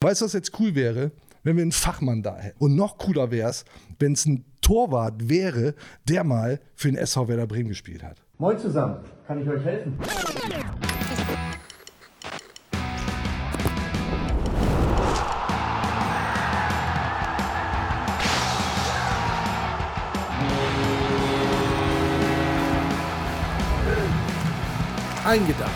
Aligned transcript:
Weißt 0.00 0.20
du, 0.20 0.26
was 0.26 0.32
jetzt 0.32 0.52
cool 0.60 0.76
wäre? 0.76 1.10
Wenn 1.42 1.56
wir 1.56 1.62
einen 1.62 1.72
Fachmann 1.72 2.22
da 2.22 2.36
hätten. 2.36 2.58
Und 2.62 2.76
noch 2.76 2.98
cooler 2.98 3.32
wäre 3.32 3.50
es, 3.50 3.64
wenn 3.98 4.12
es 4.12 4.26
ein 4.26 4.44
Torwart 4.60 5.28
wäre, 5.28 5.74
der 6.08 6.22
mal 6.22 6.60
für 6.76 6.86
den 6.88 6.96
SV 6.96 7.26
Werder 7.26 7.48
Bremen 7.48 7.68
gespielt 7.68 8.04
hat. 8.04 8.22
Moin 8.38 8.56
zusammen, 8.58 8.98
kann 9.26 9.42
ich 9.42 9.48
euch 9.48 9.64
helfen? 9.64 9.98
Show. 25.24 25.67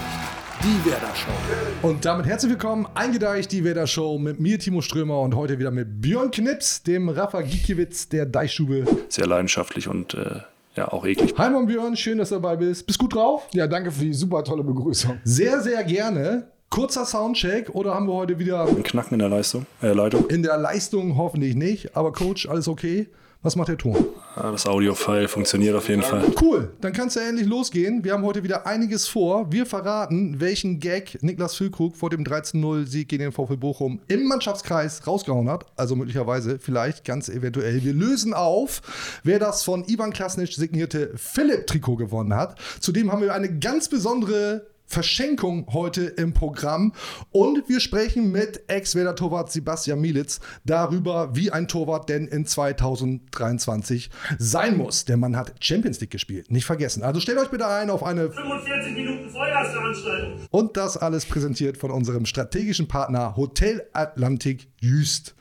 Und 1.82 2.04
damit 2.04 2.26
herzlich 2.26 2.52
willkommen, 2.52 2.86
eingedeicht, 2.94 3.50
die 3.50 3.64
Werder 3.64 3.88
Show 3.88 4.16
mit 4.16 4.38
mir, 4.38 4.56
Timo 4.58 4.82
Strömer 4.82 5.20
und 5.20 5.34
heute 5.34 5.58
wieder 5.58 5.72
mit 5.72 6.00
Björn 6.00 6.30
Knips, 6.30 6.84
dem 6.84 7.08
Rafa 7.08 7.40
Gikiewicz 7.42 8.08
der 8.08 8.24
Deichstube. 8.24 8.84
Sehr 9.08 9.26
leidenschaftlich 9.26 9.88
und 9.88 10.14
äh, 10.14 10.42
ja, 10.76 10.92
auch 10.92 11.04
eklig. 11.04 11.34
Hi, 11.36 11.50
mein 11.50 11.66
Björn, 11.66 11.96
schön, 11.96 12.18
dass 12.18 12.28
du 12.28 12.36
dabei 12.36 12.54
bist. 12.54 12.86
Bist 12.86 13.00
gut 13.00 13.14
drauf? 13.16 13.48
Ja, 13.52 13.66
danke 13.66 13.90
für 13.90 14.04
die 14.04 14.14
super 14.14 14.44
tolle 14.44 14.62
Begrüßung. 14.62 15.18
Sehr, 15.24 15.60
sehr 15.60 15.82
gerne. 15.82 16.46
Kurzer 16.70 17.04
Soundcheck 17.04 17.68
oder 17.70 17.94
haben 17.94 18.06
wir 18.06 18.14
heute 18.14 18.38
wieder 18.38 18.64
Ein 18.64 18.84
Knacken 18.84 19.14
in 19.14 19.18
der 19.18 19.28
Leistung, 19.28 19.66
äh, 19.82 19.92
Leitung. 19.92 20.30
in 20.30 20.42
der 20.44 20.56
Leistung 20.58 21.16
hoffentlich 21.18 21.56
nicht, 21.56 21.96
aber 21.96 22.12
Coach, 22.12 22.48
alles 22.48 22.68
okay? 22.68 23.08
Was 23.44 23.56
macht 23.56 23.66
der 23.66 23.76
Ton? 23.76 23.96
Ja, 24.36 24.52
das 24.52 24.66
Audio-File 24.66 25.26
funktioniert 25.26 25.74
auf 25.74 25.88
jeden 25.88 26.02
Fall. 26.02 26.24
Cool, 26.40 26.70
dann 26.80 26.92
kannst 26.92 27.16
du 27.16 27.20
ja 27.20 27.28
endlich 27.28 27.48
losgehen. 27.48 28.04
Wir 28.04 28.12
haben 28.12 28.24
heute 28.24 28.44
wieder 28.44 28.68
einiges 28.68 29.08
vor. 29.08 29.50
Wir 29.50 29.66
verraten, 29.66 30.38
welchen 30.38 30.78
Gag 30.78 31.18
Niklas 31.22 31.56
Füllkrug 31.56 31.96
vor 31.96 32.08
dem 32.08 32.22
13-0-Sieg 32.22 33.08
gegen 33.08 33.24
den 33.24 33.32
VfL 33.32 33.56
Bochum 33.56 34.00
im 34.06 34.28
Mannschaftskreis 34.28 35.04
rausgehauen 35.08 35.50
hat. 35.50 35.66
Also 35.74 35.96
möglicherweise, 35.96 36.60
vielleicht 36.60 37.04
ganz 37.04 37.28
eventuell. 37.28 37.82
Wir 37.82 37.94
lösen 37.94 38.32
auf, 38.32 38.80
wer 39.24 39.40
das 39.40 39.64
von 39.64 39.84
Ivan 39.88 40.12
Klasnic 40.12 40.52
signierte 40.52 41.10
Philipp-Trikot 41.16 41.96
gewonnen 41.96 42.36
hat. 42.36 42.56
Zudem 42.78 43.10
haben 43.10 43.22
wir 43.22 43.34
eine 43.34 43.58
ganz 43.58 43.88
besondere 43.88 44.66
Verschenkung 44.92 45.68
heute 45.72 46.02
im 46.02 46.34
Programm 46.34 46.92
und 47.30 47.66
wir 47.66 47.80
sprechen 47.80 48.30
mit 48.30 48.68
Ex-Werder-Torwart 48.68 49.50
Sebastian 49.50 49.98
Mielitz 50.02 50.38
darüber, 50.66 51.34
wie 51.34 51.50
ein 51.50 51.66
Torwart 51.66 52.10
denn 52.10 52.26
in 52.26 52.44
2023 52.44 54.10
sein 54.38 54.76
muss. 54.76 55.06
Der 55.06 55.16
Mann 55.16 55.34
hat 55.34 55.54
Champions 55.60 55.98
League 56.02 56.10
gespielt, 56.10 56.50
nicht 56.50 56.66
vergessen. 56.66 57.02
Also 57.02 57.20
stellt 57.20 57.38
euch 57.38 57.48
bitte 57.48 57.66
ein 57.66 57.88
auf 57.88 58.02
eine 58.04 58.30
45 58.30 58.94
Minuten 58.94 59.30
Feuerveranstaltung. 59.30 60.40
und 60.50 60.76
das 60.76 60.98
alles 60.98 61.24
präsentiert 61.24 61.78
von 61.78 61.90
unserem 61.90 62.26
strategischen 62.26 62.86
Partner 62.86 63.34
Hotel 63.34 63.88
Atlantik 63.94 64.68
Jüst. 64.78 65.34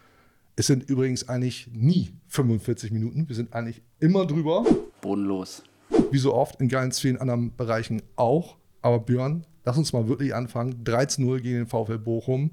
Es 0.55 0.67
sind 0.67 0.89
übrigens 0.89 1.27
eigentlich 1.27 1.67
nie 1.73 2.13
45 2.27 2.91
Minuten, 2.91 3.27
wir 3.27 3.35
sind 3.35 3.51
eigentlich 3.51 3.81
immer 3.99 4.25
drüber, 4.25 4.63
bodenlos. 5.01 5.63
wie 6.09 6.19
so 6.19 6.33
oft 6.33 6.61
in 6.61 6.69
ganz 6.69 7.01
vielen 7.01 7.17
anderen 7.17 7.53
Bereichen 7.57 8.01
auch. 8.15 8.60
Aber 8.81 8.99
Björn, 8.99 9.45
lass 9.63 9.77
uns 9.77 9.93
mal 9.93 10.07
wirklich 10.07 10.33
anfangen. 10.33 10.83
13-0 10.83 11.39
gegen 11.39 11.57
den 11.57 11.67
VfL 11.67 11.97
Bochum. 11.97 12.51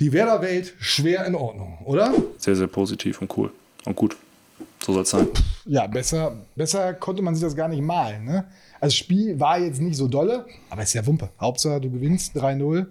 Die 0.00 0.12
Werder-Welt 0.12 0.74
schwer 0.78 1.26
in 1.26 1.34
Ordnung, 1.34 1.78
oder? 1.84 2.12
Sehr, 2.38 2.56
sehr 2.56 2.66
positiv 2.66 3.20
und 3.20 3.36
cool. 3.36 3.52
Und 3.84 3.96
gut. 3.96 4.16
So 4.84 4.92
soll 4.92 5.02
es 5.02 5.10
sein. 5.10 5.28
Ja, 5.64 5.86
besser, 5.86 6.36
besser 6.56 6.94
konnte 6.94 7.22
man 7.22 7.34
sich 7.34 7.44
das 7.44 7.54
gar 7.54 7.68
nicht 7.68 7.82
malen. 7.82 8.24
Ne? 8.24 8.44
Also, 8.80 8.86
das 8.86 8.94
Spiel 8.96 9.38
war 9.38 9.60
jetzt 9.60 9.80
nicht 9.80 9.96
so 9.96 10.08
dolle, 10.08 10.46
aber 10.70 10.82
ist 10.82 10.92
ja 10.94 11.06
Wumpe. 11.06 11.28
Hauptsache, 11.40 11.80
du 11.80 11.90
gewinnst 11.90 12.36
3-0. 12.36 12.86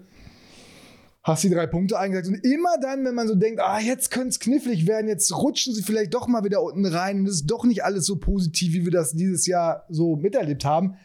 Hast 1.24 1.44
die 1.44 1.50
drei 1.50 1.66
Punkte 1.66 1.98
eingesetzt 1.98 2.30
und 2.30 2.44
immer 2.44 2.78
dann, 2.80 3.04
wenn 3.04 3.14
man 3.14 3.28
so 3.28 3.36
denkt, 3.36 3.60
ah, 3.60 3.78
jetzt 3.78 4.10
könnte 4.10 4.30
es 4.30 4.40
knifflig 4.40 4.88
werden, 4.88 5.06
jetzt 5.06 5.32
rutschen 5.36 5.72
sie 5.72 5.82
vielleicht 5.82 6.14
doch 6.14 6.26
mal 6.26 6.42
wieder 6.42 6.62
unten 6.62 6.84
rein 6.84 7.20
und 7.20 7.26
es 7.26 7.36
ist 7.36 7.46
doch 7.46 7.64
nicht 7.64 7.84
alles 7.84 8.06
so 8.06 8.16
positiv, 8.16 8.72
wie 8.72 8.84
wir 8.84 8.90
das 8.90 9.12
dieses 9.12 9.46
Jahr 9.46 9.84
so 9.88 10.16
miterlebt 10.16 10.64
haben, 10.64 10.96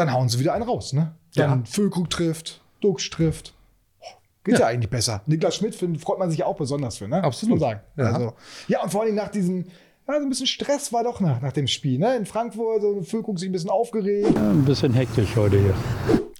dann 0.00 0.12
hauen 0.12 0.28
sie 0.28 0.38
wieder 0.38 0.54
einen 0.54 0.64
raus. 0.64 0.92
Ne? 0.92 1.14
Dann 1.34 1.60
Ja. 1.60 1.64
Füllkrug 1.70 2.10
trifft, 2.10 2.60
Dux 2.80 3.08
trifft. 3.10 3.54
Geht 4.42 4.58
ja. 4.58 4.66
eigentlich 4.66 4.90
besser. 4.90 5.22
Niklas 5.26 5.56
Schmidt 5.56 5.74
find, 5.74 6.00
freut 6.00 6.18
man 6.18 6.30
sich 6.30 6.38
ja 6.40 6.46
auch 6.46 6.56
besonders 6.56 6.96
für, 6.96 7.06
ne? 7.06 7.22
Absolut. 7.22 7.56
Muss 7.56 7.60
man 7.60 7.70
sagen. 7.70 7.80
Ja. 7.96 8.04
Ja. 8.04 8.12
Also, 8.12 8.32
ja, 8.68 8.82
und 8.82 8.90
vor 8.90 9.02
allem 9.02 9.14
nach 9.14 9.28
diesem, 9.28 9.66
ja, 10.08 10.14
so 10.16 10.22
ein 10.22 10.28
bisschen 10.30 10.46
Stress 10.46 10.92
war 10.92 11.04
doch 11.04 11.20
nach, 11.20 11.42
nach 11.42 11.52
dem 11.52 11.66
Spiel. 11.66 11.98
Ne? 11.98 12.16
In 12.16 12.24
Frankfurt, 12.24 12.80
so 12.80 13.02
Füllkrug 13.02 13.38
sich 13.38 13.48
ein 13.50 13.52
bisschen 13.52 13.70
aufgeregt. 13.70 14.34
Ein 14.36 14.64
bisschen 14.64 14.94
hektisch 14.94 15.36
heute 15.36 15.58
hier. 15.58 15.74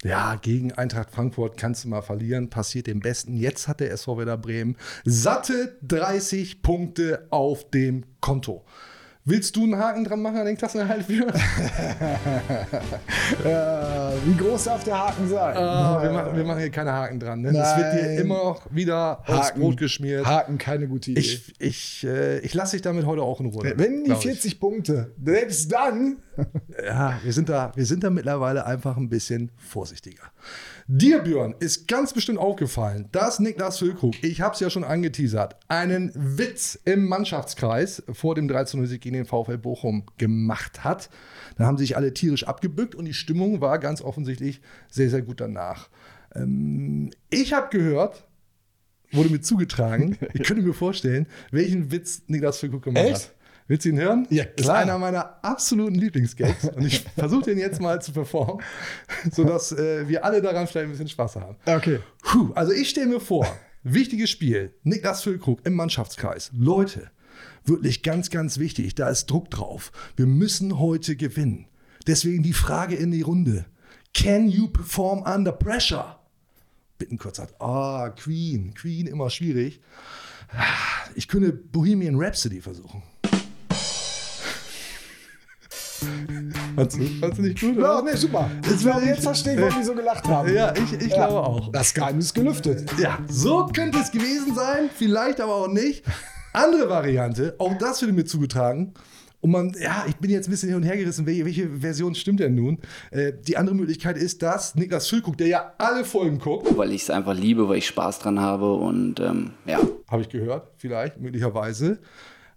Ja, 0.03 0.35
gegen 0.41 0.71
Eintracht 0.71 1.11
Frankfurt 1.11 1.57
kannst 1.57 1.83
du 1.83 1.89
mal 1.89 2.01
verlieren, 2.01 2.49
passiert 2.49 2.87
dem 2.87 3.01
Besten. 3.01 3.37
Jetzt 3.37 3.67
hat 3.67 3.79
der 3.81 3.91
SV 3.91 4.17
Werder 4.17 4.37
Bremen 4.37 4.75
satte 5.05 5.77
30 5.83 6.63
Punkte 6.63 7.27
auf 7.29 7.69
dem 7.69 8.05
Konto. 8.19 8.65
Willst 9.23 9.55
du 9.55 9.63
einen 9.63 9.77
Haken 9.77 10.03
dran 10.03 10.19
machen 10.21 10.37
an 10.37 10.45
den 10.47 10.57
Klassenerhalt? 10.57 11.07
Björn? 11.07 11.31
Äh, 13.43 13.47
wie 14.25 14.35
groß 14.37 14.65
darf 14.65 14.83
der 14.83 14.97
Haken 14.97 15.27
sein? 15.27 15.55
Ah, 15.55 16.01
wir, 16.03 16.11
machen, 16.11 16.35
wir 16.35 16.43
machen 16.43 16.59
hier 16.59 16.69
keine 16.69 16.91
Haken 16.91 17.19
dran. 17.19 17.41
Ne? 17.41 17.53
Das 17.53 17.77
wird 17.77 17.93
dir 17.93 18.21
immer 18.21 18.35
noch 18.35 18.61
wieder 18.69 19.19
aufs 19.25 19.49
Haken. 19.49 19.61
Brot 19.61 19.77
geschmiert. 19.77 20.25
Haken, 20.25 20.57
keine 20.57 20.87
gute 20.87 21.11
Idee. 21.11 21.19
Ich, 21.21 21.53
ich, 21.59 22.03
äh, 22.03 22.39
ich 22.39 22.53
lasse 22.53 22.75
dich 22.75 22.81
damit 22.81 23.05
heute 23.05 23.21
auch 23.21 23.39
in 23.39 23.47
Ruhe. 23.47 23.73
Wenn 23.75 24.03
die 24.03 24.09
glaub 24.09 24.19
ich. 24.19 24.25
40 24.25 24.59
Punkte, 24.59 25.11
selbst 25.23 25.71
dann, 25.71 26.17
Ja, 26.85 27.19
wir 27.23 27.33
sind, 27.33 27.49
da, 27.49 27.71
wir 27.75 27.85
sind 27.85 28.03
da 28.03 28.09
mittlerweile 28.09 28.65
einfach 28.65 28.97
ein 28.97 29.09
bisschen 29.09 29.51
vorsichtiger. 29.57 30.23
Dir, 30.87 31.19
Björn, 31.19 31.55
ist 31.59 31.87
ganz 31.87 32.13
bestimmt 32.13 32.39
aufgefallen, 32.39 33.07
dass 33.11 33.39
Niklas 33.39 33.79
Füllkrug, 33.79 34.23
ich 34.23 34.41
habe 34.41 34.53
es 34.53 34.59
ja 34.59 34.69
schon 34.69 34.83
angeteasert, 34.83 35.57
einen 35.67 36.11
Witz 36.15 36.79
im 36.85 37.07
Mannschaftskreis 37.07 38.03
vor 38.11 38.35
dem 38.35 38.49
13-0-Sieg 38.49 39.01
gegen 39.01 39.15
den 39.15 39.25
VfL 39.25 39.57
Bochum 39.57 40.05
gemacht 40.17 40.83
hat. 40.83 41.09
Da 41.57 41.65
haben 41.65 41.77
sich 41.77 41.95
alle 41.95 42.13
tierisch 42.13 42.45
abgebückt 42.45 42.95
und 42.95 43.05
die 43.05 43.13
Stimmung 43.13 43.61
war 43.61 43.79
ganz 43.79 44.01
offensichtlich 44.01 44.61
sehr, 44.89 45.09
sehr 45.09 45.21
gut 45.21 45.41
danach. 45.41 45.89
Ähm, 46.33 47.11
ich 47.29 47.53
habe 47.53 47.69
gehört, 47.69 48.25
wurde 49.11 49.29
mir 49.29 49.41
zugetragen, 49.41 50.17
ich 50.33 50.43
könnte 50.43 50.63
mir 50.63 50.73
vorstellen, 50.73 51.27
welchen 51.51 51.91
Witz 51.91 52.23
Niklas 52.27 52.59
Füllkrug 52.59 52.83
gemacht 52.83 53.05
Echt? 53.05 53.15
hat. 53.15 53.35
Willst 53.71 53.85
du 53.85 53.89
ihn 53.89 53.99
hören? 53.99 54.27
Ja, 54.29 54.43
Das 54.43 54.51
ist 54.57 54.63
klar. 54.63 54.79
einer 54.79 54.97
meiner 54.97 55.41
absoluten 55.45 55.95
Lieblingsgags 55.95 56.65
und 56.75 56.85
ich 56.85 56.99
versuche 57.17 57.43
den 57.43 57.57
jetzt 57.57 57.79
mal 57.79 58.01
zu 58.01 58.11
performen, 58.11 58.61
sodass 59.31 59.71
äh, 59.71 60.09
wir 60.09 60.25
alle 60.25 60.41
daran 60.41 60.67
vielleicht 60.67 60.87
ein 60.87 60.91
bisschen 60.91 61.07
Spaß 61.07 61.37
haben. 61.37 61.55
okay. 61.65 61.99
Puh, 62.21 62.51
also 62.53 62.73
ich 62.73 62.89
stelle 62.89 63.07
mir 63.07 63.21
vor, 63.21 63.47
wichtiges 63.83 64.29
Spiel, 64.29 64.73
Niklas 64.83 65.23
Füllkrug 65.23 65.65
im 65.65 65.75
Mannschaftskreis. 65.75 66.51
Leute, 66.53 67.11
wirklich 67.63 68.03
ganz, 68.03 68.29
ganz 68.29 68.57
wichtig, 68.57 68.93
da 68.95 69.07
ist 69.07 69.27
Druck 69.27 69.49
drauf. 69.49 69.93
Wir 70.17 70.25
müssen 70.25 70.77
heute 70.77 71.15
gewinnen. 71.15 71.65
Deswegen 72.07 72.43
die 72.43 72.51
Frage 72.51 72.97
in 72.97 73.11
die 73.11 73.21
Runde. 73.21 73.67
Can 74.13 74.49
you 74.49 74.67
perform 74.67 75.21
under 75.21 75.53
pressure? 75.53 76.19
Bitten 76.97 77.17
kurz 77.17 77.39
hat, 77.39 77.53
ah, 77.61 78.09
Queen, 78.09 78.73
Queen, 78.73 79.07
immer 79.07 79.29
schwierig. 79.29 79.79
Ich 81.15 81.29
könnte 81.29 81.53
Bohemian 81.53 82.15
Rhapsody 82.17 82.59
versuchen. 82.59 83.01
Fandst 86.75 86.97
du, 86.97 87.05
fandst 87.19 87.37
du 87.37 87.41
nicht 87.43 87.59
gut? 87.59 87.77
Ja, 87.77 87.99
oder? 87.99 88.11
nee, 88.11 88.15
super. 88.17 88.49
Ich 88.71 88.79
glaube, 88.79 89.05
jetzt 89.05 89.23
verstehe 89.23 89.55
ich, 89.55 89.61
warum 89.61 89.79
die 89.79 89.85
so 89.85 89.93
gelacht 89.93 90.27
haben. 90.27 90.53
Ja, 90.53 90.73
ich, 90.75 90.93
ich 90.93 91.07
Ja. 91.11 91.27
glaube 91.27 91.41
auch. 91.47 91.71
Das 91.71 91.93
Geheimnis 91.93 92.25
ist 92.27 92.33
gelüftet. 92.33 92.89
Ja, 92.99 93.19
so 93.27 93.65
könnte 93.67 93.99
es 93.99 94.11
gewesen 94.11 94.55
sein, 94.55 94.89
vielleicht 94.95 95.41
aber 95.41 95.55
auch 95.55 95.67
nicht. 95.67 96.03
Andere 96.53 96.89
Variante, 96.89 97.55
auch 97.59 97.77
das 97.77 98.01
wurde 98.01 98.13
mir 98.13 98.25
zugetragen. 98.25 98.93
Und 99.41 99.49
man, 99.51 99.75
ja, 99.79 100.05
ich 100.07 100.15
bin 100.17 100.29
jetzt 100.29 100.47
ein 100.47 100.51
bisschen 100.51 100.69
hin 100.69 100.77
und 100.77 100.83
her 100.83 100.95
gerissen, 100.97 101.25
welche, 101.25 101.45
welche 101.45 101.69
Version 101.69 102.13
stimmt 102.13 102.41
denn 102.41 102.53
nun? 102.53 102.77
Äh, 103.09 103.33
die 103.47 103.57
andere 103.57 103.75
Möglichkeit 103.75 104.15
ist, 104.15 104.43
dass 104.43 104.75
Niklas 104.75 105.07
Füllkrug, 105.07 105.35
der 105.37 105.47
ja 105.47 105.73
alle 105.79 106.05
Folgen 106.05 106.37
guckt, 106.37 106.77
Weil 106.77 106.91
ich 106.91 107.01
es 107.03 107.09
einfach 107.09 107.33
liebe, 107.33 107.67
weil 107.67 107.77
ich 107.77 107.87
Spaß 107.87 108.19
dran 108.19 108.39
habe 108.39 108.73
und 108.75 109.19
ähm, 109.19 109.51
ja. 109.65 109.79
habe 110.09 110.21
ich 110.21 110.29
gehört, 110.29 110.67
vielleicht, 110.77 111.19
möglicherweise, 111.19 111.97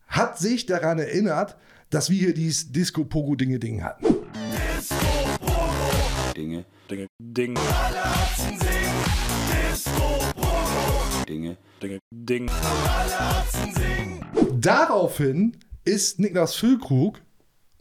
hat 0.09 0.39
sich 0.39 0.67
daran 0.67 0.99
erinnert, 0.99 1.57
dass 1.95 2.11
wir 2.11 2.19
hier 2.19 2.35
dieses 2.35 2.73
Disco-Pogo-Dinge-Ding 2.73 3.85
hatten. 3.85 4.05
Dinge, 6.37 6.65
Dinge, 6.91 7.07
Ding, 7.21 7.55
Dinge. 11.29 11.57
Dinge, 11.81 11.99
Ding. 12.11 12.51
Daraufhin 14.61 15.57
ist 15.85 16.19
Niklas 16.19 16.57
Füllkrug, 16.57 17.21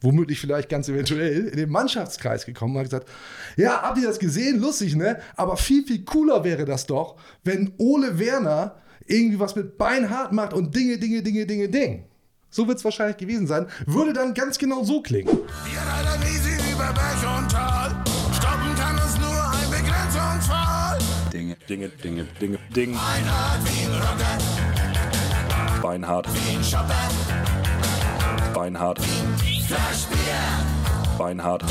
womöglich 0.02 0.40
vielleicht 0.40 0.70
ganz 0.70 0.88
eventuell, 0.90 1.48
in 1.48 1.58
den 1.58 1.72
Mannschaftskreis 1.72 2.46
gekommen 2.46 2.76
und 2.76 2.82
hat 2.82 2.92
gesagt, 2.92 3.10
ja, 3.58 3.82
habt 3.82 3.98
ihr 3.98 4.08
das 4.08 4.20
gesehen? 4.20 4.60
Lustig, 4.60 4.96
ne? 4.96 5.20
Aber 5.36 5.58
viel, 5.58 5.84
viel 5.88 6.06
cooler 6.06 6.44
wäre 6.44 6.66
das 6.66 6.86
doch, 6.86 7.16
wenn 7.44 7.74
Ole 7.80 8.20
Werner 8.20 8.76
irgendwie 9.08 9.40
was 9.40 9.56
mit 9.56 9.80
Beinhart 9.80 10.34
macht 10.34 10.54
und 10.54 10.76
Dinge, 10.76 11.00
Dinge, 11.00 11.24
Dinge, 11.24 11.48
Dinge, 11.48 11.68
Ding. 11.68 12.06
So 12.54 12.68
wird 12.68 12.78
es 12.78 12.86
wahrscheinlich 12.86 13.18
gewesen 13.18 13.48
sein. 13.48 13.66
Würde 13.88 14.14
dann 14.14 14.36
ganz 14.36 14.60
genau 14.60 14.84
so 14.84 15.02
klingen. 15.02 15.28
Wir 15.28 15.80
reiten 15.80 16.22
easy 16.22 16.54
über 16.72 16.94
Berg 16.94 17.36
und 17.36 17.52
Tal. 17.52 17.90
Stoppen 18.32 18.76
kann 18.76 18.96
es 19.04 19.18
nur 19.18 19.50
ein 19.50 19.72
Begrenzungsfall. 19.72 21.00
Dinge, 21.34 21.58
Dinge, 21.68 21.90
Dinge, 21.90 22.28
Dinge, 22.40 22.60
Ding. 22.76 22.96
Beinhard. 25.82 26.28
Beinhard. 28.54 29.00
Beinhard. 31.18 31.64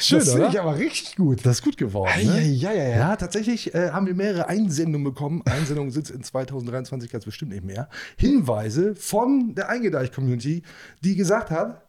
Schön, 0.00 0.18
das 0.18 0.28
finde 0.30 0.32
oder? 0.46 0.48
ich 0.50 0.60
aber 0.60 0.76
richtig 0.78 1.16
gut. 1.16 1.44
Das 1.44 1.58
ist 1.58 1.62
gut 1.64 1.76
geworden. 1.76 2.12
Ne? 2.24 2.42
ja, 2.42 2.72
ja, 2.72 2.82
ja. 2.82 2.96
Ja, 2.96 3.16
tatsächlich 3.16 3.74
äh, 3.74 3.90
haben 3.90 4.06
wir 4.06 4.14
mehrere 4.14 4.48
Einsendungen 4.48 5.04
bekommen. 5.04 5.42
Einsendungen 5.46 5.90
sind 5.92 6.06
es 6.06 6.10
in 6.10 6.22
2023 6.22 7.10
ganz 7.10 7.24
bestimmt 7.24 7.52
nicht 7.52 7.64
mehr. 7.64 7.88
Hinweise 8.16 8.94
von 8.94 9.54
der 9.54 9.68
Eingedeich-Community, 9.68 10.62
die 11.02 11.16
gesagt 11.16 11.50
hat, 11.50 11.82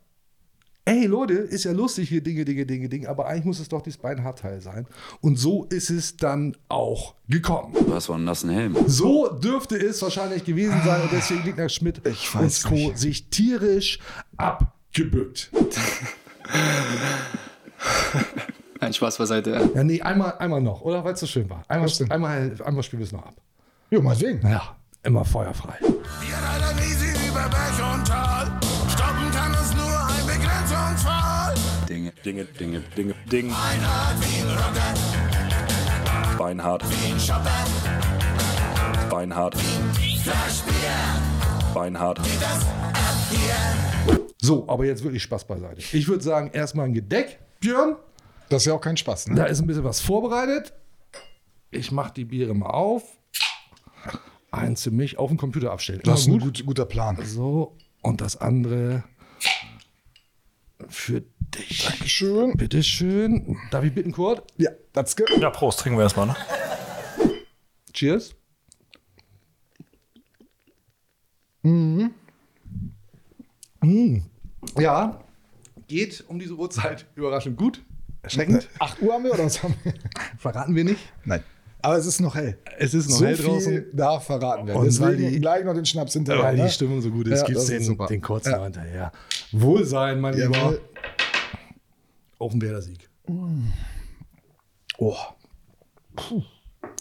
ey 0.86 1.06
Leute, 1.06 1.34
ist 1.36 1.64
ja 1.64 1.72
lustig 1.72 2.10
hier 2.10 2.22
Dinge, 2.22 2.44
Dinge, 2.44 2.66
Dinge, 2.66 2.90
Dinge, 2.90 3.08
aber 3.08 3.26
eigentlich 3.28 3.46
muss 3.46 3.60
es 3.60 3.70
doch 3.70 3.82
das 3.82 3.98
Beinhartteil 3.98 4.60
sein. 4.60 4.86
Und 5.22 5.38
so 5.38 5.64
ist 5.66 5.90
es 5.90 6.18
dann 6.18 6.58
auch 6.68 7.16
gekommen. 7.30 7.74
Du 7.88 7.94
hast 7.94 8.10
wohl 8.10 8.16
einen 8.18 8.26
nassen 8.26 8.50
Helm. 8.50 8.76
So 8.88 9.30
dürfte 9.30 9.78
es 9.78 10.02
wahrscheinlich 10.02 10.44
gewesen 10.44 10.82
sein 10.84 11.02
und 11.02 11.12
deswegen 11.12 11.44
liegt 11.44 11.58
nach 11.58 11.70
Schmidt 11.70 12.02
Ich 12.06 12.36
und 12.36 12.42
weiß 12.42 12.64
Co. 12.64 12.76
nicht. 12.76 12.98
sich 12.98 13.30
tierisch 13.30 14.00
abgebückt. 14.36 15.52
Nein, 18.82 18.94
Spaß 18.94 19.18
beiseite. 19.18 19.70
Ja, 19.74 19.84
nee, 19.84 20.00
einmal, 20.02 20.34
einmal 20.40 20.62
noch, 20.62 20.82
oder? 20.82 21.04
Weil 21.04 21.14
es 21.14 21.20
so 21.22 21.26
schön 21.28 21.50
war. 21.50 21.64
Einmal, 21.68 21.90
einmal, 22.10 22.54
einmal 22.66 22.84
spielen 22.84 23.00
wir 23.00 23.06
es 23.06 23.12
noch 23.14 23.26
ab. 23.26 23.34
Jo, 23.90 24.02
meinetwegen. 24.02 24.46
Ja, 24.48 24.76
immer 25.04 25.24
feuerfrei. 25.24 25.76
Wir 25.80 25.90
alle 26.50 26.76
riesig 26.82 27.16
über 27.28 27.48
Berg 27.50 27.94
und 27.94 28.06
Tal. 28.08 28.48
Stoppen 28.90 29.32
kann 29.32 29.54
es 29.54 29.74
nur 29.74 30.08
ein 30.08 30.26
Begrenzungsfall. 30.26 31.54
Dinge, 31.88 32.12
Dinge, 32.26 32.44
Dinge, 32.46 32.80
Dinge, 32.98 33.14
Ding. 33.32 33.50
Beinhard 33.50 34.16
wie 34.20 34.42
ein 34.42 34.50
Rocker, 34.58 34.94
Beinhard. 36.38 36.84
wie 36.90 37.12
ein 37.14 37.20
Shopper, 37.20 37.66
Beinhard. 39.10 39.56
Flaschbier, 39.56 40.74
Beinhard. 41.74 42.18
das 42.20 42.66
ab 42.66 43.16
hier. 43.30 43.56
So, 44.44 44.68
aber 44.68 44.86
jetzt 44.86 45.04
wirklich 45.06 45.24
Spaß 45.24 45.46
beiseite. 45.46 45.82
Ich 45.94 46.08
würde 46.10 46.22
sagen, 46.22 46.52
erstmal 46.52 46.88
ein 46.88 46.94
Gedeck, 46.94 47.40
Björn. 47.62 47.96
Das 48.50 48.64
ist 48.64 48.66
ja 48.66 48.74
auch 48.74 48.82
kein 48.82 48.98
Spaß. 48.98 49.30
Ne? 49.30 49.36
Da 49.36 49.46
ist 49.46 49.62
ein 49.62 49.68
bisschen 49.68 49.86
was 49.86 50.02
vorbereitet. 50.02 50.74
Ich 51.72 51.94
mache 51.94 52.14
die 52.14 52.26
Biere 52.26 52.54
mal 52.54 52.70
auf. 52.70 53.04
Eins 54.52 54.84
für 54.84 54.92
mich 54.92 55.18
auf 55.18 55.30
den 55.30 55.38
Computer 55.38 55.72
abstellen. 55.72 56.02
Das 56.04 56.20
ist 56.22 56.28
Immer 56.28 56.36
ein 56.36 56.42
gut, 56.42 56.66
guter 56.66 56.84
Plan. 56.84 57.18
So, 57.24 57.78
und 58.02 58.20
das 58.20 58.36
andere 58.36 59.06
für 60.90 61.24
dich. 61.40 61.86
Dankeschön. 61.88 62.58
Bitteschön. 62.58 63.58
Darf 63.72 63.86
ich 63.86 63.96
bitten, 63.96 64.12
Kurt? 64.12 64.44
Ja, 64.58 64.72
das 64.92 65.16
ge 65.16 65.26
Ja, 65.40 65.52
Prost, 65.52 65.80
trinken 65.80 65.98
wir 65.98 66.04
erstmal, 66.04 66.28
ne? 66.28 66.36
Cheers. 67.94 68.36
Mhm. 71.62 72.14
Ja, 74.80 75.20
geht 75.88 76.24
um 76.28 76.40
diese 76.40 76.54
Uhrzeit 76.56 77.06
überraschend 77.16 77.58
gut. 77.58 77.82
Erschreckend. 78.22 78.70
8 78.80 79.02
Uhr 79.02 79.14
haben 79.14 79.24
wir 79.26 79.34
oder 79.34 79.46
was 79.46 79.62
haben 79.62 79.76
wir? 79.84 79.94
Verraten 80.38 80.76
wir 80.76 80.84
nicht. 80.86 81.00
Nein. 81.26 81.44
Aber 81.82 81.98
es 81.98 82.06
ist 82.06 82.22
noch 82.22 82.34
hell. 82.36 82.58
Es 82.80 82.94
ist 82.94 83.10
noch 83.10 83.18
so 83.18 83.26
hell 83.26 83.36
viel 83.36 83.46
draußen. 83.46 83.86
darf 83.92 84.26
verraten 84.26 84.66
werden. 84.68 84.80
Und 84.80 85.00
weil 85.02 85.18
die- 85.18 85.40
gleich 85.42 85.66
noch 85.66 85.74
den 85.74 85.86
Schnaps 85.86 86.14
hinterher. 86.14 86.42
Weil 86.42 86.56
ne? 86.56 86.64
die 86.66 86.72
Stimmung 86.72 87.02
so 87.02 87.12
gut 87.12 87.28
ist, 87.28 87.42
Ja, 87.42 87.46
gibt 87.46 87.58
es 87.58 87.66
den, 87.66 87.98
den 87.98 88.22
kurzen 88.22 88.52
Ja. 88.54 88.64
hinterher. 88.64 89.12
Wohlsein, 89.52 90.22
mein 90.22 90.34
Lieber. 90.34 90.56
Jawohl. 90.58 90.82
Auf 92.40 92.52
den 92.54 92.62
Werder-Sieg. 92.62 93.10
Oh. 94.98 95.16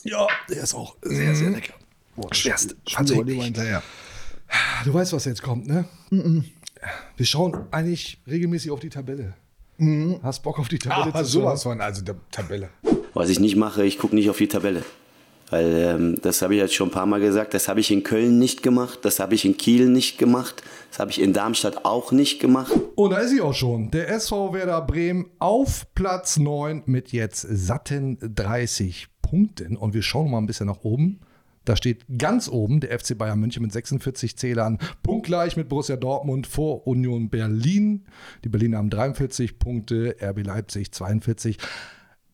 Ja, 0.02 0.26
der 0.48 0.62
ist 0.64 0.74
auch 0.74 0.96
sehr, 1.02 1.34
sehr 1.36 1.50
lecker. 1.50 1.74
Erst 2.44 2.74
Schwör 2.86 3.24
lieber 3.24 3.44
hinterher. 3.44 3.82
Du 4.84 4.92
weißt, 4.92 5.12
was 5.12 5.24
jetzt 5.24 5.42
kommt, 5.42 5.66
ne? 5.68 5.84
Wir 7.16 7.26
schauen 7.26 7.56
eigentlich 7.70 8.18
regelmäßig 8.26 8.70
auf 8.70 8.80
die 8.80 8.88
Tabelle. 8.90 9.34
Hast 10.22 10.42
Bock 10.42 10.58
auf 10.58 10.68
die 10.68 10.78
Tabelle 10.78 11.14
Ah, 11.14 11.24
zu 11.24 11.30
sowas 11.30 11.62
von, 11.62 11.80
also 11.80 12.02
der 12.02 12.14
Tabelle. 12.30 12.68
Was 13.14 13.28
ich 13.30 13.40
nicht 13.40 13.56
mache, 13.56 13.84
ich 13.84 13.98
gucke 13.98 14.14
nicht 14.14 14.30
auf 14.30 14.38
die 14.38 14.48
Tabelle. 14.48 14.84
Weil 15.50 15.74
ähm, 15.74 16.18
das 16.22 16.40
habe 16.40 16.54
ich 16.54 16.60
jetzt 16.60 16.74
schon 16.74 16.88
ein 16.88 16.92
paar 16.92 17.04
Mal 17.04 17.20
gesagt, 17.20 17.52
das 17.52 17.68
habe 17.68 17.80
ich 17.80 17.90
in 17.90 18.02
Köln 18.02 18.38
nicht 18.38 18.62
gemacht, 18.62 19.00
das 19.02 19.20
habe 19.20 19.34
ich 19.34 19.44
in 19.44 19.56
Kiel 19.58 19.88
nicht 19.88 20.16
gemacht, 20.16 20.62
das 20.90 20.98
habe 20.98 21.10
ich 21.10 21.20
in 21.20 21.34
Darmstadt 21.34 21.84
auch 21.84 22.10
nicht 22.10 22.40
gemacht. 22.40 22.72
Und 22.94 23.10
da 23.10 23.18
ist 23.18 23.30
sie 23.30 23.40
auch 23.42 23.52
schon. 23.52 23.90
Der 23.90 24.08
SV 24.08 24.54
Werder 24.54 24.80
Bremen 24.80 25.26
auf 25.38 25.86
Platz 25.94 26.38
9 26.38 26.84
mit 26.86 27.12
jetzt 27.12 27.42
satten 27.50 28.18
30 28.20 29.08
Punkten. 29.20 29.76
Und 29.76 29.92
wir 29.94 30.02
schauen 30.02 30.30
mal 30.30 30.38
ein 30.38 30.46
bisschen 30.46 30.68
nach 30.68 30.84
oben. 30.84 31.20
Da 31.64 31.76
steht 31.76 32.04
ganz 32.18 32.48
oben 32.48 32.80
der 32.80 32.98
FC 32.98 33.16
Bayern 33.16 33.38
München 33.38 33.62
mit 33.62 33.72
46 33.72 34.36
Zählern, 34.36 34.78
punktgleich 35.02 35.56
mit 35.56 35.68
Borussia 35.68 35.96
Dortmund 35.96 36.46
vor 36.46 36.86
Union 36.86 37.30
Berlin. 37.30 38.06
Die 38.44 38.48
Berliner 38.48 38.78
haben 38.78 38.90
43 38.90 39.58
Punkte, 39.58 40.16
RB 40.20 40.44
Leipzig 40.44 40.92
42. 40.92 41.58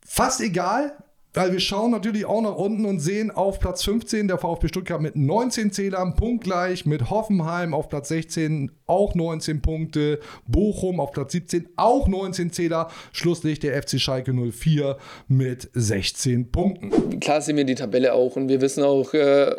Fast 0.05 0.41
egal, 0.41 0.97
weil 1.35 1.53
wir 1.53 1.61
schauen 1.61 1.91
natürlich 1.91 2.25
auch 2.25 2.41
nach 2.41 2.57
unten 2.57 2.85
und 2.85 3.01
sehen 3.01 3.31
auf 3.31 3.61
Platz 3.61 3.85
15 3.85 4.29
der 4.29 4.39
VfB 4.39 4.69
Stuttgart 4.69 5.01
mit 5.01 5.17
19 5.17 5.73
Zählern, 5.73 6.15
punktgleich 6.15 6.87
mit 6.87 7.11
Hoffenheim 7.11 7.75
auf 7.75 7.89
Platz 7.89 8.09
16 8.09 8.71
auch 8.87 9.15
19 9.15 9.61
Punkte, 9.61 10.21
Bochum 10.47 11.01
auf 11.01 11.13
Platz 11.13 11.33
17 11.33 11.69
auch 11.77 12.09
19 12.09 12.53
Zähler, 12.53 12.89
Schlusslicht 13.13 13.63
der 13.63 13.81
FC 13.83 14.01
Schalke 14.01 14.33
04 14.33 14.97
mit 15.29 15.71
16 15.75 16.51
Punkten. 16.51 17.21
klar 17.21 17.43
sehen 17.43 17.57
wir 17.57 17.65
die 17.65 17.75
Tabelle 17.75 18.15
auch 18.15 18.37
und 18.37 18.49
wir 18.49 18.61
wissen 18.61 18.83
auch, 18.83 19.13
äh, 19.15 19.55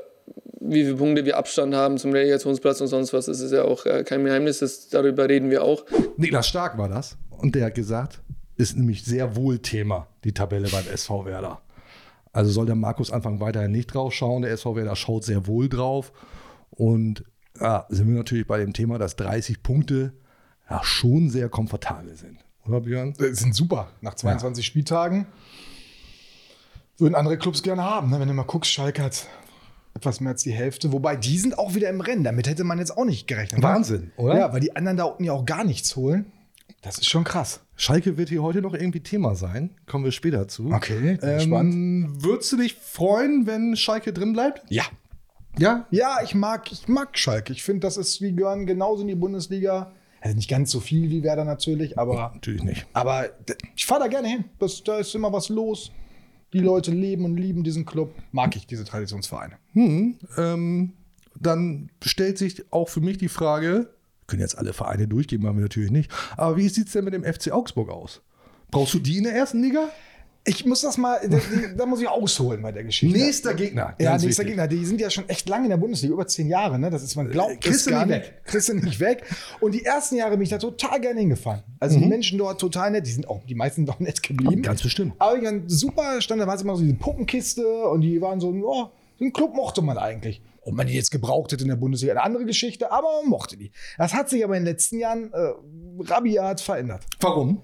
wie 0.62 0.84
viele 0.84 0.96
Punkte 0.96 1.26
wir 1.26 1.38
Abstand 1.38 1.74
haben 1.74 1.98
zum 1.98 2.12
Relegationsplatz 2.12 2.82
und 2.82 2.88
sonst 2.88 3.14
was. 3.14 3.26
Das 3.26 3.40
ist 3.40 3.52
ja 3.52 3.64
auch 3.64 3.86
äh, 3.86 4.04
kein 4.04 4.24
Geheimnis, 4.24 4.60
das, 4.60 4.90
darüber 4.90 5.30
reden 5.30 5.50
wir 5.50 5.64
auch. 5.64 5.86
Niklas 6.18 6.48
Stark 6.48 6.78
war 6.78 6.90
das 6.90 7.18
und 7.38 7.56
der 7.56 7.66
hat 7.66 7.76
gesagt, 7.76 8.22
ist 8.60 8.76
nämlich 8.76 9.06
sehr 9.06 9.38
wohl 9.38 9.60
Thema, 9.60 10.08
die 10.26 10.34
Tabelle 10.34 10.68
beim 10.68 10.86
SV 10.86 11.24
Werder. 11.26 11.62
Also 12.34 12.52
soll 12.52 12.66
der 12.66 12.76
Markus 12.76 13.10
Anfang 13.10 13.40
weiterhin 13.40 13.72
nicht 13.72 13.94
drauf 13.94 14.14
schauen. 14.14 14.42
Der 14.42 14.52
SV 14.52 14.76
Werder 14.76 14.98
schaut 14.98 15.24
sehr 15.24 15.48
wohl 15.48 15.70
drauf. 15.70 16.12
Und 16.70 17.24
ja, 17.60 17.86
sind 17.88 18.08
wir 18.08 18.16
natürlich 18.16 18.46
bei 18.46 18.60
dem 18.60 18.74
Thema, 18.74 18.98
dass 18.98 19.16
30 19.16 19.64
Punkte 19.64 20.12
ja 20.70 20.82
schon 20.84 21.30
sehr 21.30 21.48
komfortabel 21.48 22.16
sind. 22.18 22.38
Oder 22.68 22.82
Björn? 22.82 23.14
Das 23.18 23.40
sind 23.40 23.56
super. 23.56 23.92
Nach 24.02 24.14
22 24.14 24.66
Spieltagen 24.66 25.26
würden 26.98 27.16
andere 27.16 27.38
Clubs 27.38 27.64
gerne 27.64 27.84
haben. 27.84 28.10
Ne? 28.10 28.20
Wenn 28.20 28.28
du 28.28 28.34
mal 28.34 28.44
guckst, 28.44 28.72
Schalke 28.72 29.02
hat 29.02 29.26
etwas 29.94 30.20
mehr 30.20 30.34
als 30.34 30.44
die 30.44 30.52
Hälfte. 30.52 30.92
Wobei, 30.92 31.16
die 31.16 31.38
sind 31.38 31.58
auch 31.58 31.76
wieder 31.76 31.90
im 31.90 32.02
Rennen. 32.02 32.26
Damit 32.26 32.48
hätte 32.48 32.66
man 32.66 32.78
jetzt 32.78 32.96
auch 32.96 33.06
nicht 33.06 33.26
gerechnet. 33.26 33.62
ne? 33.62 33.68
Wahnsinn, 33.68 34.12
oder? 34.18 34.38
Ja, 34.38 34.54
weil 34.54 34.60
die 34.60 34.76
anderen 34.76 34.98
da 34.98 35.06
unten 35.06 35.24
ja 35.24 35.32
auch 35.32 35.46
gar 35.46 35.64
nichts 35.64 35.96
holen. 35.96 36.32
Das 36.82 36.98
ist 36.98 37.10
schon 37.10 37.24
krass. 37.26 37.62
Schalke 37.76 38.18
wird 38.18 38.30
hier 38.30 38.42
heute 38.42 38.62
noch 38.62 38.74
irgendwie 38.74 39.02
Thema 39.02 39.36
sein. 39.36 39.72
Kommen 39.86 40.06
wir 40.06 40.12
später 40.12 40.48
zu. 40.48 40.72
Okay, 40.72 41.18
bin 41.18 41.36
gespannt. 41.38 41.74
ähm, 41.74 42.14
Würdest 42.24 42.52
du 42.54 42.58
dich 42.58 42.76
freuen, 42.76 43.46
wenn 43.48 43.76
Schalke 43.76 44.14
drin 44.14 44.34
bleibt? 44.34 44.64
Ja. 44.70 44.84
Ja? 45.58 45.88
Ja, 45.92 46.20
ich 46.24 46.36
mag, 46.36 46.72
ich 46.72 46.88
mag 46.88 47.18
Schalke. 47.18 47.52
Ich 47.52 47.64
finde, 47.64 47.82
das 47.82 47.98
ist, 47.98 48.20
die 48.22 48.34
gehören 48.34 48.66
genauso 48.66 49.02
in 49.02 49.10
die 49.10 49.16
Bundesliga. 49.16 49.92
Also 50.22 50.36
nicht 50.36 50.50
ganz 50.50 50.72
so 50.72 50.80
viel 50.80 51.10
wie 51.10 51.24
Werder 51.24 51.46
natürlich, 51.46 51.98
aber, 51.98 52.32
Natürlich 52.34 52.64
nicht. 52.64 52.86
aber 52.94 53.30
ich 53.76 53.86
fahre 53.86 54.02
da 54.02 54.08
gerne 54.08 54.28
hin. 54.28 54.46
Das, 54.60 54.84
da 54.84 55.00
ist 55.00 55.16
immer 55.16 55.32
was 55.34 55.50
los. 55.50 55.92
Die 56.54 56.60
Leute 56.60 56.92
leben 56.92 57.26
und 57.26 57.38
lieben 57.38 57.64
diesen 57.64 57.86
Club. 57.86 58.14
Mag 58.32 58.56
ich 58.56 58.68
diese 58.68 58.84
Traditionsvereine. 58.84 59.56
ähm, 59.76 60.94
dann 61.40 61.90
stellt 62.04 62.38
sich 62.38 62.66
auch 62.72 62.90
für 62.90 63.02
mich 63.02 63.18
die 63.18 63.30
Frage, 63.30 63.94
können 64.30 64.42
jetzt 64.42 64.58
alle 64.58 64.74
Vereine 64.74 65.08
durchgehen, 65.08 65.42
machen 65.42 65.58
wir 65.58 65.64
natürlich 65.64 65.92
nicht, 65.92 66.12
aber 66.38 66.56
wie 66.58 66.70
sieht 66.70 66.88
es 66.88 66.94
denn 66.94 67.04
mit 67.06 67.14
dem 67.14 67.24
FC 67.24 67.52
Augsburg 67.52 67.90
aus? 67.90 68.22
Brauchst 68.72 68.94
du 68.94 69.00
die 69.00 69.18
in 69.18 69.24
der 69.26 69.34
ersten 69.34 69.62
Liga? 69.62 69.90
Ich 70.46 70.66
muss 70.66 70.82
das 70.82 70.98
mal, 70.98 71.20
da, 71.30 71.38
da 71.78 71.86
muss 71.86 72.02
ich 72.02 72.08
ausholen 72.08 72.62
bei 72.62 72.72
der 72.72 72.84
Geschichte. 72.86 73.16
Nächster 73.16 73.54
Gegner. 73.54 73.94
Ja, 74.00 74.14
nächster 74.14 74.28
wichtig. 74.30 74.48
Gegner. 74.48 74.68
Die 74.68 74.86
sind 74.86 75.02
ja 75.02 75.10
schon 75.10 75.28
echt 75.28 75.50
lange 75.50 75.66
in 75.66 75.70
der 75.70 75.78
Bundesliga, 75.78 76.14
über 76.14 76.26
zehn 76.28 76.48
Jahre. 76.48 76.80
Ne? 76.80 76.90
Das 76.90 77.04
ist, 77.04 77.16
man 77.18 77.30
glaubt 77.30 77.64
es 77.68 77.84
du 77.84 77.90
gar 77.92 78.06
nicht 78.06 78.16
weg. 78.16 78.42
Du 78.68 78.74
nicht 78.74 79.00
weg. 79.02 79.24
Und 79.60 79.74
die 79.74 79.84
ersten 79.84 80.16
Jahre 80.16 80.32
bin 80.32 80.42
ich 80.44 80.50
da 80.50 80.58
total 80.58 81.02
gerne 81.02 81.20
hingefahren. 81.20 81.62
Also 81.80 81.98
Mhm. 81.98 82.04
die 82.04 82.08
Menschen 82.08 82.38
dort 82.38 82.60
total 82.60 82.90
nett. 82.92 83.06
Die 83.06 83.12
sind 83.12 83.28
auch, 83.28 83.44
die 83.46 83.54
meisten 83.54 83.82
sind 83.86 83.90
auch 83.94 84.00
nett 84.00 84.24
geblieben. 84.24 84.62
Ganz 84.62 84.82
bestimmt. 84.82 85.14
Aber 85.20 85.38
ich 85.38 85.44
waren 85.44 85.64
super, 85.68 86.22
stand 86.22 86.42
da 86.42 86.48
war 86.48 86.56
es 86.56 86.62
immer 86.62 86.76
so 86.76 86.84
diese 86.84 86.96
Puppenkiste 86.96 87.68
und 87.90 88.02
die 88.02 88.20
waren 88.22 88.40
so, 88.40 88.54
ja, 88.54 88.92
den 89.20 89.34
Club 89.34 89.54
mochte 89.56 89.82
man 89.82 89.98
eigentlich. 89.98 90.42
Ob 90.62 90.74
man 90.74 90.88
die 90.88 90.94
jetzt 90.94 91.12
gebraucht 91.12 91.52
hätte 91.52 91.64
in 91.64 91.70
der 91.70 91.76
Bundesliga, 91.76 92.14
eine 92.14 92.24
andere 92.24 92.46
Geschichte, 92.46 92.92
aber 92.92 93.22
man 93.22 93.30
mochte 93.30 93.58
die. 93.58 93.72
Das 93.98 94.14
hat 94.14 94.30
sich 94.30 94.44
aber 94.44 94.56
in 94.58 94.64
den 94.64 94.74
letzten 94.74 95.00
Jahren 95.00 95.32
äh, 95.34 95.54
rabiat 96.04 96.62
verändert. 96.62 97.06
Warum? 97.20 97.62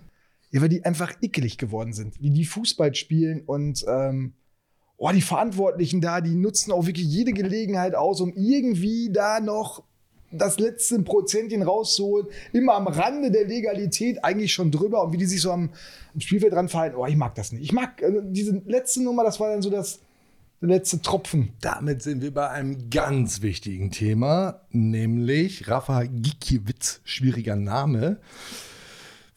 Ja, 0.52 0.62
weil 0.62 0.70
die 0.70 0.86
einfach 0.86 1.14
ekelig 1.22 1.58
geworden 1.58 1.94
sind, 1.94 2.22
wie 2.22 2.30
die 2.30 2.46
Fußball 2.46 2.96
spielen 2.96 3.42
und 3.46 3.84
ähm, 3.88 4.34
oh, 4.98 5.10
die 5.10 5.22
Verantwortlichen 5.22 6.02
da, 6.02 6.22
die 6.22 6.36
nutzen 6.36 6.72
auch 6.72 6.86
wirklich 6.86 7.08
jede 7.08 7.34
Gelegenheit 7.34 7.96
aus, 7.96 8.22
um 8.22 8.34
irgendwie 8.34 9.12
da 9.12 9.40
noch 9.40 9.84
das 10.32 10.60
letzte 10.60 11.02
Prozentchen 11.02 11.62
rauszuholen, 11.62 12.28
immer 12.52 12.74
am 12.74 12.88
Rande 12.88 13.32
der 13.32 13.46
Legalität, 13.46 14.24
eigentlich 14.24 14.54
schon 14.54 14.72
drüber 14.72 15.04
und 15.04 15.14
wie 15.14 15.18
die 15.18 15.26
sich 15.26 15.42
so 15.42 15.52
am, 15.52 15.72
am 16.14 16.20
Spielfeld 16.20 16.54
dran 16.54 16.70
verhalten, 16.70 16.98
oh, 16.98 17.06
ich 17.06 17.16
mag 17.16 17.36
das 17.36 17.52
nicht. 17.52 17.64
Ich 17.64 17.72
mag 17.72 18.02
also 18.04 18.22
diese 18.22 18.62
letzte 18.66 19.04
Nummer, 19.04 19.24
das 19.24 19.40
war 19.40 19.50
dann 19.50 19.62
so 19.62 19.70
das 19.70 20.00
der 20.68 20.78
letzte 20.78 21.02
Tropfen. 21.02 21.50
Damit 21.62 22.02
sind 22.02 22.22
wir 22.22 22.34
bei 22.34 22.50
einem 22.50 22.90
ganz 22.90 23.42
wichtigen 23.42 23.92
Thema, 23.92 24.62
nämlich 24.72 25.68
Rafa 25.68 26.04
Gikiewicz, 26.04 27.02
schwieriger 27.04 27.56
Name. 27.56 28.18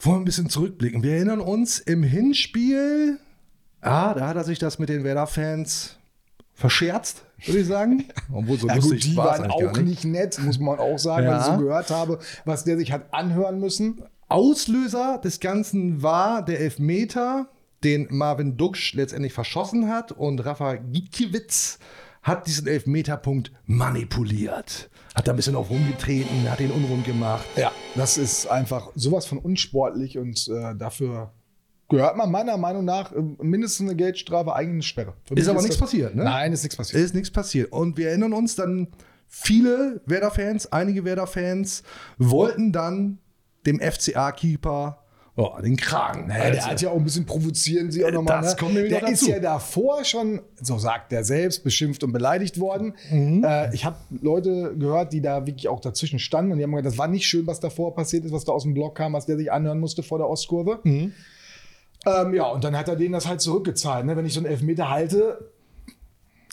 Wollen 0.01 0.17
wir 0.17 0.21
ein 0.21 0.25
bisschen 0.25 0.49
zurückblicken. 0.49 1.03
Wir 1.03 1.15
erinnern 1.15 1.41
uns 1.41 1.79
im 1.79 2.03
Hinspiel, 2.03 3.19
ah, 3.81 4.15
da 4.15 4.29
hat 4.29 4.37
er 4.37 4.45
sich 4.45 4.59
das 4.59 4.79
mit 4.79 4.89
den 4.89 5.05
Werder-Fans 5.05 5.97
verscherzt, 6.55 7.25
würde 7.45 7.61
ich 7.61 7.67
sagen. 7.67 8.05
Obwohl 8.33 8.59
so 8.59 8.69
Ja, 8.69 8.75
lustig 8.77 8.93
gut, 9.03 9.05
die 9.05 9.17
waren 9.17 9.51
auch 9.51 9.61
gar 9.73 9.83
nicht. 9.83 10.05
nett, 10.05 10.39
muss 10.41 10.59
man 10.59 10.79
auch 10.79 10.99
sagen, 10.99 11.27
Ja. 11.27 11.39
was 11.39 11.49
ich 11.49 11.55
so 11.55 11.59
gehört 11.61 11.91
habe, 11.91 12.19
was 12.45 12.65
der 12.65 12.79
sich 12.79 12.93
hat 12.93 13.13
anhören 13.13 13.61
müssen. 13.61 14.03
Auslöser 14.29 15.19
des 15.23 15.41
Ganzen 15.41 16.03
war 16.03 16.45
der 16.45 16.61
Elfmeter, 16.61 17.49
den 17.85 18.07
Marvin 18.11 18.57
Duksch 18.57 18.95
letztendlich 18.95 19.33
verschossen 19.33 19.89
hat 19.89 20.13
und 20.13 20.45
Rafa 20.45 20.75
Gikiewicz 20.77 21.79
hat 22.23 22.47
diesen 22.47 22.67
Elfmeterpunkt 22.67 23.53
manipuliert. 23.67 24.91
Hat 25.15 25.27
da 25.29 25.33
ein 25.33 25.37
bisschen 25.37 25.57
auf 25.57 25.71
rumgetreten, 25.71 26.51
hat 26.51 26.61
den 26.61 26.71
unrund 26.71 27.05
gemacht. 27.05 27.45
Ja, 27.57 27.73
das 27.95 28.19
ist 28.19 28.47
einfach 28.47 28.91
sowas 28.95 29.27
von 29.27 29.39
unsportlich 29.39 30.19
und 30.19 30.49
äh, 30.49 30.75
dafür 30.77 31.33
gehört 31.89 32.17
man 32.17 32.31
meiner 32.31 32.57
Meinung 32.57 32.85
nach 32.85 33.13
äh, 33.13 33.21
mindestens 33.41 33.89
eine 33.89 33.97
Geldstrafe, 33.97 34.55
eigentlich 34.55 34.73
eine 34.75 34.83
Sperre. 34.83 35.15
Ist 35.35 35.49
aber 35.49 35.55
das- 35.57 35.65
nichts 35.65 35.79
passiert, 35.79 36.15
ne? 36.15 36.25
Nein, 36.25 36.53
ist 36.53 36.63
nichts 36.63 36.77
passiert. 36.77 37.03
Ist 37.03 37.15
nichts 37.15 37.31
passiert. 37.31 37.73
Und 37.73 37.97
wir 37.97 38.09
erinnern 38.11 38.33
uns 38.33 38.55
dann, 38.57 38.89
viele 39.27 40.01
Werder-Fans, 40.07 40.71
einige 40.73 41.05
Werder-Fans 41.05 41.83
wollten 42.19 42.73
dann 42.73 43.19
dem 43.67 43.81
FCA-Keeper 43.81 45.05
oh, 45.39 45.59
den 45.63 45.77
Kragen. 45.77 46.27
Naja, 46.27 46.51
der 46.51 46.67
hat 46.67 46.83
ja 46.83 46.91
auch 46.91 46.97
ein 46.97 47.05
bisschen 47.05 47.25
provozieren 47.25 47.91
sie 47.91 48.05
auch 48.05 48.11
nochmal. 48.11 48.43
das 48.43 48.53
Ne? 48.53 48.59
kommt 48.59 48.75
nämlich 48.75 48.93
Der 48.93 49.03
noch 49.03 49.09
ist 49.09 49.23
dazu. 49.23 49.31
ja 49.33 49.41
davor 49.41 50.05
schon, 50.05 50.43
so 50.61 50.77
sagt 50.77 51.13
er 51.15 51.25
selbst, 51.25 51.65
beschimpft 51.65 52.05
und 52.05 52.13
beleidigt 52.13 52.61
worden. 52.61 52.95
Mhm. 53.11 53.43
Äh, 53.45 53.75
ich 53.75 53.85
habe 53.87 53.97
Leute 54.21 54.75
gehört, 54.77 55.13
die 55.15 55.23
da 55.23 55.47
wirklich 55.47 55.69
auch 55.69 55.81
dazwischen 55.81 56.19
standen 56.19 56.53
und 56.53 56.59
die 56.59 56.65
haben 56.65 56.73
gesagt, 56.73 56.87
das 56.87 56.99
war 56.99 57.09
nicht 57.09 57.27
schön, 57.27 57.47
was 57.47 57.61
davor 57.61 57.95
passiert 57.95 58.25
ist, 58.27 58.33
was 58.33 58.45
da 58.45 58.53
aus 58.53 58.65
dem 58.65 58.75
Block 58.75 58.95
kam, 58.97 59.15
was 59.15 59.25
der 59.27 59.37
sich 59.39 59.51
anhören 59.51 59.81
musste 59.81 60.03
vor 60.03 60.19
der 60.19 60.29
Ostkurve. 60.29 60.81
Mhm. 60.83 61.13
Ähm, 62.07 62.35
ja, 62.35 62.45
und 62.45 62.63
dann 62.65 62.77
hat 62.77 62.89
er 62.89 62.97
denen 62.97 63.13
das 63.13 63.27
halt 63.27 63.41
zurückgezahlt. 63.41 64.05
Ne? 64.07 64.17
Wenn 64.17 64.27
ich 64.27 64.35
so 64.35 64.41
einen 64.41 64.47
Elfmeter 64.47 64.91
halte, 64.91 65.51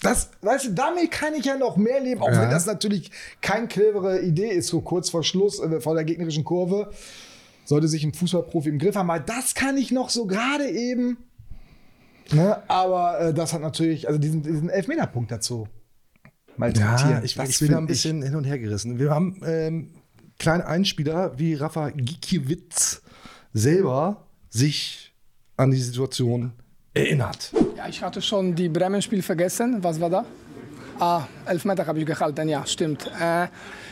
das, 0.01 0.29
weißt 0.41 0.65
du, 0.67 0.71
damit 0.73 1.09
kann 1.11 1.33
ich 1.33 1.45
ja 1.45 1.57
noch 1.57 1.77
mehr 1.77 1.99
leben, 2.01 2.21
auch 2.21 2.29
Ja. 2.31 2.41
wenn 2.41 2.49
das 2.49 2.65
natürlich 2.65 3.11
keine 3.41 3.67
clevere 3.67 4.21
Idee 4.21 4.49
ist, 4.49 4.67
so 4.67 4.81
kurz 4.81 5.09
vor 5.09 5.23
Schluss, 5.23 5.59
äh, 5.59 5.79
vor 5.81 5.95
der 5.95 6.03
gegnerischen 6.03 6.43
Kurve. 6.43 6.91
Sollte 7.65 7.87
sich 7.87 8.03
ein 8.03 8.13
Fußballprofi 8.13 8.69
im 8.69 8.79
Griff 8.79 8.95
haben, 8.95 9.07
weil 9.07 9.21
das 9.21 9.55
kann 9.55 9.75
ich 9.75 9.91
noch 9.91 10.09
so 10.09 10.25
gerade 10.25 10.69
eben. 10.69 11.17
Ne? 12.31 12.57
Aber 12.69 13.19
äh, 13.19 13.33
das 13.33 13.53
hat 13.53 13.61
natürlich, 13.61 14.07
also 14.07 14.19
diesen, 14.19 14.41
diesen 14.43 14.69
Elfmeterpunkt 14.69 15.31
dazu 15.31 15.67
malträtieren. 16.57 17.11
Ja, 17.11 17.23
ich, 17.23 17.35
Das 17.35 17.49
ich 17.49 17.59
bin 17.59 17.71
da 17.71 17.77
ein 17.77 17.87
bisschen 17.87 18.21
hin 18.21 18.35
und 18.35 18.45
her 18.45 18.59
gerissen. 18.59 18.99
Wir 18.99 19.11
haben 19.11 19.41
ähm, 19.45 19.89
kleine 20.39 20.65
Einspieler, 20.65 21.37
wie 21.37 21.55
Rafa 21.55 21.89
Gikiewicz 21.89 23.01
selber 23.53 24.25
sich 24.49 25.13
an 25.57 25.71
die 25.71 25.77
Situation 25.77 26.53
erinnert. 26.93 27.51
Ja, 27.77 27.87
ich 27.87 28.01
hatte 28.01 28.21
schon 28.21 28.55
die 28.55 28.69
Bremen-Spiel 28.69 29.21
vergessen. 29.21 29.83
Was 29.83 29.99
war 29.99 30.09
da? 30.09 30.25
Ah, 30.99 31.23
Elfmeter 31.45 31.85
habe 31.85 31.99
ich 31.99 32.05
gehalten, 32.05 32.47
ja, 32.47 32.65
stimmt. 32.65 33.09
Äh, 33.19 33.47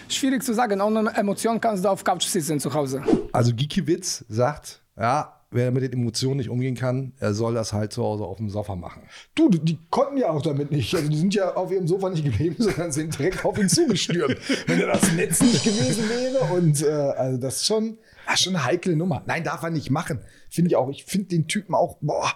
schwierig 0.07 0.41
zu 0.43 0.53
sagen, 0.53 0.79
ohne 0.81 1.11
Emotionen 1.15 1.59
kannst 1.59 1.83
du 1.83 1.89
auf 1.89 2.03
Couch 2.03 2.23
sitzen 2.25 2.59
zu 2.59 2.73
Hause. 2.73 3.01
Also 3.33 3.53
Gikiewicz 3.53 4.23
sagt, 4.29 4.81
ja, 4.97 5.33
wer 5.51 5.71
mit 5.71 5.83
den 5.83 5.91
Emotionen 5.93 6.37
nicht 6.37 6.49
umgehen 6.49 6.75
kann, 6.75 7.11
er 7.19 7.33
soll 7.33 7.55
das 7.55 7.73
halt 7.73 7.91
zu 7.91 8.03
Hause 8.03 8.23
auf 8.23 8.37
dem 8.37 8.49
Sofa 8.49 8.75
machen. 8.75 9.03
Du, 9.35 9.49
die- 9.49 9.77
konnten 9.89 10.17
ja 10.17 10.29
auch 10.29 10.41
damit 10.41 10.71
nicht. 10.71 10.95
Also 10.95 11.09
die 11.09 11.17
sind 11.17 11.35
ja 11.35 11.53
auf 11.55 11.71
ihrem 11.71 11.87
Sofa 11.87 12.09
nicht 12.09 12.23
geblieben, 12.23 12.55
sondern 12.59 12.91
sind 12.93 13.17
direkt 13.19 13.43
auf 13.43 13.57
ihn 13.59 13.67
zugestürmt. 13.69 14.37
Wenn 14.67 14.79
da 14.79 14.87
das 14.87 15.11
Netz 15.11 15.41
nicht 15.41 15.63
gewesen 15.63 16.09
wäre. 16.09 16.53
Und 16.53 16.81
äh, 16.83 16.89
also 16.89 17.37
das 17.37 17.57
ist 17.57 17.65
schon, 17.65 17.97
das 18.25 18.35
ist 18.35 18.43
schon 18.43 18.55
eine 18.55 18.65
heikle 18.65 18.95
Nummer. 18.95 19.23
Nein, 19.25 19.43
darf 19.43 19.63
er 19.63 19.69
nicht 19.69 19.89
machen. 19.89 20.19
Finde 20.49 20.69
ich 20.69 20.75
auch. 20.75 20.89
Ich 20.89 21.05
finde 21.05 21.27
den 21.29 21.47
Typen 21.47 21.75
auch, 21.75 21.97
boah. 22.01 22.31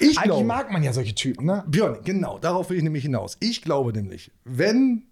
Ich 0.00 0.16
Eigentlich 0.18 0.22
glaube- 0.24 0.44
mag 0.44 0.70
man 0.70 0.82
ja 0.82 0.92
solche 0.92 1.14
Typen, 1.14 1.46
ne? 1.46 1.64
Björn, 1.66 1.98
genau, 2.04 2.38
darauf 2.38 2.70
will 2.70 2.76
ich 2.76 2.82
nämlich 2.84 3.02
hinaus. 3.02 3.36
Ich 3.40 3.62
glaube 3.62 3.92
nämlich, 3.92 4.30
wenn 4.44 5.02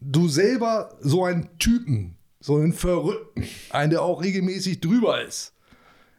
du 0.00 0.28
selber 0.28 0.90
so 1.00 1.24
einen 1.24 1.48
Typen, 1.58 2.16
so 2.40 2.56
einen 2.56 2.72
Verrückten, 2.72 3.44
einen, 3.70 3.90
der 3.90 4.02
auch 4.02 4.22
regelmäßig 4.22 4.80
drüber 4.80 5.22
ist, 5.22 5.54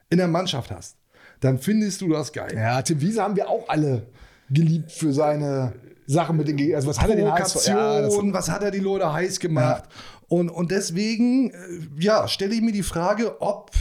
in 0.10 0.18
der 0.18 0.28
Mannschaft 0.28 0.72
hast, 0.72 0.98
dann 1.40 1.60
findest 1.60 2.02
du 2.02 2.10
das 2.10 2.34
geil. 2.34 2.54
Ja, 2.56 2.82
Tim 2.82 3.00
Wiese 3.00 3.22
haben 3.22 3.36
wir 3.36 3.48
auch 3.48 3.70
alle 3.70 4.08
geliebt 4.50 4.92
für 4.92 5.14
seine 5.14 5.74
Sachen 6.08 6.36
mit 6.36 6.48
den 6.48 6.58
Gegnern. 6.58 6.78
Also 6.78 6.88
was 6.90 7.00
hat 7.00 7.10
er 7.12 7.16
den 7.16 7.32
HSV? 7.32 7.68
Ja, 7.68 8.08
was 8.34 8.50
hat 8.50 8.64
er 8.64 8.72
die 8.72 8.80
Leute 8.80 9.14
heiß 9.14 9.40
gemacht? 9.40 9.84
Und, 10.30 10.50
und 10.50 10.72
deswegen, 10.72 11.50
äh, 11.50 11.56
ja, 12.00 12.28
stelle 12.28 12.54
ich 12.54 12.62
mir 12.62 12.72
die 12.72 12.84
Frage, 12.84 13.42
ob 13.42 13.72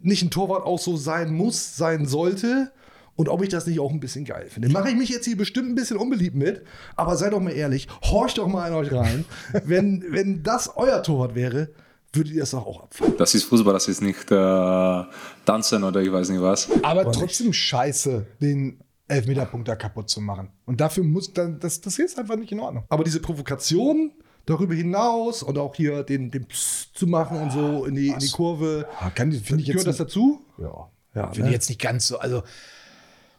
nicht 0.00 0.22
ein 0.22 0.30
Torwart 0.30 0.64
auch 0.64 0.78
so 0.78 0.96
sein 0.96 1.32
muss, 1.32 1.76
sein 1.76 2.06
sollte 2.06 2.72
und 3.14 3.28
ob 3.28 3.42
ich 3.42 3.50
das 3.50 3.66
nicht 3.66 3.78
auch 3.78 3.92
ein 3.92 4.00
bisschen 4.00 4.24
geil 4.24 4.46
finde. 4.48 4.70
Mache 4.70 4.88
ich 4.88 4.96
mich 4.96 5.10
jetzt 5.10 5.26
hier 5.26 5.36
bestimmt 5.36 5.68
ein 5.68 5.74
bisschen 5.74 5.98
unbeliebt 5.98 6.34
mit, 6.34 6.62
aber 6.96 7.16
seid 7.16 7.34
doch 7.34 7.40
mal 7.40 7.52
ehrlich, 7.52 7.86
horcht 8.02 8.38
doch 8.38 8.48
mal 8.48 8.66
in 8.68 8.74
euch 8.74 8.92
rein. 8.92 9.24
wenn, 9.64 10.04
wenn 10.08 10.42
das 10.42 10.76
euer 10.76 11.02
Torwart 11.02 11.34
wäre, 11.34 11.68
würdet 12.12 12.32
ihr 12.32 12.40
das 12.40 12.50
doch 12.50 12.66
auch 12.66 12.82
abfangen. 12.82 13.14
Das 13.18 13.34
ist 13.34 13.44
Fußball, 13.44 13.72
das 13.74 13.88
ist 13.88 14.00
nicht 14.02 14.30
äh, 14.30 15.04
Tanzen 15.44 15.84
oder 15.84 16.00
ich 16.00 16.10
weiß 16.10 16.30
nicht 16.30 16.42
was. 16.42 16.68
aber 16.82 17.10
trotzdem 17.12 17.52
scheiße, 17.52 18.26
den 18.40 18.80
Elfmeterpunkt 19.08 19.68
da 19.68 19.76
kaputt 19.76 20.08
zu 20.08 20.20
machen. 20.20 20.48
Und 20.64 20.80
dafür 20.80 21.04
muss 21.04 21.32
dann, 21.32 21.60
das, 21.60 21.80
das 21.80 21.98
ist 21.98 22.18
einfach 22.18 22.36
nicht 22.36 22.52
in 22.52 22.60
Ordnung. 22.60 22.84
Aber 22.88 23.04
diese 23.04 23.20
Provokation 23.20 24.12
darüber 24.46 24.74
hinaus 24.74 25.42
und 25.42 25.58
auch 25.58 25.74
hier 25.74 26.02
den, 26.02 26.30
den 26.30 26.46
Psst 26.46 26.96
zu 26.96 27.06
machen 27.06 27.40
und 27.40 27.52
so 27.52 27.84
in 27.84 27.94
die, 27.94 28.08
in 28.08 28.18
die 28.18 28.30
Kurve, 28.30 28.86
Ah, 29.00 29.10
kann, 29.10 29.30
ich 29.30 29.48
jetzt 29.48 29.66
gehört 29.66 29.86
das 29.86 29.96
dazu? 29.96 30.40
Ja, 30.58 30.88
Ja, 31.14 31.26
finde 31.28 31.42
ne? 31.42 31.48
ich 31.48 31.52
jetzt 31.54 31.68
nicht 31.68 31.80
ganz 31.80 32.06
so. 32.08 32.18
Also 32.18 32.42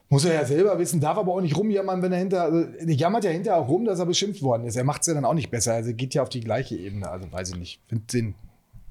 muss 0.10 0.26
er 0.26 0.34
ja 0.36 0.46
selber 0.46 0.78
wissen, 0.78 1.00
darf 1.00 1.18
aber 1.18 1.34
auch 1.34 1.42
nicht 1.42 1.58
rumjammern, 1.58 2.02
wenn 2.04 2.12
er 2.12 2.20
hinter. 2.20 2.44
Also, 2.44 2.60
er 2.60 2.94
jammert 2.94 3.24
ja 3.24 3.32
hinterher 3.32 3.60
auch 3.60 3.68
rum, 3.68 3.86
dass 3.86 3.98
er 4.00 4.06
beschimpft 4.06 4.44
worden 4.44 4.66
ist. 4.66 4.76
Er 4.76 4.84
macht 4.84 5.02
es 5.02 5.08
ja 5.08 5.14
dann 5.16 5.26
auch 5.26 5.34
nicht 5.34 5.50
besser. 5.50 5.74
Also 5.74 5.92
geht 5.94 6.14
ja 6.14 6.22
auf 6.22 6.30
die 6.30 6.42
gleiche 6.42 6.76
Ebene. 6.76 7.10
Also 7.10 7.32
weiß 7.32 7.50
ich 7.52 7.56
nicht. 7.58 7.80
Finde 7.88 8.04
Sinn. 8.10 8.36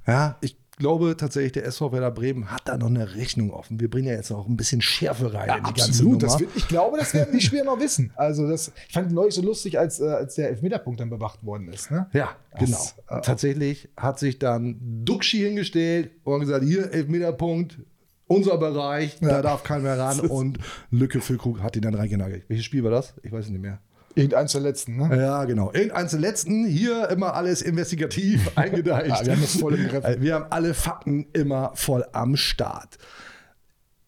Ja, 0.06 0.36
ich 0.40 0.56
glaube 0.82 1.16
tatsächlich, 1.16 1.52
der 1.52 1.64
SV 1.64 1.92
Werder 1.92 2.10
Bremen 2.10 2.50
hat 2.50 2.62
da 2.66 2.76
noch 2.76 2.88
eine 2.88 3.14
Rechnung 3.14 3.50
offen. 3.52 3.80
Wir 3.80 3.88
bringen 3.88 4.08
ja 4.08 4.14
jetzt 4.14 4.30
auch 4.32 4.46
ein 4.46 4.56
bisschen 4.56 4.80
Schärfe 4.82 5.32
rein 5.32 5.58
in 5.58 5.64
die 5.64 5.80
ganze 5.80 6.02
Nummer. 6.04 6.20
Wird, 6.40 6.50
ich 6.54 6.68
glaube, 6.68 6.98
das 6.98 7.14
werden 7.14 7.32
die 7.32 7.40
Spieler 7.40 7.64
noch 7.64 7.78
wissen. 7.80 8.12
Also 8.16 8.48
das, 8.48 8.72
ich 8.88 8.92
fand 8.92 9.06
es 9.06 9.12
neulich 9.12 9.34
so 9.34 9.42
lustig, 9.42 9.78
als, 9.78 10.00
äh, 10.00 10.04
als 10.08 10.34
der 10.34 10.50
Elfmeterpunkt 10.50 11.00
dann 11.00 11.08
bewacht 11.10 11.44
worden 11.46 11.68
ist. 11.72 11.90
Ne? 11.90 12.06
ja, 12.12 12.30
Das, 12.58 12.60
genau. 13.06 13.18
äh, 13.18 13.22
Tatsächlich 13.22 13.88
hat 13.96 14.18
sich 14.18 14.38
dann 14.38 14.76
Duxi 15.04 15.38
hingestellt 15.38 16.10
und 16.24 16.40
gesagt, 16.40 16.64
hier, 16.64 16.92
Elfmeterpunkt, 16.92 17.78
unser 18.26 18.58
Bereich, 18.58 19.18
da 19.20 19.28
Ja. 19.28 19.42
darf 19.42 19.62
keiner 19.64 19.82
mehr 19.82 19.98
ran. 19.98 20.20
Und 20.20 20.58
Lücke 20.90 21.20
Füllkrug 21.20 21.60
hat 21.62 21.76
ihn 21.76 21.82
dann 21.82 21.94
reingenagelt. 21.94 22.44
Welches 22.48 22.64
Spiel 22.66 22.82
war 22.84 22.90
das? 22.90 23.14
Ich 23.22 23.30
weiß 23.32 23.44
es 23.46 23.50
nicht 23.50 23.62
mehr. 23.62 23.78
Irgendeins 24.14 24.52
der 24.52 24.60
letzten. 24.60 24.96
Ne? 24.96 25.16
Ja, 25.16 25.44
genau. 25.44 25.72
Irgendeins 25.72 26.10
der 26.10 26.20
letzten. 26.20 26.66
Hier 26.66 27.08
immer 27.10 27.34
alles 27.34 27.62
investigativ 27.62 28.50
eingedeicht. 28.56 29.08
Ja, 29.20 29.24
wir 29.24 29.32
haben 29.32 29.40
das 29.42 29.56
voll 29.56 29.74
im 29.74 29.88
Griff. 29.88 30.04
Äh, 30.04 30.20
Wir 30.20 30.34
haben 30.34 30.46
alle 30.50 30.74
Fakten 30.74 31.26
immer 31.32 31.72
voll 31.74 32.04
am 32.12 32.36
Start. 32.36 32.98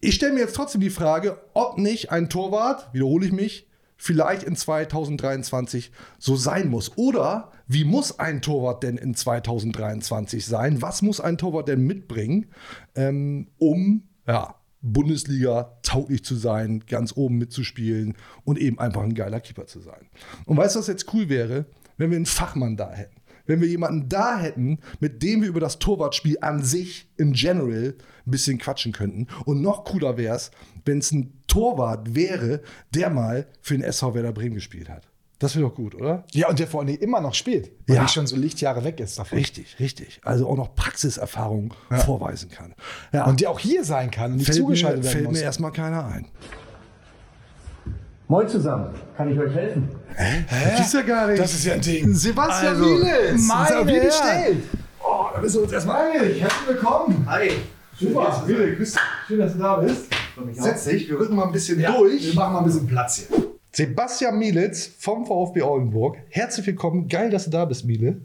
Ich 0.00 0.16
stelle 0.16 0.34
mir 0.34 0.40
jetzt 0.40 0.56
trotzdem 0.56 0.82
die 0.82 0.90
Frage, 0.90 1.38
ob 1.54 1.78
nicht 1.78 2.10
ein 2.12 2.28
Torwart, 2.28 2.92
wiederhole 2.92 3.26
ich 3.26 3.32
mich, 3.32 3.68
vielleicht 3.96 4.42
in 4.42 4.54
2023 4.54 5.92
so 6.18 6.36
sein 6.36 6.68
muss. 6.68 6.98
Oder 6.98 7.52
wie 7.66 7.84
muss 7.84 8.18
ein 8.18 8.42
Torwart 8.42 8.82
denn 8.82 8.98
in 8.98 9.14
2023 9.14 10.44
sein? 10.44 10.82
Was 10.82 11.00
muss 11.00 11.20
ein 11.20 11.38
Torwart 11.38 11.68
denn 11.68 11.86
mitbringen, 11.86 12.50
ähm, 12.94 13.48
um 13.58 14.02
ja, 14.26 14.54
Bundesliga 14.84 15.78
tauglich 15.82 16.24
zu 16.24 16.36
sein, 16.36 16.84
ganz 16.86 17.16
oben 17.16 17.38
mitzuspielen 17.38 18.14
und 18.44 18.58
eben 18.58 18.78
einfach 18.78 19.02
ein 19.02 19.14
geiler 19.14 19.40
Keeper 19.40 19.66
zu 19.66 19.80
sein? 19.80 20.08
Und 20.44 20.56
weißt 20.56 20.76
du, 20.76 20.80
was 20.80 20.86
jetzt 20.86 21.12
cool 21.14 21.28
wäre, 21.28 21.66
wenn 21.96 22.10
wir 22.10 22.16
einen 22.16 22.26
Fachmann 22.26 22.76
da 22.76 22.92
hätten? 22.92 23.20
Wenn 23.46 23.60
wir 23.60 23.68
jemanden 23.68 24.08
da 24.08 24.38
hätten, 24.38 24.78
mit 25.00 25.22
dem 25.22 25.42
wir 25.42 25.48
über 25.48 25.60
das 25.60 25.78
Torwartspiel 25.78 26.38
an 26.40 26.62
sich 26.62 27.10
in 27.16 27.32
general 27.32 27.94
ein 28.26 28.30
bisschen 28.30 28.58
quatschen 28.58 28.92
könnten. 28.92 29.26
Und 29.44 29.60
noch 29.60 29.84
cooler 29.84 30.16
wäre 30.16 30.36
es, 30.36 30.50
wenn 30.84 30.98
es 30.98 31.12
ein 31.12 31.42
Torwart 31.46 32.14
wäre, 32.14 32.62
der 32.94 33.10
mal 33.10 33.46
für 33.60 33.74
den 33.74 33.82
SV 33.82 34.14
Werder 34.14 34.32
Bremen 34.32 34.54
gespielt 34.54 34.88
hat. 34.88 35.08
Das 35.44 35.54
wäre 35.56 35.68
doch 35.68 35.74
gut, 35.74 35.94
oder? 35.94 36.24
Ja, 36.32 36.48
und 36.48 36.58
der 36.58 36.66
vor 36.66 36.80
allem 36.80 36.96
immer 36.96 37.20
noch 37.20 37.34
spielt. 37.34 37.70
Weil 37.86 37.96
Ja. 37.96 38.02
er 38.04 38.08
schon 38.08 38.26
so 38.26 38.34
Lichtjahre 38.34 38.82
weg 38.82 38.98
ist 38.98 39.18
davon. 39.18 39.36
Richtig, 39.36 39.76
richtig. 39.78 40.18
Also 40.24 40.48
auch 40.48 40.56
noch 40.56 40.74
Praxiserfahrung 40.74 41.74
vorweisen 42.06 42.48
kann. 42.50 42.72
Ja, 43.12 43.26
Und 43.26 43.42
der 43.42 43.50
auch 43.50 43.58
hier 43.60 43.84
sein 43.84 44.10
kann 44.10 44.30
und 44.32 44.36
nicht 44.38 44.46
fällt, 44.46 44.56
mir, 44.60 44.64
zugeschaltet 44.64 45.04
werden 45.04 45.12
fällt 45.12 45.24
muss. 45.26 45.34
mir 45.38 45.42
erstmal 45.44 45.70
keiner 45.70 46.06
ein. 46.06 46.28
Moin 48.26 48.48
zusammen, 48.48 48.94
kann 49.18 49.30
ich 49.30 49.38
euch 49.38 49.52
helfen? 49.54 49.86
Das 50.48 50.80
ist 50.86 50.94
ja 50.94 51.02
gar 51.02 51.26
nicht. 51.26 51.38
Das 51.42 51.52
ist 51.52 51.64
ja 51.66 51.74
ein 51.74 51.80
Ding. 51.82 52.14
Sebastian 52.14 52.72
Also, 52.74 52.84
auf 52.86 52.90
jeden 52.90 53.04
Herren. 53.06 54.06
gestellt. 54.06 54.62
Oh, 55.06 55.26
da 55.34 55.40
bist 55.40 55.54
du 55.56 55.60
uns 55.62 55.72
erstmal. 55.72 56.10
Hey, 56.10 56.40
herzlich 56.40 56.68
willkommen. 56.68 57.26
Hi. 57.28 57.50
Super, 58.00 58.42
grüß 58.46 58.92
dich. 58.92 59.00
Schön, 59.28 59.38
dass 59.40 59.52
du 59.52 59.58
da 59.58 59.76
bist. 59.76 60.06
Setz 60.52 60.84
dich, 60.84 61.06
wir 61.10 61.18
rücken 61.20 61.36
mal 61.36 61.44
ein 61.44 61.52
bisschen 61.52 61.82
durch. 61.82 62.24
Wir 62.28 62.34
machen 62.34 62.54
mal 62.54 62.58
ein 62.60 62.64
bisschen 62.64 62.86
Platz 62.86 63.16
hier. 63.28 63.53
Sebastian 63.76 64.38
Mielitz 64.38 64.86
vom 64.98 65.26
VfB 65.26 65.62
Oldenburg. 65.62 66.16
Herzlich 66.30 66.64
willkommen. 66.64 67.08
Geil, 67.08 67.30
dass 67.30 67.46
du 67.46 67.50
da 67.50 67.64
bist, 67.64 67.84
Miele. 67.84 68.20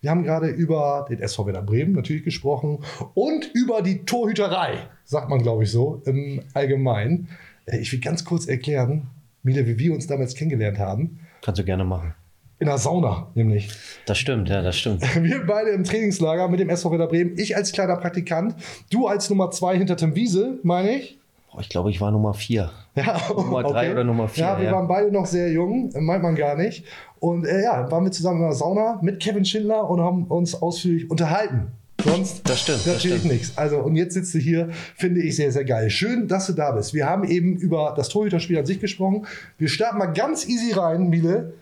Wir 0.00 0.10
haben 0.10 0.22
gerade 0.22 0.46
über 0.46 1.06
den 1.10 1.18
SV 1.18 1.44
Werder 1.46 1.62
Bremen 1.62 1.90
natürlich 1.92 2.22
gesprochen 2.22 2.78
und 3.14 3.50
über 3.52 3.82
die 3.82 4.04
Torhüterei, 4.04 4.74
sagt 5.04 5.28
man, 5.28 5.42
glaube 5.42 5.64
ich, 5.64 5.72
so 5.72 6.00
im 6.04 6.42
Allgemeinen. 6.54 7.26
Äh, 7.66 7.78
Ich 7.78 7.90
will 7.92 7.98
ganz 7.98 8.24
kurz 8.24 8.46
erklären, 8.46 9.08
Miele, 9.42 9.66
wie 9.66 9.76
wir 9.76 9.92
uns 9.92 10.06
damals 10.06 10.36
kennengelernt 10.36 10.78
haben. 10.78 11.18
Kannst 11.40 11.58
du 11.58 11.64
gerne 11.64 11.82
machen. 11.82 12.14
In 12.60 12.66
der 12.66 12.78
Sauna, 12.78 13.26
nämlich. 13.34 13.70
Das 14.06 14.18
stimmt, 14.18 14.50
ja, 14.50 14.62
das 14.62 14.78
stimmt. 14.78 15.02
Wir 15.24 15.44
beide 15.44 15.70
im 15.70 15.82
Trainingslager 15.82 16.46
mit 16.46 16.60
dem 16.60 16.68
SV 16.68 16.92
Werder 16.92 17.08
Bremen. 17.08 17.36
Ich 17.38 17.56
als 17.56 17.72
kleiner 17.72 17.96
Praktikant, 17.96 18.54
du 18.90 19.08
als 19.08 19.28
Nummer 19.28 19.50
zwei 19.50 19.76
hinter 19.76 19.96
Tim 19.96 20.14
Wiese, 20.14 20.60
meine 20.62 20.94
ich. 20.94 21.18
Ich 21.60 21.68
glaube, 21.68 21.90
ich 21.90 22.00
war 22.00 22.10
Nummer 22.10 22.34
vier. 22.34 22.70
Ja, 22.94 23.18
Nummer 23.34 23.62
drei 23.62 23.90
oder 23.90 24.04
Nummer 24.04 24.28
vier, 24.28 24.44
Ja, 24.44 24.58
wir 24.58 24.66
ja. 24.66 24.72
waren 24.72 24.86
beide 24.86 25.10
noch 25.10 25.24
sehr 25.24 25.50
jung, 25.50 25.90
meint 25.98 26.22
man 26.22 26.34
gar 26.34 26.56
nicht. 26.56 26.84
Und 27.20 27.46
äh, 27.46 27.62
ja, 27.62 27.90
waren 27.90 28.04
wir 28.04 28.10
zusammen 28.12 28.40
in 28.40 28.48
der 28.48 28.52
Sauna 28.52 28.98
mit 29.00 29.18
Kevin 29.18 29.46
Schindler 29.46 29.88
und 29.88 30.00
haben 30.02 30.24
uns 30.24 30.54
ausführlich 30.60 31.10
unterhalten. 31.10 31.68
Sonst 32.04 32.46
Das 32.48 32.60
stimmt, 32.60 32.80
das 32.80 32.86
natürlich 32.94 33.20
stimmt. 33.20 33.32
nichts. 33.32 33.56
Also, 33.56 33.78
und 33.78 33.96
jetzt 33.96 34.12
sitzt 34.12 34.34
du 34.34 34.38
hier, 34.38 34.68
finde 34.96 35.22
ich 35.22 35.36
sehr, 35.36 35.52
sehr 35.52 35.64
geil. 35.64 35.88
Schön, 35.88 36.28
dass 36.28 36.48
du 36.48 36.52
da 36.52 36.72
bist. 36.72 36.92
Wir 36.92 37.06
haben 37.06 37.24
eben 37.24 37.56
über 37.56 37.94
das 37.96 38.08
Torhüterspiel 38.10 38.58
an 38.58 38.66
sich 38.66 38.80
gesprochen. 38.80 39.26
Wir 39.56 39.68
starten 39.68 39.98
mal 39.98 40.06
ganz 40.12 40.46
easy 40.46 40.72
rein, 40.72 41.08
Miele. 41.08 41.54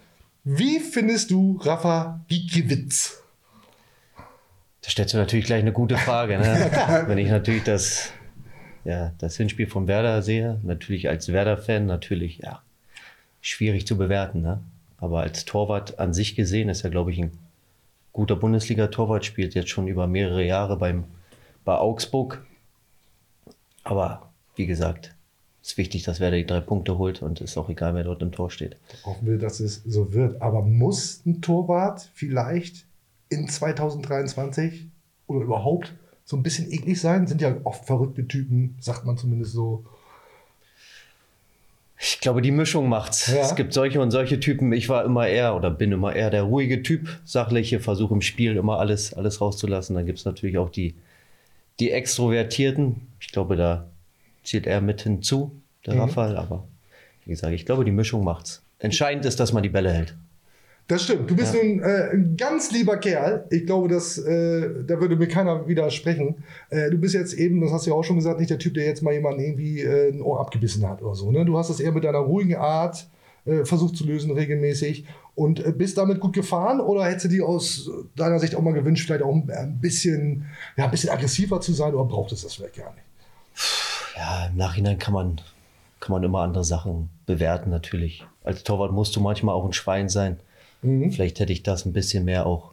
Wie 0.43 0.81
findest 0.81 1.31
du 1.31 1.59
Rafa 1.63 2.21
Gikiewicz? 2.29 3.23
Da 4.83 4.91
stellst 4.91 5.15
du 5.15 5.19
natürlich 5.19 5.45
gleich 5.45 5.61
eine 5.61 5.73
gute 5.73 5.97
Frage. 5.97 6.39
Ne? 6.39 6.71
Wenn 7.07 7.19
ich 7.19 7.29
natürlich 7.29 7.63
das, 7.65 8.11
ja, 8.85 9.13
das 9.19 9.37
Hinspiel 9.37 9.67
von 9.67 9.89
Werder 9.89 10.23
sehe, 10.23 10.59
natürlich 10.63 11.09
als 11.09 11.33
Werder-Fan, 11.33 11.87
natürlich, 11.87 12.39
ja, 12.39 12.63
schwierig 13.41 13.87
zu 13.87 13.97
bewerten. 13.97 14.43
Ne? 14.43 14.61
Aber 14.99 15.21
als 15.21 15.45
Torwart 15.45 15.99
an 15.99 16.15
sich 16.15 16.35
gesehen 16.35 16.69
ist 16.69 16.85
er, 16.85 16.91
glaube 16.91 17.11
ich, 17.11 17.19
ein 17.19 17.33
guter 18.13 18.37
Bundesliga-Torwart, 18.37 19.25
spielt 19.25 19.55
jetzt 19.55 19.71
schon 19.71 19.89
über 19.89 20.07
mehrere 20.07 20.45
Jahre 20.45 20.77
beim, 20.77 21.05
bei 21.65 21.77
Augsburg. 21.77 22.45
Aber 23.85 24.31
wie 24.57 24.67
gesagt, 24.67 25.15
ist 25.63 25.77
wichtig, 25.77 26.03
dass 26.05 26.21
Werder 26.21 26.39
die 26.39 26.47
drei 26.47 26.61
Punkte 26.61 26.99
holt 26.99 27.23
und 27.23 27.41
ist 27.41 27.57
auch 27.57 27.69
egal, 27.69 27.95
wer 27.95 28.05
dort 28.05 28.23
im 28.23 28.33
Tor 28.33 28.51
steht. 28.51 28.77
Hoffen 29.05 29.27
wir, 29.27 29.39
dass 29.39 29.61
es 29.61 29.83
so 29.85 30.13
wird. 30.13 30.41
Aber 30.41 30.63
muss 30.63 31.25
ein 31.27 31.43
Torwart 31.43 32.11
vielleicht 32.15 32.87
in 33.29 33.49
2023 33.49 34.89
oder 35.27 35.45
überhaupt 35.45 35.95
so 36.31 36.37
ein 36.37 36.45
bisschen 36.45 36.71
eklig 36.71 37.01
sein? 37.01 37.27
Sind 37.27 37.41
ja 37.43 37.57
oft 37.65 37.85
verrückte 37.85 38.27
Typen, 38.29 38.77
sagt 38.79 39.05
man 39.05 39.19
zumindest 39.19 39.53
so. 39.53 39.85
Ich 41.99 42.21
glaube, 42.21 42.41
die 42.41 42.53
Mischung 42.53 42.89
macht's. 42.89 43.27
Ja. 43.27 43.41
Es 43.41 43.57
gibt 43.57 43.73
solche 43.75 44.01
und 44.01 44.13
solche 44.13 44.39
Typen. 44.39 44.73
Ich 44.73 44.89
war 44.89 45.05
immer 45.05 45.27
eher 45.27 45.57
oder 45.57 45.71
bin 45.71 45.91
immer 45.91 46.15
eher 46.15 46.31
der 46.31 46.45
ruhige 46.45 46.85
Typ, 46.85 47.19
sachliche, 47.25 47.81
versuche 47.81 48.15
im 48.15 48.23
Spiel 48.23 48.57
immer 48.57 48.79
alles, 48.79 49.13
alles 49.13 49.41
rauszulassen. 49.41 49.97
Dann 49.97 50.07
gibt 50.07 50.21
es 50.21 50.25
natürlich 50.25 50.57
auch 50.57 50.71
die, 50.71 50.95
die 51.81 51.91
Extrovertierten. 51.91 53.09
Ich 53.19 53.33
glaube, 53.33 53.57
da 53.57 53.87
zählt 54.45 54.69
er 54.69 54.81
mit 54.81 55.03
hinzu, 55.03 55.51
der 55.85 55.95
Mhm. 55.95 56.01
Rafael. 56.03 56.37
Aber 56.37 56.65
wie 57.25 57.31
gesagt, 57.31 57.53
ich 57.55 57.67
glaube, 57.67 57.85
die 57.85 57.91
Mischung 57.91 58.23
macht's. 58.23 58.63
Entscheidend 58.79 59.25
ist, 59.27 59.41
dass 59.41 59.53
man 59.53 59.65
die 59.65 59.69
Bälle 59.69 59.93
hält. 59.93 60.15
Das 60.91 61.05
stimmt. 61.05 61.31
Du 61.31 61.37
bist 61.37 61.55
nun 61.55 61.81
äh, 61.81 62.11
ein 62.13 62.37
ganz 62.37 62.73
lieber 62.73 62.97
Kerl. 62.97 63.47
Ich 63.51 63.65
glaube, 63.65 63.87
dass, 63.87 64.19
äh, 64.19 64.85
da 64.85 65.01
würde 65.01 65.15
mir 65.15 65.29
keiner 65.29 65.69
widersprechen. 65.69 66.43
Äh, 66.69 66.91
du 66.91 66.99
bist 66.99 67.15
jetzt 67.15 67.33
eben, 67.35 67.61
das 67.61 67.71
hast 67.71 67.87
du 67.87 67.91
ja 67.91 67.97
auch 67.97 68.03
schon 68.03 68.17
gesagt, 68.17 68.41
nicht 68.41 68.51
der 68.51 68.59
Typ, 68.59 68.75
der 68.75 68.87
jetzt 68.87 69.01
mal 69.01 69.15
jemanden 69.15 69.39
irgendwie 69.39 69.83
äh, 69.83 70.11
ein 70.11 70.21
Ohr 70.21 70.41
abgebissen 70.41 70.89
hat 70.89 71.01
oder 71.01 71.15
so. 71.15 71.31
Ne? 71.31 71.45
Du 71.45 71.57
hast 71.57 71.71
das 71.71 71.79
eher 71.79 71.93
mit 71.93 72.03
deiner 72.03 72.19
ruhigen 72.19 72.57
Art 72.57 73.07
äh, 73.45 73.65
versucht 73.65 73.97
zu 73.97 74.05
lösen, 74.05 74.33
regelmäßig. 74.33 75.05
Und 75.37 75.65
äh, 75.65 75.71
bist 75.71 75.97
damit 75.97 76.19
gut 76.19 76.33
gefahren 76.33 76.81
oder 76.81 77.05
hättest 77.05 77.27
du 77.27 77.29
dir 77.29 77.47
aus 77.47 77.89
deiner 78.17 78.41
Sicht 78.41 78.57
auch 78.57 78.63
mal 78.63 78.75
gewünscht, 78.75 79.07
vielleicht 79.07 79.23
auch 79.23 79.33
ein, 79.33 79.79
bisschen, 79.81 80.47
ja, 80.77 80.87
ein 80.87 80.91
bisschen 80.91 81.11
aggressiver 81.11 81.61
zu 81.61 81.73
sein 81.73 81.95
oder 81.95 82.05
brauchtest 82.05 82.43
du 82.43 82.47
das 82.49 82.57
vielleicht 82.57 82.75
gar 82.75 82.93
nicht? 82.95 83.05
Ja, 84.17 84.49
im 84.49 84.57
Nachhinein 84.57 84.99
kann 84.99 85.15
man, 85.15 85.41
kann 86.01 86.15
man 86.15 86.25
immer 86.25 86.41
andere 86.41 86.65
Sachen 86.65 87.11
bewerten, 87.27 87.71
natürlich. 87.71 88.27
Als 88.43 88.65
Torwart 88.65 88.91
musst 88.91 89.15
du 89.15 89.21
manchmal 89.21 89.55
auch 89.55 89.65
ein 89.65 89.73
Schwein 89.73 90.09
sein. 90.09 90.41
Vielleicht 90.83 91.41
hätte 91.41 91.53
ich 91.53 91.63
das 91.63 91.85
ein 91.85 91.93
bisschen 91.93 92.25
mehr 92.25 92.47
auch 92.47 92.73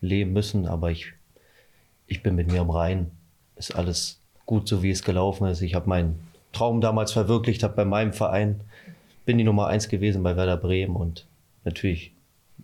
leben 0.00 0.32
müssen, 0.32 0.66
aber 0.66 0.90
ich, 0.90 1.12
ich 2.06 2.22
bin 2.22 2.34
mit 2.34 2.50
mir 2.50 2.60
im 2.62 2.70
Reinen. 2.70 3.10
Ist 3.56 3.74
alles 3.74 4.20
gut, 4.46 4.68
so 4.68 4.82
wie 4.82 4.90
es 4.90 5.02
gelaufen 5.02 5.46
ist. 5.46 5.60
Ich 5.62 5.74
habe 5.74 5.88
meinen 5.88 6.20
Traum 6.52 6.80
damals 6.80 7.12
verwirklicht, 7.12 7.62
habe 7.62 7.74
bei 7.74 7.84
meinem 7.84 8.12
Verein, 8.12 8.60
bin 9.24 9.38
die 9.38 9.44
Nummer 9.44 9.66
eins 9.66 9.88
gewesen 9.88 10.22
bei 10.22 10.36
Werder 10.36 10.56
Bremen 10.56 10.96
und 10.96 11.26
natürlich 11.64 12.12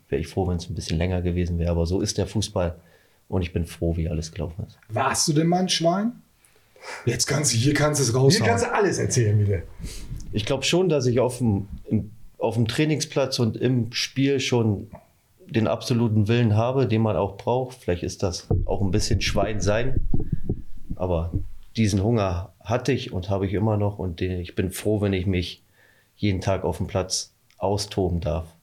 wäre 0.08 0.20
ich 0.20 0.28
froh, 0.28 0.48
wenn 0.48 0.56
es 0.56 0.68
ein 0.68 0.74
bisschen 0.74 0.98
länger 0.98 1.22
gewesen 1.22 1.58
wäre, 1.58 1.70
aber 1.70 1.86
so 1.86 2.00
ist 2.00 2.18
der 2.18 2.26
Fußball 2.26 2.74
und 3.28 3.42
ich 3.42 3.52
bin 3.52 3.66
froh, 3.66 3.96
wie 3.96 4.08
alles 4.08 4.32
gelaufen 4.32 4.64
ist. 4.66 4.78
Warst 4.88 5.28
du 5.28 5.32
denn 5.32 5.46
mal 5.46 5.60
ein 5.60 5.68
Schwein? 5.68 6.12
Jetzt 7.06 7.26
kannst 7.26 7.52
du, 7.52 7.56
hier 7.56 7.74
kannst 7.74 8.00
du 8.00 8.04
es 8.04 8.10
Hier 8.10 8.18
raushauen. 8.18 8.46
kannst 8.46 8.64
du 8.64 8.72
alles 8.72 8.98
erzählen 8.98 9.38
wieder. 9.38 9.62
Ich 10.32 10.44
glaube 10.44 10.64
schon, 10.64 10.88
dass 10.88 11.06
ich 11.06 11.20
auf 11.20 11.38
dem, 11.38 11.68
im, 11.84 12.10
auf 12.44 12.54
dem 12.54 12.68
Trainingsplatz 12.68 13.38
und 13.38 13.56
im 13.56 13.92
Spiel 13.92 14.40
schon 14.40 14.88
den 15.46 15.66
absoluten 15.66 16.28
Willen 16.28 16.56
habe, 16.56 16.86
den 16.86 17.02
man 17.02 17.16
auch 17.16 17.36
braucht. 17.36 17.76
Vielleicht 17.76 18.02
ist 18.02 18.22
das 18.22 18.48
auch 18.64 18.80
ein 18.80 18.90
bisschen 18.90 19.20
Schwein 19.20 19.60
sein, 19.60 20.08
aber 20.96 21.32
diesen 21.76 22.02
Hunger 22.02 22.52
hatte 22.60 22.92
ich 22.92 23.12
und 23.12 23.30
habe 23.30 23.46
ich 23.46 23.52
immer 23.52 23.76
noch 23.76 23.98
und 23.98 24.20
ich 24.20 24.54
bin 24.54 24.70
froh, 24.70 25.00
wenn 25.00 25.12
ich 25.12 25.26
mich 25.26 25.62
jeden 26.16 26.40
Tag 26.40 26.64
auf 26.64 26.78
dem 26.78 26.86
Platz 26.86 27.34
austoben 27.58 28.20
darf. 28.20 28.54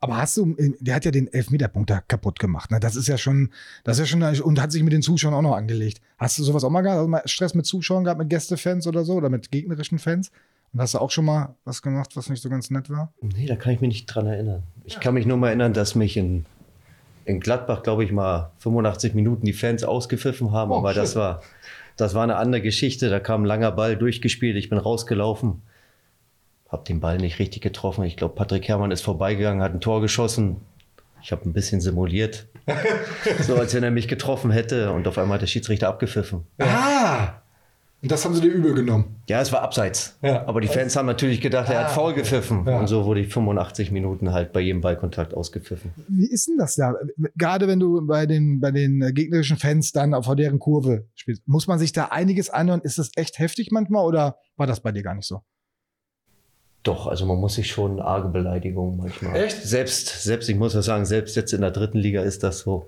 Aber 0.00 0.18
hast 0.18 0.36
du, 0.36 0.54
der 0.80 0.96
hat 0.96 1.06
ja 1.06 1.10
den 1.10 1.32
Elfmeterpunkt 1.32 1.88
da 1.88 2.00
kaputt 2.00 2.38
gemacht. 2.38 2.70
Ne? 2.70 2.78
Das 2.78 2.94
ist 2.94 3.08
ja 3.08 3.16
schon, 3.16 3.50
das 3.84 3.98
ist 3.98 4.10
ja 4.10 4.34
schon, 4.34 4.42
und 4.42 4.60
hat 4.60 4.70
sich 4.70 4.82
mit 4.82 4.92
den 4.92 5.00
Zuschauern 5.00 5.32
auch 5.32 5.40
noch 5.40 5.56
angelegt. 5.56 6.02
Hast 6.18 6.38
du 6.38 6.44
sowas 6.44 6.62
auch 6.62 6.68
mal 6.68 6.82
gehabt? 6.82 7.00
Du 7.00 7.08
mal 7.08 7.22
Stress 7.24 7.54
mit 7.54 7.64
Zuschauern 7.64 8.04
gehabt, 8.04 8.18
mit 8.18 8.28
Gästefans 8.28 8.86
oder 8.86 9.04
so? 9.04 9.14
Oder 9.14 9.30
mit 9.30 9.50
gegnerischen 9.50 9.98
Fans? 9.98 10.30
Und 10.74 10.80
hast 10.80 10.94
du 10.94 10.98
auch 10.98 11.12
schon 11.12 11.24
mal 11.24 11.54
was 11.64 11.82
gemacht, 11.82 12.16
was 12.16 12.28
nicht 12.28 12.42
so 12.42 12.50
ganz 12.50 12.68
nett 12.68 12.90
war? 12.90 13.12
Nee, 13.20 13.46
da 13.46 13.54
kann 13.54 13.72
ich 13.72 13.80
mich 13.80 13.88
nicht 13.88 14.06
dran 14.06 14.26
erinnern. 14.26 14.64
Ich 14.84 14.98
kann 14.98 15.14
mich 15.14 15.24
nur 15.24 15.36
mal 15.36 15.48
erinnern, 15.48 15.72
dass 15.72 15.94
mich 15.94 16.16
in, 16.16 16.46
in 17.24 17.38
Gladbach, 17.38 17.84
glaube 17.84 18.02
ich, 18.02 18.10
mal 18.10 18.50
85 18.58 19.14
Minuten 19.14 19.46
die 19.46 19.52
Fans 19.52 19.84
ausgepfiffen 19.84 20.50
haben. 20.50 20.72
Oh, 20.72 20.78
aber 20.78 20.92
shit. 20.92 21.02
das 21.02 21.14
war, 21.14 21.42
das 21.96 22.14
war 22.14 22.24
eine 22.24 22.36
andere 22.36 22.60
Geschichte. 22.60 23.08
Da 23.08 23.20
kam 23.20 23.42
ein 23.42 23.46
langer 23.46 23.70
Ball 23.70 23.96
durchgespielt. 23.96 24.56
Ich 24.56 24.68
bin 24.68 24.78
rausgelaufen, 24.78 25.62
habe 26.68 26.82
den 26.82 26.98
Ball 26.98 27.18
nicht 27.18 27.38
richtig 27.38 27.62
getroffen. 27.62 28.02
Ich 28.02 28.16
glaube, 28.16 28.34
Patrick 28.34 28.66
Herrmann 28.66 28.90
ist 28.90 29.02
vorbeigegangen, 29.02 29.62
hat 29.62 29.74
ein 29.74 29.80
Tor 29.80 30.00
geschossen. 30.00 30.56
Ich 31.22 31.30
habe 31.30 31.48
ein 31.48 31.52
bisschen 31.52 31.80
simuliert, 31.80 32.48
so 33.42 33.54
als 33.54 33.74
wenn 33.74 33.84
er 33.84 33.92
mich 33.92 34.08
getroffen 34.08 34.50
hätte. 34.50 34.90
Und 34.90 35.06
auf 35.06 35.18
einmal 35.18 35.36
hat 35.36 35.42
der 35.42 35.46
Schiedsrichter 35.46 35.88
abgepfiffen. 35.88 36.44
Ah! 36.58 37.43
Und 38.04 38.10
das 38.10 38.22
haben 38.26 38.34
sie 38.34 38.42
dir 38.42 38.52
übel 38.52 38.74
genommen. 38.74 39.16
Ja, 39.30 39.40
es 39.40 39.50
war 39.50 39.62
abseits. 39.62 40.18
Ja. 40.20 40.46
Aber 40.46 40.60
die 40.60 40.68
Fans 40.68 40.94
haben 40.94 41.06
natürlich 41.06 41.40
gedacht, 41.40 41.70
er 41.70 41.84
hat 41.84 41.90
faul 41.92 42.12
gepfiffen. 42.12 42.66
Ja. 42.66 42.78
Und 42.78 42.86
so 42.86 43.06
wurde 43.06 43.20
ich 43.20 43.32
85 43.32 43.90
Minuten 43.92 44.30
halt 44.30 44.52
bei 44.52 44.60
jedem 44.60 44.82
Ballkontakt 44.82 45.32
ausgepfiffen. 45.32 45.90
Wie 46.08 46.30
ist 46.30 46.46
denn 46.46 46.58
das 46.58 46.74
da? 46.74 46.92
Gerade 47.34 47.66
wenn 47.66 47.80
du 47.80 48.06
bei 48.06 48.26
den, 48.26 48.60
bei 48.60 48.72
den 48.72 49.00
gegnerischen 49.14 49.56
Fans 49.56 49.92
dann 49.92 50.12
auf 50.12 50.28
deren 50.34 50.58
Kurve 50.58 51.06
spielst, 51.14 51.48
muss 51.48 51.66
man 51.66 51.78
sich 51.78 51.92
da 51.92 52.08
einiges 52.08 52.50
anhören? 52.50 52.82
Ist 52.82 52.98
das 52.98 53.10
echt 53.16 53.38
heftig 53.38 53.70
manchmal 53.72 54.04
oder 54.04 54.36
war 54.58 54.66
das 54.66 54.80
bei 54.80 54.92
dir 54.92 55.02
gar 55.02 55.14
nicht 55.14 55.26
so? 55.26 55.40
Doch, 56.82 57.06
also 57.06 57.24
man 57.24 57.38
muss 57.38 57.54
sich 57.54 57.70
schon 57.70 58.00
arge 58.00 58.28
Beleidigungen 58.28 58.98
manchmal. 58.98 59.34
Echt? 59.34 59.62
Selbst, 59.62 60.22
selbst, 60.22 60.50
ich 60.50 60.56
muss 60.56 60.74
ja 60.74 60.82
sagen, 60.82 61.06
selbst 61.06 61.36
jetzt 61.36 61.54
in 61.54 61.62
der 61.62 61.70
dritten 61.70 61.96
Liga 61.96 62.20
ist 62.20 62.42
das 62.42 62.58
so. 62.58 62.84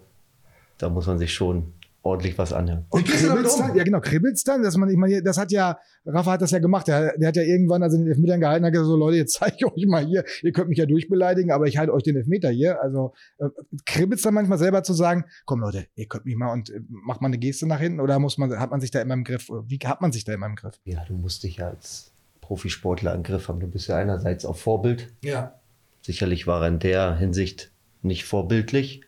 Da 0.76 0.90
muss 0.90 1.06
man 1.06 1.18
sich 1.18 1.32
schon 1.32 1.72
ordentlich 2.06 2.38
was 2.38 2.52
anhören. 2.52 2.86
Und 2.90 3.06
kribbelt's 3.06 3.54
um? 3.54 3.68
dann? 3.68 3.76
Ja, 3.76 3.84
genau, 3.84 4.00
kribbelt's 4.00 4.44
dann, 4.44 4.62
dass 4.62 4.76
man, 4.76 4.88
ich 4.88 4.96
meine, 4.96 5.22
das 5.22 5.38
hat 5.38 5.52
ja, 5.52 5.78
Rafa 6.04 6.32
hat 6.32 6.42
das 6.42 6.50
ja 6.50 6.58
gemacht, 6.58 6.88
der, 6.88 7.16
der 7.18 7.28
hat 7.28 7.36
ja 7.36 7.42
irgendwann, 7.42 7.82
also 7.82 7.96
den 7.96 8.06
Elfmetern 8.06 8.40
gehalten, 8.40 8.64
hat 8.64 8.72
gesagt, 8.72 8.88
so 8.88 8.96
Leute, 8.96 9.18
jetzt 9.18 9.34
zeige 9.34 9.56
ich 9.58 9.66
euch 9.66 9.86
mal 9.86 10.04
hier, 10.04 10.24
ihr 10.42 10.52
könnt 10.52 10.68
mich 10.68 10.78
ja 10.78 10.86
durchbeleidigen, 10.86 11.50
aber 11.50 11.66
ich 11.66 11.78
halte 11.78 11.92
euch 11.92 12.02
den 12.02 12.16
Elfmeter 12.16 12.50
hier, 12.50 12.80
also 12.80 13.12
äh, 13.38 13.48
kribbelt's 13.84 14.22
dann 14.22 14.34
manchmal 14.34 14.58
selber 14.58 14.82
zu 14.82 14.94
sagen, 14.94 15.24
komm 15.44 15.60
Leute, 15.60 15.86
ihr 15.94 16.06
könnt 16.06 16.24
mich 16.24 16.36
mal 16.36 16.52
und 16.52 16.70
äh, 16.70 16.80
macht 16.88 17.20
mal 17.20 17.28
eine 17.28 17.38
Geste 17.38 17.66
nach 17.66 17.80
hinten 17.80 18.00
oder 18.00 18.18
muss 18.18 18.38
man, 18.38 18.58
hat 18.58 18.70
man 18.70 18.80
sich 18.80 18.90
da 18.90 19.00
immer 19.00 19.14
im 19.14 19.24
Griff, 19.24 19.50
wie 19.66 19.78
hat 19.84 20.00
man 20.00 20.12
sich 20.12 20.24
da 20.24 20.32
immer 20.32 20.46
im 20.46 20.56
Griff? 20.56 20.80
Ja, 20.84 21.04
du 21.04 21.14
musst 21.14 21.42
dich 21.42 21.56
ja 21.56 21.68
als 21.68 22.12
Profisportler 22.46 23.12
im 23.14 23.24
Griff 23.24 23.48
haben. 23.48 23.58
Du 23.58 23.66
bist 23.66 23.88
ja 23.88 23.96
einerseits 23.96 24.44
auch 24.44 24.56
Vorbild. 24.56 25.12
Ja. 25.22 25.58
Sicherlich 26.02 26.46
war 26.46 26.62
er 26.62 26.68
in 26.68 26.78
der 26.78 27.16
Hinsicht 27.16 27.72
nicht 28.02 28.24
vorbildlich. 28.24 29.00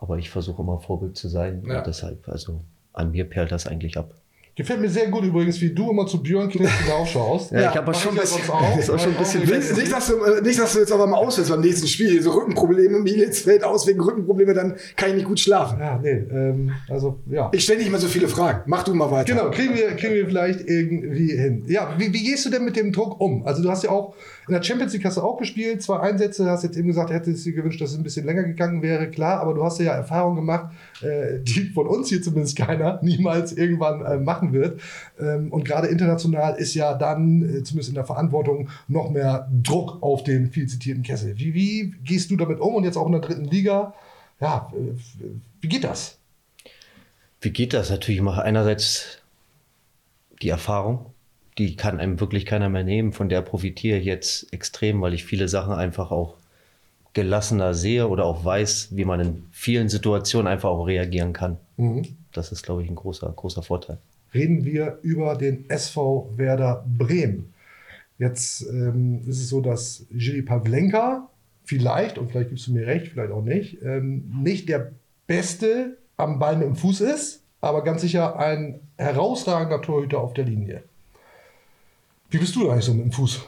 Aber 0.00 0.18
ich 0.18 0.30
versuche 0.30 0.62
immer 0.62 0.78
Vorbild 0.78 1.16
zu 1.16 1.28
sein. 1.28 1.62
Ja. 1.66 1.78
Und 1.78 1.86
deshalb, 1.86 2.26
also 2.28 2.62
an 2.92 3.12
mir 3.12 3.24
perlt 3.24 3.52
das 3.52 3.66
eigentlich 3.66 3.96
ab. 3.98 4.14
Gefällt 4.56 4.80
mir 4.80 4.90
sehr 4.90 5.08
gut 5.08 5.24
übrigens, 5.24 5.60
wie 5.60 5.70
du 5.72 5.90
immer 5.90 6.06
zu 6.06 6.22
Björn 6.22 6.48
Knips 6.50 6.70
hinaufschaust. 6.80 7.52
Ja, 7.52 7.70
ich 7.70 7.76
habe 7.76 7.94
schon 7.94 8.10
ein 8.10 8.16
ja 8.16 8.22
bisschen, 8.22 8.42
sonst 8.44 8.50
auch. 8.50 8.78
ist 8.78 8.90
auch 8.90 8.98
schon 8.98 9.12
ein 9.12 9.18
bisschen 9.18 9.40
Nicht, 9.40 9.76
nicht, 9.76 9.92
dass 9.92 10.08
du, 10.08 10.22
äh, 10.22 10.42
nicht, 10.42 10.58
dass 10.58 10.72
du 10.72 10.80
jetzt 10.80 10.92
aber 10.92 11.06
mal 11.06 11.16
ausfällst 11.16 11.50
beim 11.50 11.60
nächsten 11.60 11.86
Spiel. 11.86 12.20
So 12.20 12.32
Rückenprobleme, 12.32 12.98
Militz 12.98 13.40
fällt 13.40 13.62
aus 13.62 13.86
wegen 13.86 14.00
Rückenprobleme, 14.00 14.52
dann 14.52 14.74
kann 14.96 15.10
ich 15.10 15.14
nicht 15.14 15.26
gut 15.26 15.38
schlafen. 15.38 15.78
Ja, 15.80 15.98
nee, 15.98 16.10
ähm, 16.10 16.72
also 16.88 17.20
ja. 17.30 17.48
Ich 17.54 17.62
stelle 17.62 17.78
nicht 17.78 17.90
mehr 17.90 18.00
so 18.00 18.08
viele 18.08 18.28
Fragen. 18.28 18.62
Mach 18.66 18.82
du 18.82 18.92
mal 18.92 19.10
weiter. 19.10 19.32
Genau, 19.32 19.50
kriegen 19.50 19.74
wir, 19.74 19.96
kriegen 19.96 20.14
wir 20.14 20.26
vielleicht 20.26 20.60
irgendwie 20.68 21.32
hin. 21.34 21.64
Ja, 21.66 21.94
wie, 21.96 22.12
wie 22.12 22.24
gehst 22.24 22.44
du 22.44 22.50
denn 22.50 22.64
mit 22.64 22.76
dem 22.76 22.92
Druck 22.92 23.20
um? 23.20 23.46
Also 23.46 23.62
du 23.62 23.70
hast 23.70 23.84
ja 23.84 23.90
auch 23.90 24.14
in 24.50 24.54
der 24.54 24.64
Champions 24.64 24.92
League 24.92 25.04
hast 25.04 25.16
du 25.16 25.20
auch 25.20 25.36
gespielt, 25.36 25.80
zwei 25.80 26.00
Einsätze, 26.00 26.50
hast 26.50 26.64
jetzt 26.64 26.76
eben 26.76 26.88
gesagt, 26.88 27.10
hättest 27.10 27.46
dir 27.46 27.52
gewünscht, 27.52 27.80
dass 27.80 27.92
es 27.92 27.96
ein 27.96 28.02
bisschen 28.02 28.26
länger 28.26 28.42
gegangen 28.42 28.82
wäre, 28.82 29.08
klar, 29.08 29.40
aber 29.40 29.54
du 29.54 29.62
hast 29.62 29.78
ja 29.78 29.92
Erfahrungen 29.92 30.34
gemacht, 30.34 30.74
äh, 31.02 31.38
die 31.40 31.66
von 31.66 31.86
uns 31.86 32.08
hier 32.08 32.20
zumindest 32.20 32.56
keiner 32.56 32.98
niemals 33.02 33.52
irgendwann 33.52 34.04
äh, 34.04 34.18
machen 34.18 34.52
wird. 34.52 34.80
Ähm, 35.20 35.52
und 35.52 35.64
gerade 35.64 35.86
international 35.86 36.56
ist 36.56 36.74
ja 36.74 36.94
dann, 36.94 37.42
äh, 37.42 37.62
zumindest 37.62 37.90
in 37.90 37.94
der 37.94 38.04
Verantwortung, 38.04 38.68
noch 38.88 39.10
mehr 39.10 39.48
Druck 39.62 40.02
auf 40.02 40.24
den 40.24 40.50
viel 40.50 40.66
zitierten 40.66 41.04
Kessel. 41.04 41.38
Wie, 41.38 41.54
wie 41.54 41.94
gehst 42.02 42.32
du 42.32 42.36
damit 42.36 42.58
um 42.58 42.74
und 42.74 42.82
jetzt 42.82 42.96
auch 42.96 43.06
in 43.06 43.12
der 43.12 43.20
dritten 43.20 43.44
Liga? 43.44 43.94
Ja, 44.40 44.72
wie 45.60 45.68
geht 45.68 45.84
das? 45.84 46.18
Wie 47.40 47.50
geht 47.50 47.72
das? 47.72 47.88
Natürlich 47.90 48.20
mache 48.20 48.42
einerseits 48.42 49.18
die 50.42 50.48
Erfahrung, 50.48 51.06
die 51.58 51.76
kann 51.76 51.98
einem 51.98 52.20
wirklich 52.20 52.46
keiner 52.46 52.68
mehr 52.68 52.84
nehmen. 52.84 53.12
Von 53.12 53.28
der 53.28 53.42
profitiere 53.42 53.98
ich 53.98 54.04
jetzt 54.04 54.52
extrem, 54.52 55.00
weil 55.00 55.14
ich 55.14 55.24
viele 55.24 55.48
Sachen 55.48 55.72
einfach 55.72 56.10
auch 56.10 56.36
gelassener 57.12 57.74
sehe 57.74 58.08
oder 58.08 58.24
auch 58.24 58.44
weiß, 58.44 58.90
wie 58.92 59.04
man 59.04 59.20
in 59.20 59.42
vielen 59.50 59.88
Situationen 59.88 60.46
einfach 60.46 60.70
auch 60.70 60.84
reagieren 60.84 61.32
kann. 61.32 61.56
Mhm. 61.76 62.06
Das 62.32 62.52
ist, 62.52 62.62
glaube 62.62 62.82
ich, 62.82 62.88
ein 62.88 62.94
großer, 62.94 63.32
großer 63.34 63.62
Vorteil. 63.62 63.98
reden 64.32 64.64
wir 64.64 64.98
über 65.02 65.34
den 65.34 65.68
SV 65.68 66.32
Werder 66.36 66.84
Bremen. 66.86 67.52
Jetzt 68.18 68.62
ähm, 68.68 69.22
ist 69.26 69.40
es 69.40 69.48
so, 69.48 69.60
dass 69.60 70.06
Jiri 70.10 70.42
Pavlenka 70.42 71.28
vielleicht, 71.64 72.18
und 72.18 72.30
vielleicht 72.30 72.50
gibst 72.50 72.66
du 72.66 72.72
mir 72.72 72.86
recht, 72.86 73.08
vielleicht 73.08 73.32
auch 73.32 73.42
nicht, 73.42 73.82
ähm, 73.82 74.30
nicht 74.42 74.68
der 74.68 74.92
Beste 75.26 75.96
am 76.16 76.38
Ball 76.38 76.56
mit 76.56 76.68
dem 76.68 76.76
Fuß 76.76 77.00
ist, 77.00 77.42
aber 77.60 77.82
ganz 77.82 78.02
sicher 78.02 78.38
ein 78.38 78.80
herausragender 78.98 79.82
Torhüter 79.82 80.20
auf 80.20 80.34
der 80.34 80.44
Linie. 80.44 80.82
Wie 82.30 82.38
bist 82.38 82.54
du 82.56 82.64
da 82.66 82.72
eigentlich 82.72 82.84
so 82.84 82.94
mit 82.94 83.04
dem 83.04 83.12
Fuß? 83.12 83.40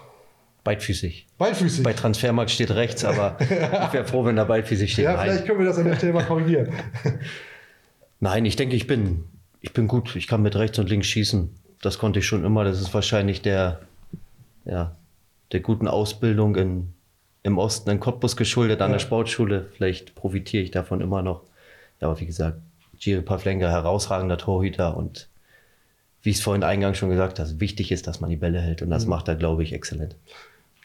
Beidfüßig. 0.64 1.26
Beidfüßig. 1.38 1.82
Bei 1.82 1.92
Transfermarkt 1.92 2.50
steht 2.50 2.70
rechts, 2.70 3.04
aber 3.04 3.36
ich 3.40 3.50
wäre 3.50 4.04
froh, 4.04 4.24
wenn 4.24 4.36
da 4.36 4.44
beidfüßig 4.44 4.92
steht. 4.92 5.04
ja, 5.06 5.14
Nein. 5.14 5.22
vielleicht 5.30 5.46
können 5.46 5.58
wir 5.58 5.66
das 5.66 5.78
an 5.78 5.86
der 5.86 5.96
Stelle 5.96 6.12
mal 6.12 6.24
korrigieren. 6.24 6.72
Nein, 8.20 8.44
ich 8.44 8.56
denke, 8.56 8.76
ich 8.76 8.86
bin, 8.86 9.24
ich 9.60 9.72
bin 9.72 9.88
gut. 9.88 10.14
Ich 10.16 10.28
kann 10.28 10.42
mit 10.42 10.54
rechts 10.56 10.78
und 10.78 10.88
links 10.88 11.08
schießen. 11.08 11.50
Das 11.80 11.98
konnte 11.98 12.20
ich 12.20 12.26
schon 12.26 12.44
immer. 12.44 12.62
Das 12.64 12.80
ist 12.80 12.94
wahrscheinlich 12.94 13.42
der, 13.42 13.80
ja, 14.64 14.94
der 15.50 15.60
guten 15.60 15.88
Ausbildung 15.88 16.54
in, 16.54 16.92
im 17.42 17.58
Osten 17.58 17.90
in 17.90 17.98
Cottbus 18.00 18.36
geschuldet, 18.36 18.80
an 18.80 18.90
Ja. 18.90 18.94
der 18.96 19.00
Sportschule. 19.00 19.68
Vielleicht 19.76 20.14
profitiere 20.14 20.62
ich 20.62 20.70
davon 20.70 21.00
immer 21.00 21.22
noch. 21.22 21.42
Ja, 22.00 22.08
aber 22.08 22.20
wie 22.20 22.26
gesagt, 22.26 22.58
Jiri 22.98 23.22
Pavlenka, 23.22 23.68
herausragender 23.68 24.38
Torhüter 24.38 24.96
und 24.96 25.28
wie 26.22 26.30
ich 26.30 26.36
es 26.36 26.42
vorhin 26.42 26.62
eingangs 26.62 26.98
schon 26.98 27.10
gesagt 27.10 27.38
habe, 27.38 27.60
wichtig 27.60 27.90
ist, 27.92 28.06
dass 28.06 28.20
man 28.20 28.30
die 28.30 28.36
Bälle 28.36 28.60
hält 28.60 28.82
und 28.82 28.90
das 28.90 29.04
Mhm. 29.04 29.10
macht 29.10 29.28
er, 29.28 29.36
glaube 29.36 29.62
ich, 29.62 29.72
exzellent. 29.72 30.16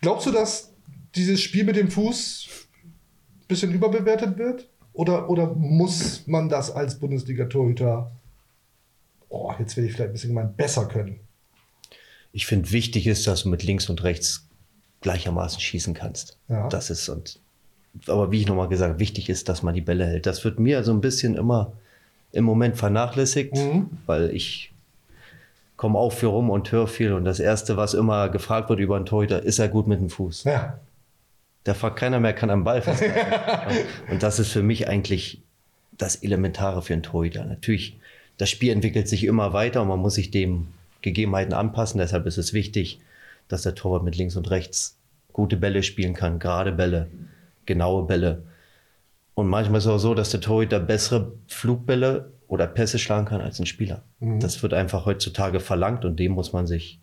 Glaubst 0.01 0.25
du, 0.27 0.31
dass 0.31 0.71
dieses 1.15 1.41
Spiel 1.41 1.63
mit 1.63 1.75
dem 1.75 1.89
Fuß 1.89 2.47
ein 2.83 3.47
bisschen 3.47 3.71
überbewertet 3.71 4.37
wird? 4.37 4.67
Oder, 4.93 5.29
oder 5.29 5.53
muss 5.53 6.25
man 6.25 6.49
das 6.49 6.71
als 6.71 6.97
Bundesliga-Torhüter, 6.99 8.11
oh, 9.29 9.53
jetzt 9.59 9.77
werde 9.77 9.87
ich 9.89 9.93
vielleicht 9.95 10.09
ein 10.09 10.13
bisschen 10.13 10.29
gemein, 10.29 10.53
besser 10.55 10.87
können? 10.87 11.19
ich 12.33 12.45
finde, 12.45 12.71
wichtig 12.71 13.07
ist, 13.07 13.25
dass 13.25 13.43
du 13.43 13.49
mit 13.49 13.63
links 13.63 13.89
und 13.89 14.03
rechts 14.03 14.47
gleichermaßen 15.01 15.59
schießen 15.59 15.93
kannst. 15.95 16.37
Ja. 16.49 16.67
Das 16.69 16.89
ist 16.91 17.09
und 17.09 17.39
aber 18.05 18.31
wie 18.31 18.39
ich 18.41 18.47
nochmal 18.47 18.67
gesagt, 18.67 18.89
habe, 18.91 18.99
wichtig 18.99 19.27
ist, 19.29 19.49
dass 19.49 19.63
man 19.63 19.73
die 19.73 19.81
Bälle 19.81 20.05
hält. 20.05 20.27
Das 20.27 20.43
wird 20.43 20.59
mir 20.59 20.83
so 20.83 20.91
ein 20.91 21.01
bisschen 21.01 21.33
immer 21.35 21.73
im 22.31 22.43
Moment 22.43 22.77
vernachlässigt, 22.77 23.55
Mhm. 23.55 23.89
weil 24.05 24.29
ich 24.35 24.71
komme 25.77 25.97
auch 25.97 26.11
viel 26.11 26.29
rum 26.29 26.49
und 26.49 26.71
höre 26.71 26.87
viel 26.87 27.13
und 27.13 27.23
das 27.23 27.39
erste, 27.39 27.77
was 27.77 27.93
immer 27.93 28.29
gefragt 28.29 28.69
wird 28.69 28.79
über 28.79 28.95
einen 28.95 29.05
Torhüter, 29.05 29.43
ist 29.43 29.59
er 29.59 29.69
gut 29.69 29.87
mit 29.87 29.99
dem 29.99 30.09
Fuß. 30.09 30.43
Ja. 30.43 30.79
Da 31.63 31.73
fragt 31.73 31.97
keiner 31.97 32.19
mehr, 32.19 32.33
kann 32.33 32.49
am 32.49 32.63
Ball 32.63 32.81
festhalten. 32.81 33.85
und 34.11 34.23
das 34.23 34.39
ist 34.39 34.51
für 34.51 34.63
mich 34.63 34.87
eigentlich 34.87 35.41
das 35.97 36.15
Elementare 36.17 36.81
für 36.81 36.93
einen 36.93 37.03
Torhüter. 37.03 37.45
Natürlich, 37.45 37.99
das 38.37 38.49
Spiel 38.49 38.71
entwickelt 38.71 39.07
sich 39.07 39.23
immer 39.23 39.53
weiter 39.53 39.81
und 39.81 39.87
man 39.87 39.99
muss 39.99 40.15
sich 40.15 40.31
dem 40.31 40.67
Gegebenheiten 41.01 41.53
anpassen. 41.53 41.99
Deshalb 41.99 42.25
ist 42.25 42.37
es 42.37 42.53
wichtig, 42.53 42.99
dass 43.47 43.61
der 43.61 43.75
Torwart 43.75 44.03
mit 44.03 44.15
links 44.15 44.35
und 44.35 44.49
rechts 44.49 44.97
gute 45.31 45.57
Bälle 45.57 45.83
spielen 45.83 46.13
kann, 46.13 46.39
gerade 46.39 46.71
Bälle, 46.71 47.07
genaue 47.65 48.03
Bälle. 48.07 48.43
Und 49.35 49.47
manchmal 49.47 49.77
ist 49.77 49.85
es 49.85 49.91
auch 49.91 49.99
so, 49.99 50.15
dass 50.15 50.31
der 50.31 50.41
Torhüter 50.41 50.79
bessere 50.79 51.33
Flugbälle 51.47 52.31
oder 52.47 52.67
Pässe 52.67 52.99
schlagen 52.99 53.25
kann 53.25 53.41
als 53.41 53.59
ein 53.59 53.65
Spieler. 53.65 54.03
Mhm. 54.19 54.39
Das 54.39 54.61
wird 54.63 54.73
einfach 54.73 55.05
heutzutage 55.05 55.59
verlangt 55.59 56.05
und 56.05 56.19
dem 56.19 56.31
muss 56.31 56.53
man 56.53 56.67
sich 56.67 56.99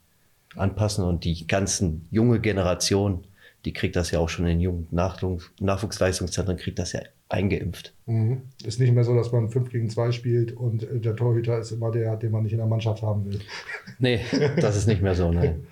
anpassen. 0.56 1.04
Und 1.04 1.24
die 1.24 1.46
ganzen 1.46 2.08
junge 2.10 2.40
Generation, 2.40 3.26
die 3.64 3.72
kriegt 3.72 3.96
das 3.96 4.10
ja 4.10 4.18
auch 4.18 4.28
schon 4.28 4.46
in 4.46 4.60
jungen 4.60 4.88
Nachwuchs 4.90 5.50
Nachwuchsleistungszentren, 5.60 6.56
kriegt 6.56 6.78
das 6.78 6.92
ja 6.92 7.00
eingeimpft. 7.28 7.94
Mhm. 8.06 8.42
Ist 8.64 8.80
nicht 8.80 8.92
mehr 8.92 9.04
so, 9.04 9.14
dass 9.14 9.32
man 9.32 9.50
5 9.50 9.70
gegen 9.70 9.90
2 9.90 10.12
spielt 10.12 10.52
und 10.52 10.82
äh, 10.84 11.00
der 11.00 11.16
Torhüter 11.16 11.58
ist 11.58 11.72
immer 11.72 11.90
der, 11.90 12.16
den 12.16 12.30
man 12.30 12.42
nicht 12.42 12.52
in 12.52 12.58
der 12.58 12.66
Mannschaft 12.66 13.02
haben 13.02 13.24
will. 13.24 13.40
Nee, 13.98 14.20
das 14.60 14.76
ist 14.76 14.86
nicht 14.86 15.02
mehr 15.02 15.14
so. 15.14 15.30
Nein. 15.30 15.66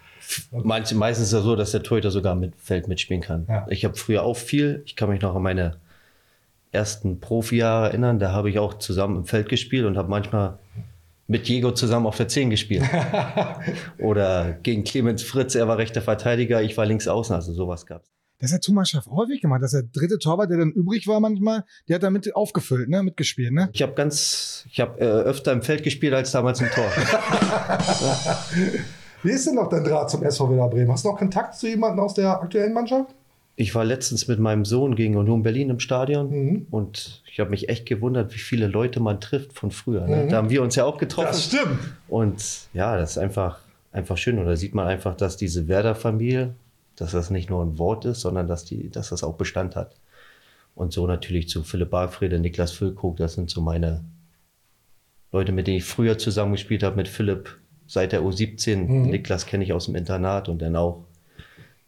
Meistens 0.52 0.98
ist 0.98 1.20
es 1.26 1.32
ja 1.32 1.40
so, 1.40 1.56
dass 1.56 1.72
der 1.72 1.82
Torhüter 1.82 2.10
sogar 2.10 2.34
mit 2.34 2.54
Feld 2.56 2.88
mitspielen 2.88 3.22
kann. 3.22 3.46
Ja. 3.48 3.66
Ich 3.68 3.84
habe 3.84 3.96
früher 3.96 4.22
auch 4.22 4.36
viel, 4.36 4.82
ich 4.86 4.96
kann 4.96 5.10
mich 5.10 5.20
noch 5.20 5.34
an 5.34 5.42
meine 5.42 5.76
ersten 6.72 7.20
Profijahre 7.20 7.88
erinnern, 7.88 8.18
da 8.18 8.32
habe 8.32 8.50
ich 8.50 8.58
auch 8.58 8.74
zusammen 8.74 9.16
im 9.18 9.24
Feld 9.26 9.48
gespielt 9.48 9.86
und 9.86 9.96
habe 9.96 10.08
manchmal 10.08 10.58
mit 11.28 11.46
Diego 11.46 11.70
zusammen 11.72 12.06
auf 12.06 12.16
der 12.16 12.28
10 12.28 12.50
gespielt. 12.50 12.82
Oder 13.98 14.52
gegen 14.62 14.82
Clemens 14.82 15.22
Fritz, 15.22 15.54
er 15.54 15.68
war 15.68 15.78
rechter 15.78 16.02
Verteidiger, 16.02 16.62
ich 16.62 16.76
war 16.76 16.86
links 16.86 17.06
außen, 17.06 17.34
also 17.34 17.52
sowas 17.52 17.86
gab 17.86 18.02
es. 18.02 18.10
Das 18.38 18.52
hat 18.52 18.62
Thomas 18.62 18.90
Schaff 18.90 19.06
häufig 19.06 19.40
gemacht, 19.40 19.62
dass 19.62 19.70
der 19.70 19.84
dritte 19.84 20.18
Torwart, 20.18 20.50
der 20.50 20.58
dann 20.58 20.72
übrig 20.72 21.06
war 21.06 21.20
manchmal, 21.20 21.64
der 21.88 21.94
hat 21.94 22.02
da 22.02 22.10
mit 22.10 22.34
aufgefüllt, 22.34 22.88
ne, 22.88 23.04
mitgespielt, 23.04 23.52
ne? 23.52 23.70
Ich 23.72 23.82
habe 23.82 23.92
ganz, 23.92 24.66
ich 24.68 24.80
habe 24.80 24.98
äh, 25.00 25.04
öfter 25.04 25.52
im 25.52 25.62
Feld 25.62 25.84
gespielt 25.84 26.12
als 26.12 26.32
damals 26.32 26.60
im 26.60 26.68
Tor. 26.70 26.84
Wie 29.22 29.30
ist 29.30 29.46
denn 29.46 29.54
noch 29.54 29.68
dein 29.68 29.84
Draht 29.84 30.10
zum 30.10 30.24
SV 30.24 30.50
Werder 30.50 30.68
Bremen? 30.68 30.90
Hast 30.90 31.04
du 31.04 31.10
noch 31.10 31.18
Kontakt 31.18 31.54
zu 31.54 31.68
jemandem 31.68 32.00
aus 32.00 32.14
der 32.14 32.30
aktuellen 32.42 32.72
Mannschaft? 32.72 33.14
Ich 33.54 33.74
war 33.74 33.84
letztens 33.84 34.28
mit 34.28 34.38
meinem 34.38 34.64
Sohn 34.64 34.96
gegen 34.96 35.16
Union 35.16 35.42
Berlin 35.42 35.68
im 35.70 35.78
Stadion 35.78 36.30
Mhm. 36.30 36.66
und 36.70 37.22
ich 37.30 37.38
habe 37.38 37.50
mich 37.50 37.68
echt 37.68 37.86
gewundert, 37.86 38.34
wie 38.34 38.38
viele 38.38 38.66
Leute 38.66 38.98
man 39.00 39.20
trifft 39.20 39.52
von 39.52 39.70
früher. 39.70 40.06
Ne? 40.06 40.24
Mhm. 40.24 40.28
Da 40.30 40.36
haben 40.38 40.50
wir 40.50 40.62
uns 40.62 40.74
ja 40.74 40.84
auch 40.84 40.96
getroffen. 40.98 41.34
stimmt. 41.38 41.78
Und 42.08 42.42
ja, 42.72 42.96
das 42.96 43.12
ist 43.12 43.18
einfach, 43.18 43.58
einfach 43.92 44.16
schön. 44.16 44.38
Und 44.38 44.46
da 44.46 44.56
sieht 44.56 44.74
man 44.74 44.86
einfach, 44.86 45.14
dass 45.16 45.36
diese 45.36 45.68
Werder-Familie, 45.68 46.54
dass 46.96 47.12
das 47.12 47.30
nicht 47.30 47.50
nur 47.50 47.62
ein 47.62 47.78
Wort 47.78 48.04
ist, 48.06 48.20
sondern 48.20 48.48
dass, 48.48 48.64
die, 48.64 48.88
dass 48.90 49.10
das 49.10 49.22
auch 49.22 49.34
Bestand 49.36 49.76
hat. 49.76 49.96
Und 50.74 50.92
so 50.94 51.06
natürlich 51.06 51.48
zu 51.50 51.62
Philipp 51.62 51.90
Bargfrede, 51.90 52.38
Niklas 52.38 52.72
Füllkrug, 52.72 53.18
das 53.18 53.34
sind 53.34 53.50
so 53.50 53.60
meine 53.60 54.02
Leute, 55.30 55.52
mit 55.52 55.66
denen 55.66 55.76
ich 55.78 55.84
früher 55.84 56.16
zusammengespielt 56.18 56.82
habe, 56.82 56.96
mit 56.96 57.08
Philipp 57.08 57.58
seit 57.86 58.12
der 58.12 58.22
U17. 58.22 58.76
Mhm. 58.76 59.02
Niklas 59.10 59.44
kenne 59.46 59.64
ich 59.64 59.72
aus 59.74 59.86
dem 59.86 59.94
Internat 59.94 60.48
und 60.48 60.62
dann 60.62 60.76
auch 60.76 61.04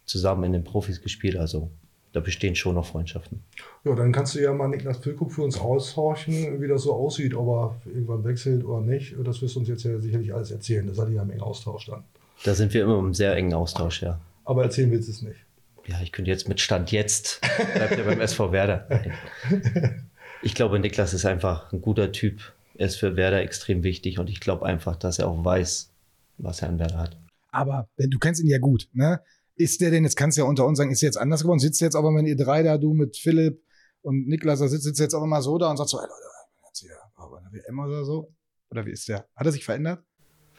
zusammen 0.04 0.44
in 0.44 0.52
den 0.52 0.64
Profis 0.64 1.00
gespielt. 1.00 1.36
Also 1.36 1.70
da 2.12 2.20
bestehen 2.20 2.54
schon 2.54 2.76
noch 2.76 2.86
Freundschaften. 2.86 3.42
Ja, 3.84 3.94
dann 3.94 4.12
kannst 4.12 4.34
du 4.34 4.40
ja 4.40 4.52
mal 4.52 4.68
Niklas 4.68 4.98
Füllkrug 4.98 5.32
für 5.32 5.42
uns 5.42 5.58
aushorchen, 5.58 6.60
wie 6.62 6.68
das 6.68 6.82
so 6.82 6.94
aussieht, 6.94 7.34
ob 7.34 7.48
er 7.48 7.90
irgendwann 7.92 8.24
wechselt 8.24 8.64
oder 8.64 8.80
nicht. 8.80 9.16
Das 9.24 9.42
wirst 9.42 9.56
du 9.56 9.60
uns 9.60 9.68
jetzt 9.68 9.84
ja 9.84 9.98
sicherlich 9.98 10.32
alles 10.32 10.50
erzählen. 10.50 10.86
Das 10.86 10.96
seid 10.96 11.08
ihr 11.08 11.16
ja 11.16 11.22
im 11.22 11.30
engen 11.30 11.42
Austausch 11.42 11.86
dann. 11.86 12.04
Da 12.44 12.54
sind 12.54 12.72
wir 12.72 12.84
immer 12.84 12.98
im 12.98 13.14
sehr 13.14 13.34
engen 13.36 13.54
Austausch, 13.54 14.02
ja. 14.02 14.20
Aber 14.44 14.62
erzählen 14.62 14.90
willst 14.90 15.08
du 15.08 15.12
es 15.12 15.22
nicht. 15.22 15.40
Ja, 15.86 16.00
ich 16.02 16.12
könnte 16.12 16.30
jetzt 16.30 16.48
mit 16.48 16.60
Stand 16.60 16.92
jetzt, 16.92 17.40
bleibt 17.74 17.98
er 17.98 18.04
beim 18.04 18.20
SV 18.20 18.52
Werder. 18.52 18.88
Ich 20.44 20.54
glaube, 20.54 20.78
Niklas 20.78 21.14
ist 21.14 21.24
einfach 21.24 21.72
ein 21.72 21.80
guter 21.80 22.12
Typ. 22.12 22.52
Er 22.74 22.88
ist 22.88 22.96
für 22.96 23.16
Werder 23.16 23.40
extrem 23.40 23.82
wichtig 23.82 24.18
und 24.18 24.28
ich 24.28 24.40
glaube 24.40 24.66
einfach, 24.66 24.94
dass 24.94 25.18
er 25.18 25.26
auch 25.26 25.42
weiß, 25.42 25.90
was 26.36 26.60
er 26.60 26.68
an 26.68 26.78
Werder 26.78 26.98
hat. 26.98 27.16
Aber 27.50 27.88
wenn 27.96 28.10
du 28.10 28.18
kennst 28.18 28.42
ihn 28.42 28.48
ja 28.48 28.58
gut, 28.58 28.86
ne? 28.92 29.22
Ist 29.56 29.80
der 29.80 29.90
denn, 29.90 30.04
jetzt 30.04 30.16
kannst 30.16 30.36
du 30.36 30.42
ja 30.42 30.48
unter 30.48 30.66
uns 30.66 30.78
sagen, 30.78 30.90
ist 30.90 31.00
jetzt 31.00 31.16
anders 31.16 31.42
geworden? 31.42 31.60
Sitzt 31.60 31.80
jetzt 31.80 31.94
aber, 31.94 32.14
wenn 32.14 32.26
ihr 32.26 32.36
drei 32.36 32.62
da, 32.62 32.78
du 32.78 32.92
mit 32.92 33.16
Philipp 33.16 33.62
und 34.02 34.26
Niklas, 34.26 34.58
da 34.58 34.68
sitzt, 34.68 34.84
sitzt 34.84 35.00
jetzt 35.00 35.14
auch 35.14 35.22
immer 35.22 35.42
so 35.42 35.58
da 35.58 35.70
und 35.70 35.76
sagt 35.76 35.90
so, 35.90 35.98
ey 35.98 36.06
Leute, 36.06 36.66
jetzt 36.66 36.80
hier 36.80 36.96
aber 37.14 37.38
eine 37.38 37.52
WM 37.52 37.78
oder 37.78 38.04
so? 38.04 38.32
Oder 38.70 38.84
wie 38.86 38.90
ist 38.90 39.08
der? 39.08 39.26
Hat 39.36 39.46
er 39.46 39.52
sich 39.52 39.64
verändert? 39.64 40.02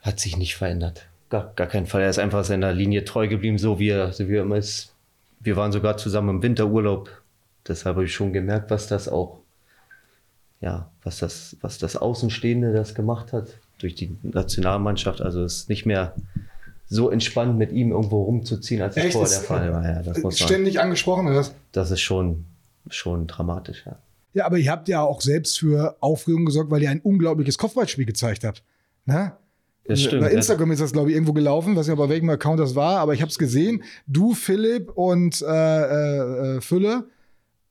Hat 0.01 0.19
sich 0.19 0.37
nicht 0.37 0.55
verändert. 0.55 1.09
Gar, 1.29 1.53
gar 1.55 1.67
keinen 1.67 1.87
Fall. 1.87 2.03
Er 2.03 2.09
ist 2.09 2.19
einfach 2.19 2.45
seiner 2.45 2.71
Linie 2.71 3.03
treu 3.03 3.27
geblieben, 3.27 3.57
so 3.57 3.79
wie 3.79 3.89
er, 3.89 4.13
so 4.13 4.29
wie 4.29 4.35
er 4.35 4.43
immer 4.43 4.57
ist. 4.57 4.95
Wir 5.39 5.57
waren 5.57 5.71
sogar 5.71 5.97
zusammen 5.97 6.29
im 6.29 6.43
Winterurlaub. 6.43 7.09
Deshalb 7.67 7.95
habe 7.95 8.05
ich 8.05 8.13
schon 8.13 8.31
gemerkt, 8.31 8.71
was 8.71 8.87
das 8.87 9.09
auch 9.09 9.45
ja, 10.61 10.91
was 11.03 11.19
das, 11.19 11.57
was 11.61 11.77
das 11.77 11.95
Außenstehende 11.95 12.73
das 12.73 12.95
gemacht 12.95 13.33
hat 13.33 13.59
durch 13.77 13.95
die 13.95 14.17
Nationalmannschaft. 14.23 15.21
Also 15.21 15.43
es 15.43 15.57
ist 15.57 15.69
nicht 15.69 15.85
mehr 15.85 16.15
so 16.87 17.09
entspannt 17.09 17.57
mit 17.57 17.71
ihm 17.71 17.91
irgendwo 17.91 18.23
rumzuziehen, 18.23 18.81
als 18.81 18.95
es 18.97 19.13
vorher 19.13 19.29
der 19.29 19.41
Fall 19.41 19.73
war. 19.73 19.83
Ja, 19.83 20.01
das, 20.03 20.17
muss 20.17 20.39
man, 20.39 20.47
Ständig 20.47 20.79
angesprochen 20.79 21.27
oder 21.27 21.37
was? 21.37 21.53
das 21.71 21.91
ist 21.91 22.01
schon, 22.01 22.45
schon 22.89 23.27
dramatisch. 23.27 23.83
Ja. 23.85 23.97
Ja, 24.33 24.45
aber 24.45 24.57
ihr 24.57 24.69
habt 24.69 24.89
ja 24.89 25.01
auch 25.01 25.21
selbst 25.21 25.57
für 25.59 25.95
Aufregung 26.01 26.45
gesorgt, 26.45 26.69
weil 26.69 26.83
ihr 26.83 26.89
ein 26.89 26.99
unglaubliches 26.99 27.57
Kopfballspiel 27.57 28.05
gezeigt 28.05 28.43
habt. 28.43 28.63
Ne? 29.05 29.31
Das 29.85 30.01
stimmt, 30.01 30.23
Bei 30.23 30.29
ja. 30.29 30.35
Instagram 30.35 30.71
ist 30.71 30.81
das, 30.81 30.91
glaube 30.91 31.09
ich, 31.09 31.15
irgendwo 31.15 31.31
gelaufen. 31.31 31.75
Weiß 31.75 31.87
nicht, 31.87 31.97
bei 31.97 32.09
welchem 32.09 32.29
Account 32.29 32.59
das 32.59 32.75
war, 32.75 32.99
aber 32.99 33.13
ich 33.13 33.21
habe 33.21 33.29
es 33.29 33.37
gesehen. 33.37 33.83
Du, 34.07 34.33
Philipp 34.33 34.91
und 34.91 35.41
äh, 35.41 35.45
äh, 35.45 36.57
äh, 36.57 36.61
Fülle. 36.61 37.05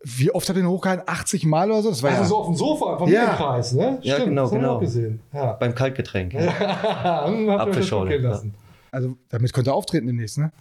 Wie 0.03 0.31
oft 0.31 0.49
habt 0.49 0.59
ihr 0.59 0.63
den 0.63 0.71
hochgehalten? 0.71 1.05
80 1.07 1.45
Mal 1.45 1.71
oder 1.71 1.83
so? 1.83 1.91
Das 1.91 2.03
war 2.03 2.11
Also 2.11 2.23
ja. 2.23 2.29
so 2.29 2.37
auf 2.37 2.47
dem 2.47 2.57
Sofa, 2.57 2.99
vom 2.99 3.11
Ja. 3.11 3.35
Kreis, 3.35 3.73
ne? 3.73 3.99
Ja, 4.03 4.25
genau, 4.25 4.43
das 4.43 4.51
genau. 4.53 4.77
auch 4.77 4.81
gesehen. 4.81 5.21
Ja. 5.33 5.53
Beim 5.53 5.75
Kaltgetränk. 5.75 6.35
Ja. 6.35 7.25
Apfelschorle, 7.59 8.21
ja. 8.23 8.43
Also 8.95 9.17
damit 9.29 9.53
könnt 9.53 9.69
ihr 9.69 9.75
auftreten 9.75 10.07
demnächst, 10.07 10.39
ne? 10.39 10.53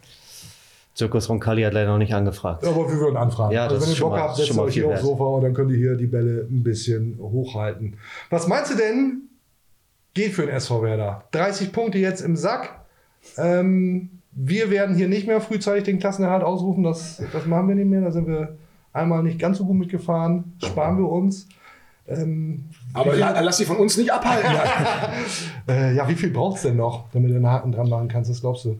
Zirkus 0.95 1.27
Roncalli 1.27 1.63
hat 1.63 1.73
leider 1.73 1.91
noch 1.91 1.97
nicht 1.97 2.13
angefragt. 2.13 2.63
Aber 2.65 2.87
wir 2.89 2.97
würden 2.99 3.17
anfragen. 3.17 3.53
Ja, 3.53 3.65
also 3.67 3.81
wenn 3.81 3.93
ihr 3.93 3.99
Bock 3.99 4.11
mal- 4.11 4.19
habt, 4.21 4.35
setzt 4.35 4.57
euch 4.57 4.73
hier 4.75 4.87
aufs. 4.89 5.01
Sofa 5.01 5.23
und 5.23 5.41
dann 5.43 5.53
könnt 5.53 5.71
ihr 5.71 5.77
hier 5.77 5.95
die 5.95 6.05
Bälle 6.05 6.47
ein 6.49 6.61
bisschen 6.63 7.17
hochhalten. 7.19 7.97
Was 8.29 8.47
meinst 8.47 8.71
du 8.71 8.77
denn, 8.77 9.23
geht 10.13 10.33
für 10.33 10.45
den 10.45 10.51
SV 10.55 10.83
Werder? 10.83 11.23
30 11.31 11.71
Punkte 11.71 11.97
jetzt 11.97 12.21
im 12.21 12.35
Sack. 12.35 12.85
Ähm, 13.37 14.19
wir 14.33 14.69
werden 14.69 14.95
hier 14.95 15.07
nicht 15.07 15.25
mehr 15.27 15.41
frühzeitig 15.41 15.83
den 15.83 15.97
Klassenerhalt 15.99 16.43
ausrufen. 16.43 16.83
Das, 16.83 17.21
das 17.31 17.45
machen 17.47 17.67
wir 17.69 17.75
nicht 17.75 17.87
mehr. 17.89 18.01
Da 18.01 18.11
sind 18.11 18.27
wir 18.27 18.57
einmal 18.91 19.23
nicht 19.23 19.39
ganz 19.39 19.57
so 19.57 19.65
gut 19.65 19.77
mitgefahren. 19.77 20.53
Sparen 20.63 20.97
wir 20.99 21.09
uns. 21.09 21.47
Ähm, 22.07 22.65
Aber 22.93 23.15
la 23.15 23.39
lass 23.41 23.57
dich 23.57 23.67
von 23.67 23.77
uns 23.77 23.97
nicht 23.97 24.11
abhalten. 24.11 24.51
äh, 25.67 25.95
ja, 25.95 26.07
wie 26.07 26.15
viel 26.15 26.29
braucht 26.31 26.57
es 26.57 26.63
denn 26.63 26.75
noch, 26.77 27.09
damit 27.11 27.31
du 27.31 27.35
einen 27.35 27.47
Haken 27.47 27.71
dran 27.71 27.89
machen 27.89 28.07
kannst? 28.07 28.29
Das 28.29 28.41
glaubst 28.41 28.65
du? 28.65 28.77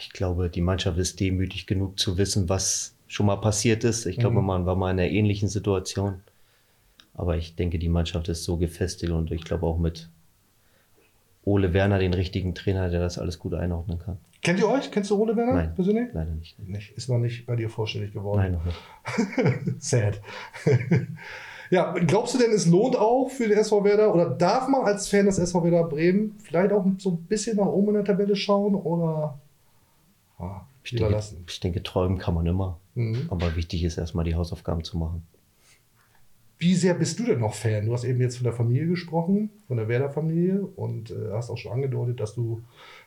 Ich 0.00 0.10
glaube, 0.12 0.48
die 0.48 0.62
Mannschaft 0.62 0.96
ist 0.98 1.20
demütig 1.20 1.66
genug 1.66 1.98
zu 1.98 2.16
wissen, 2.18 2.48
was 2.48 2.94
schon 3.08 3.26
mal 3.26 3.36
passiert 3.36 3.84
ist. 3.84 4.06
Ich 4.06 4.18
glaube, 4.18 4.40
Mhm. 4.40 4.46
man 4.46 4.66
war 4.66 4.74
mal 4.76 4.90
in 4.90 4.98
einer 4.98 5.08
ähnlichen 5.10 5.48
Situation. 5.48 6.22
Aber 7.14 7.36
ich 7.36 7.54
denke, 7.56 7.78
die 7.78 7.88
Mannschaft 7.88 8.28
ist 8.28 8.44
so 8.44 8.56
gefestigt 8.56 9.12
und 9.12 9.30
ich 9.30 9.44
glaube 9.44 9.66
auch 9.66 9.78
mit 9.78 10.08
Ole 11.44 11.72
Werner 11.72 11.98
den 11.98 12.12
richtigen 12.14 12.54
Trainer, 12.54 12.88
der 12.90 13.00
das 13.00 13.18
alles 13.18 13.38
gut 13.38 13.54
einordnen 13.54 13.98
kann. 13.98 14.18
Kennt 14.42 14.58
ihr 14.58 14.68
euch? 14.68 14.90
Kennst 14.90 15.10
du 15.10 15.16
Ole 15.20 15.36
Werner 15.36 15.54
Nein, 15.54 15.74
persönlich? 15.74 16.08
leider 16.12 16.32
nicht. 16.32 16.58
Nicht. 16.58 16.90
Ist 16.96 17.08
noch 17.08 17.18
nicht 17.18 17.46
bei 17.46 17.56
dir 17.56 17.70
vorstellig 17.70 18.12
geworden. 18.12 18.40
Nein, 18.40 18.52
noch 18.52 18.64
nicht. 18.64 18.78
Sad. 19.82 20.20
Ja, 21.70 21.92
glaubst 21.92 22.34
du 22.34 22.38
denn, 22.38 22.52
es 22.52 22.66
lohnt 22.66 22.96
auch 22.96 23.28
für 23.28 23.48
den 23.48 23.58
SV 23.58 23.84
Werder 23.84 24.14
oder 24.14 24.30
darf 24.30 24.68
man 24.68 24.82
als 24.82 25.08
Fan 25.08 25.26
des 25.26 25.38
SV 25.38 25.64
Werder 25.64 25.84
Bremen 25.84 26.36
vielleicht 26.42 26.72
auch 26.72 26.84
so 26.98 27.10
ein 27.10 27.18
bisschen 27.24 27.56
nach 27.56 27.66
oben 27.66 27.88
in 27.88 27.94
der 27.94 28.04
Tabelle 28.04 28.36
schauen 28.36 28.74
oder 28.74 29.38
ah, 30.38 30.62
Ich 30.84 30.92
denke, 30.92 31.20
ich 31.46 31.60
denke, 31.60 31.82
träumen 31.82 32.18
kann 32.18 32.34
man 32.34 32.46
immer. 32.46 32.78
Mhm. 32.94 33.26
Aber 33.30 33.56
wichtig 33.56 33.84
ist 33.84 33.98
erstmal 33.98 34.24
die 34.24 34.34
Hausaufgaben 34.34 34.84
zu 34.84 34.98
machen. 34.98 35.26
Wie 36.58 36.74
sehr 36.74 36.94
bist 36.94 37.18
du 37.18 37.24
denn 37.24 37.40
noch 37.40 37.54
Fan? 37.54 37.86
Du 37.86 37.92
hast 37.92 38.04
eben 38.04 38.20
jetzt 38.20 38.36
von 38.36 38.44
der 38.44 38.54
Familie 38.54 38.86
gesprochen, 38.86 39.50
von 39.68 39.76
der 39.76 39.88
Werder-Familie 39.88 40.64
und 40.64 41.10
äh, 41.10 41.32
hast 41.32 41.50
auch 41.50 41.58
schon 41.58 41.72
angedeutet, 41.72 42.18
dass 42.18 42.34
du, 42.34 42.62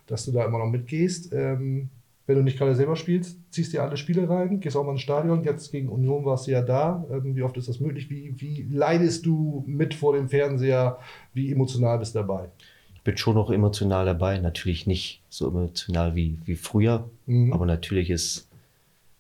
dass 0.06 0.26
du 0.26 0.32
da 0.32 0.46
immer 0.46 0.60
noch 0.60 0.70
mitgehst. 0.70 1.34
Ähm, 1.34 1.90
wenn 2.30 2.36
du 2.36 2.44
nicht 2.44 2.60
gerade 2.60 2.76
selber 2.76 2.96
spielst, 2.96 3.40
ziehst 3.50 3.74
dir 3.74 3.82
alle 3.82 3.98
Spiele 3.98 4.30
rein, 4.30 4.60
gehst 4.60 4.78
auch 4.78 4.86
mal 4.86 4.92
ins 4.92 5.02
Stadion. 5.02 5.44
Jetzt 5.44 5.72
gegen 5.72 5.90
Union 5.90 6.26
warst 6.26 6.46
du 6.46 6.52
ja 6.52 6.62
da. 6.62 7.04
Ähm, 7.12 7.36
wie 7.36 7.42
oft 7.42 7.58
ist 7.58 7.68
das 7.68 7.80
möglich? 7.80 8.12
Wie, 8.12 8.40
wie 8.40 8.68
leidest 8.72 9.26
du 9.26 9.64
mit 9.66 9.96
vor 9.96 10.14
dem 10.14 10.30
Fernseher? 10.30 11.00
Wie 11.34 11.52
emotional 11.52 11.98
bist 11.98 12.14
du 12.14 12.20
dabei? 12.20 12.50
Ich 12.94 13.02
bin 13.02 13.18
schon 13.18 13.34
noch 13.34 13.50
emotional 13.50 14.06
dabei. 14.06 14.38
Natürlich 14.38 14.86
nicht 14.86 15.24
so 15.28 15.48
emotional 15.48 16.14
wie, 16.14 16.38
wie 16.46 16.56
früher. 16.56 17.10
Mhm. 17.26 17.52
Aber 17.52 17.66
natürlich 17.66 18.12
ist 18.12 18.48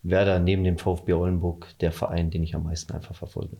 Werder 0.03 0.37
neben 0.37 0.63
dem 0.63 0.77
VfB 0.77 1.13
Oldenburg 1.13 1.65
der 1.79 1.91
Verein, 1.91 2.29
den 2.29 2.43
ich 2.43 2.53
am 2.53 2.65
meisten 2.65 2.93
einfach 2.93 3.15
verfolge. 3.15 3.57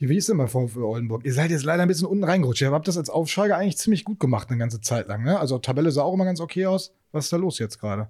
Wie 0.00 0.16
ist 0.16 0.28
denn 0.28 0.38
bei 0.38 0.48
VfB 0.48 0.80
Oldenburg? 0.80 1.24
Ihr 1.24 1.32
seid 1.32 1.52
jetzt 1.52 1.62
leider 1.62 1.82
ein 1.82 1.88
bisschen 1.88 2.08
unten 2.08 2.24
reingerutscht. 2.24 2.62
Ihr 2.62 2.72
habt 2.72 2.88
das 2.88 2.98
als 2.98 3.10
Aufsteiger 3.10 3.58
eigentlich 3.58 3.78
ziemlich 3.78 4.02
gut 4.02 4.18
gemacht 4.18 4.50
eine 4.50 4.58
ganze 4.58 4.80
Zeit 4.80 5.06
lang. 5.06 5.22
Ne? 5.22 5.38
Also 5.38 5.56
Tabelle 5.58 5.92
sah 5.92 6.02
auch 6.02 6.14
immer 6.14 6.24
ganz 6.24 6.40
okay 6.40 6.66
aus. 6.66 6.92
Was 7.12 7.26
ist 7.26 7.32
da 7.32 7.36
los 7.36 7.60
jetzt 7.60 7.78
gerade? 7.78 8.08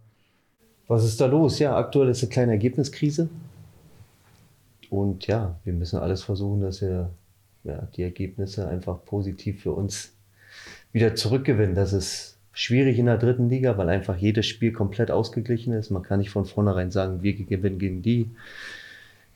Was 0.89 1.05
ist 1.05 1.21
da 1.21 1.27
los? 1.27 1.59
Ja, 1.59 1.77
aktuell 1.77 2.09
ist 2.09 2.23
eine 2.23 2.31
kleine 2.31 2.53
Ergebniskrise. 2.53 3.29
Und 4.89 5.27
ja, 5.27 5.59
wir 5.65 5.73
müssen 5.73 5.99
alles 5.99 6.23
versuchen, 6.23 6.61
dass 6.61 6.81
wir 6.81 7.11
ja, 7.65 7.89
die 7.97 8.03
Ergebnisse 8.03 8.69
einfach 8.69 9.05
positiv 9.05 9.63
für 9.63 9.73
uns 9.73 10.13
wieder 10.93 11.15
zurückgewinnen. 11.15 11.75
Das 11.75 11.93
ist 11.93 12.39
schwierig 12.53 12.99
in 12.99 13.07
der 13.07 13.19
dritten 13.19 13.49
Liga, 13.49 13.77
weil 13.77 13.89
einfach 13.89 14.17
jedes 14.17 14.47
Spiel 14.47 14.73
komplett 14.73 15.11
ausgeglichen 15.11 15.73
ist. 15.73 15.91
Man 15.91 16.03
kann 16.03 16.21
nicht 16.21 16.31
von 16.31 16.47
vornherein 16.47 16.91
sagen, 16.91 17.23
wir 17.23 17.35
gewinnen 17.35 17.79
gegen 17.79 18.03
die. 18.03 18.31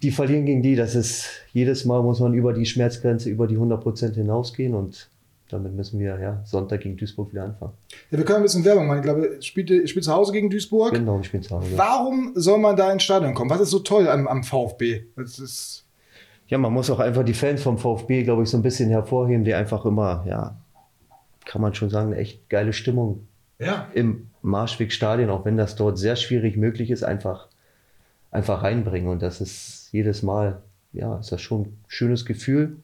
Die 0.03 0.13
verlieren 0.13 0.47
gegen 0.47 0.63
die. 0.63 0.77
Das 0.77 0.95
ist 0.95 1.29
jedes 1.53 1.85
Mal 1.85 2.03
muss 2.03 2.21
man 2.21 2.33
über 2.33 2.53
die 2.53 2.65
Schmerzgrenze, 2.65 3.29
über 3.29 3.47
die 3.47 3.57
100 3.57 3.83
Prozent 3.83 4.15
hinausgehen 4.15 4.75
und 4.75 5.09
damit 5.53 5.75
müssen 5.75 5.99
wir 6.01 6.19
ja 6.19 6.41
Sonntag 6.45 6.81
gegen 6.81 6.97
Duisburg 6.97 7.33
wieder 7.33 7.45
anfangen. 7.45 7.73
Ja, 8.11 8.19
wir 8.19 8.25
können 8.25 8.39
ein 8.39 8.43
bisschen 8.43 8.65
Werbung 8.65 8.87
machen. 8.87 8.99
Ich 8.99 9.05
glaube, 9.05 9.43
spielt, 9.43 9.71
ihr 9.71 9.87
spielt 9.87 10.05
zu 10.05 10.13
Hause 10.13 10.33
gegen 10.33 10.51
Duisburg. 10.51 10.93
Genau, 10.93 11.21
ich 11.21 11.31
bin 11.31 11.43
zu 11.43 11.57
Hause. 11.57 11.77
Warum 11.77 12.33
soll 12.35 12.59
man 12.59 12.77
da 12.77 12.93
ins 12.93 13.03
Stadion 13.03 13.35
kommen? 13.35 13.51
Was 13.51 13.61
ist 13.61 13.71
so 13.71 13.81
toll 13.81 14.09
am, 14.09 14.27
am 14.27 14.43
VfB? 14.43 15.05
Das 15.17 15.39
ist 15.39 15.85
Ja, 16.49 16.59
man 16.59 16.73
muss 16.73 16.91
auch 16.91 16.99
einfach 16.99 17.25
die 17.25 17.35
Fans 17.35 17.63
vom 17.63 17.79
VfB, 17.79 18.25
glaube 18.25 18.43
ich, 18.43 18.51
so 18.51 18.57
ein 18.57 18.63
bisschen 18.63 18.91
hervorheben, 18.91 19.45
die 19.45 19.55
einfach 19.55 19.85
immer, 19.85 20.25
ja, 20.27 20.57
kann 21.45 21.63
man 21.63 21.75
schon 21.75 21.91
sagen, 21.91 22.13
eine 22.13 22.21
echt 22.21 22.49
geile 22.49 22.73
Stimmung 22.73 23.27
ja. 23.59 23.89
im 23.95 24.31
Marschwegstadion, 24.43 25.31
auch 25.31 25.45
wenn 25.45 25.57
das 25.57 25.77
dort 25.77 25.99
sehr 25.99 26.17
schwierig 26.17 26.57
möglich 26.57 26.91
ist, 26.91 27.03
einfach, 27.03 27.49
einfach 28.31 28.63
reinbringen. 28.63 29.09
Und 29.09 29.23
das 29.23 29.41
ist 29.41 29.89
jedes 29.93 30.23
Mal, 30.23 30.63
ja, 30.93 31.19
ist 31.19 31.31
das 31.33 31.41
schon 31.41 31.63
ein 31.63 31.79
schönes 31.87 32.25
Gefühl, 32.25 32.77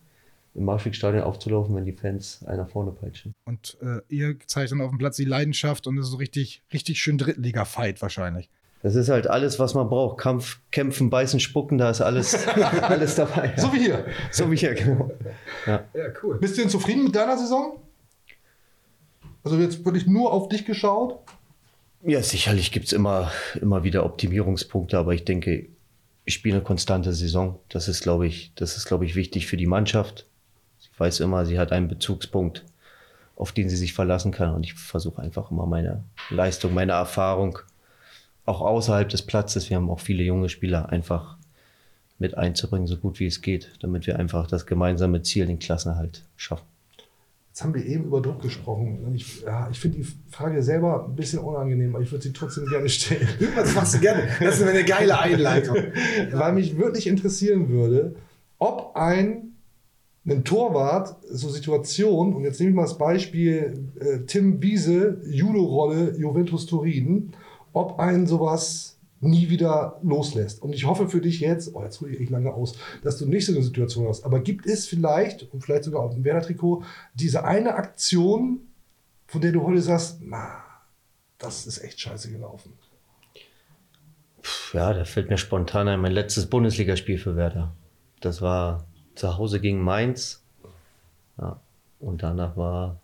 im 0.56 0.64
Marschwegstadion 0.64 1.22
aufzulaufen, 1.22 1.74
wenn 1.76 1.84
die 1.84 1.92
Fans 1.92 2.44
einer 2.46 2.66
vorne 2.66 2.90
peitschen. 2.90 3.34
Und 3.44 3.76
äh, 3.82 4.00
ihr 4.08 4.36
zeigt 4.46 4.72
dann 4.72 4.80
auf 4.80 4.90
dem 4.90 4.98
Platz 4.98 5.16
die 5.16 5.24
Leidenschaft 5.24 5.86
und 5.86 5.98
es 5.98 6.06
ist 6.06 6.12
so 6.12 6.16
richtig, 6.16 6.62
richtig 6.72 7.00
schön 7.00 7.18
Drittliga-Fight 7.18 8.00
wahrscheinlich. 8.00 8.48
Das 8.82 8.94
ist 8.94 9.08
halt 9.08 9.26
alles, 9.26 9.58
was 9.58 9.74
man 9.74 9.88
braucht. 9.88 10.18
Kampf, 10.18 10.60
kämpfen, 10.70 11.10
beißen, 11.10 11.40
spucken, 11.40 11.78
da 11.78 11.90
ist 11.90 12.00
alles, 12.00 12.46
alles 12.82 13.16
dabei. 13.16 13.52
Ja. 13.56 13.62
So 13.62 13.72
wie 13.72 13.78
hier. 13.78 14.04
So 14.30 14.50
wie 14.50 14.56
hier, 14.56 14.74
genau. 14.74 15.10
Ja. 15.66 15.84
Ja, 15.92 16.12
cool. 16.22 16.38
Bist 16.38 16.56
du 16.56 16.62
denn 16.62 16.70
zufrieden 16.70 17.04
mit 17.04 17.14
deiner 17.14 17.36
Saison? 17.36 17.82
Also 19.44 19.58
jetzt 19.58 19.84
wirklich 19.84 20.06
nur 20.06 20.32
auf 20.32 20.48
dich 20.48 20.64
geschaut? 20.64 21.18
Ja, 22.02 22.22
sicherlich 22.22 22.72
gibt 22.72 22.86
es 22.86 22.92
immer, 22.92 23.30
immer 23.60 23.84
wieder 23.84 24.04
Optimierungspunkte, 24.04 24.98
aber 24.98 25.14
ich 25.14 25.24
denke, 25.24 25.68
ich 26.24 26.34
spiele 26.34 26.56
eine 26.56 26.64
konstante 26.64 27.12
Saison. 27.12 27.58
Das 27.68 27.88
ist, 27.88 28.02
glaube 28.02 28.26
ich, 28.26 28.52
das 28.54 28.76
ist, 28.76 28.86
glaube 28.86 29.04
ich, 29.04 29.14
wichtig 29.16 29.46
für 29.46 29.56
die 29.56 29.66
Mannschaft. 29.66 30.26
Weiß 30.98 31.20
immer, 31.20 31.44
sie 31.46 31.58
hat 31.58 31.72
einen 31.72 31.88
Bezugspunkt, 31.88 32.64
auf 33.36 33.52
den 33.52 33.68
sie 33.68 33.76
sich 33.76 33.92
verlassen 33.92 34.32
kann. 34.32 34.54
Und 34.54 34.64
ich 34.64 34.74
versuche 34.74 35.20
einfach 35.20 35.50
immer 35.50 35.66
meine 35.66 36.04
Leistung, 36.30 36.74
meine 36.74 36.92
Erfahrung, 36.92 37.58
auch 38.46 38.60
außerhalb 38.60 39.08
des 39.08 39.22
Platzes, 39.22 39.68
wir 39.68 39.76
haben 39.76 39.90
auch 39.90 40.00
viele 40.00 40.22
junge 40.22 40.48
Spieler, 40.48 40.88
einfach 40.90 41.36
mit 42.18 42.36
einzubringen, 42.36 42.86
so 42.86 42.96
gut 42.96 43.20
wie 43.20 43.26
es 43.26 43.42
geht, 43.42 43.72
damit 43.80 44.06
wir 44.06 44.18
einfach 44.18 44.46
das 44.46 44.66
gemeinsame 44.66 45.22
Ziel, 45.22 45.46
den 45.46 45.58
Klassenerhalt, 45.58 46.24
schaffen. 46.36 46.64
Jetzt 47.48 47.64
haben 47.64 47.74
wir 47.74 47.86
eben 47.86 48.04
über 48.04 48.20
Druck 48.20 48.42
gesprochen. 48.42 49.02
Und 49.04 49.14
Ich, 49.14 49.42
ja, 49.42 49.68
ich 49.70 49.80
finde 49.80 49.98
die 49.98 50.06
Frage 50.30 50.62
selber 50.62 51.06
ein 51.06 51.16
bisschen 51.16 51.38
unangenehm, 51.38 51.94
aber 51.94 52.04
ich 52.04 52.12
würde 52.12 52.22
sie 52.22 52.32
trotzdem 52.32 52.66
gerne 52.66 52.88
stellen. 52.88 53.26
Das 53.56 53.74
machst 53.74 53.94
du 53.94 54.00
gerne. 54.00 54.28
Das 54.40 54.60
ist 54.60 54.66
eine 54.66 54.84
geile 54.84 55.18
Einleitung. 55.18 55.76
Weil 56.32 56.52
mich 56.52 56.76
wirklich 56.76 57.06
interessieren 57.06 57.70
würde, 57.70 58.14
ob 58.58 58.94
ein, 58.94 59.55
ein 60.26 60.44
Torwart 60.44 61.16
so 61.30 61.48
Situationen, 61.48 62.34
und 62.34 62.44
jetzt 62.44 62.58
nehme 62.58 62.70
ich 62.70 62.76
mal 62.76 62.82
das 62.82 62.98
Beispiel 62.98 63.90
äh, 64.00 64.18
Tim 64.26 64.60
Wiese, 64.60 65.20
Judo-Rolle 65.24 66.16
Juventus 66.18 66.66
Turin, 66.66 67.32
ob 67.72 67.98
ein 67.98 68.26
sowas 68.26 68.98
nie 69.20 69.48
wieder 69.48 69.98
loslässt. 70.02 70.62
Und 70.62 70.74
ich 70.74 70.86
hoffe 70.86 71.08
für 71.08 71.20
dich 71.20 71.40
jetzt, 71.40 71.74
oh, 71.74 71.82
jetzt 71.82 72.00
hole 72.00 72.14
ich 72.14 72.28
lange 72.28 72.52
aus, 72.52 72.74
dass 73.02 73.18
du 73.18 73.26
nicht 73.26 73.46
so 73.46 73.52
eine 73.52 73.62
Situation 73.62 74.08
hast. 74.08 74.24
Aber 74.24 74.40
gibt 74.40 74.66
es 74.66 74.86
vielleicht, 74.86 75.52
und 75.52 75.62
vielleicht 75.62 75.84
sogar 75.84 76.02
auf 76.02 76.14
dem 76.14 76.24
Werder-Trikot, 76.24 76.82
diese 77.14 77.44
eine 77.44 77.74
Aktion, 77.74 78.60
von 79.26 79.40
der 79.40 79.52
du 79.52 79.62
heute 79.62 79.80
sagst, 79.80 80.20
na, 80.22 80.62
das 81.38 81.66
ist 81.66 81.82
echt 81.82 82.00
scheiße 82.00 82.30
gelaufen. 82.30 82.72
Ja, 84.72 84.92
da 84.92 85.04
fällt 85.04 85.30
mir 85.30 85.38
spontan 85.38 85.88
ein, 85.88 86.00
mein 86.00 86.12
letztes 86.12 86.46
Bundesligaspiel 86.46 87.18
für 87.18 87.36
Werder. 87.36 87.74
Das 88.20 88.42
war 88.42 88.86
zu 89.16 89.36
Hause 89.36 89.60
gegen 89.60 89.82
Mainz. 89.82 90.42
Ja, 91.38 91.60
und 92.00 92.22
danach 92.22 92.56
war 92.56 93.00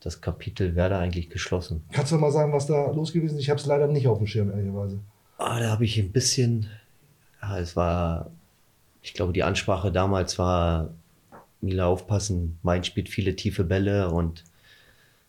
das 0.00 0.20
Kapitel 0.20 0.74
Werder 0.74 0.98
eigentlich 0.98 1.30
geschlossen. 1.30 1.84
Kannst 1.92 2.12
du 2.12 2.16
mal 2.16 2.30
sagen, 2.30 2.52
was 2.52 2.66
da 2.66 2.90
los 2.90 3.12
gewesen 3.12 3.36
ist? 3.36 3.42
Ich 3.42 3.50
habe 3.50 3.60
es 3.60 3.66
leider 3.66 3.86
nicht 3.86 4.08
auf 4.08 4.18
dem 4.18 4.26
Schirm, 4.26 4.50
ehrlicherweise. 4.50 5.00
Ah, 5.38 5.60
da 5.60 5.70
habe 5.70 5.84
ich 5.84 5.98
ein 5.98 6.12
bisschen, 6.12 6.68
ja, 7.42 7.58
es 7.58 7.76
war, 7.76 8.30
ich 9.02 9.14
glaube, 9.14 9.32
die 9.32 9.42
Ansprache 9.42 9.92
damals 9.92 10.38
war 10.38 10.90
Mila 11.60 11.86
aufpassen. 11.86 12.58
Mein 12.62 12.84
spielt 12.84 13.08
viele 13.08 13.36
tiefe 13.36 13.64
Bälle 13.64 14.10
und 14.10 14.44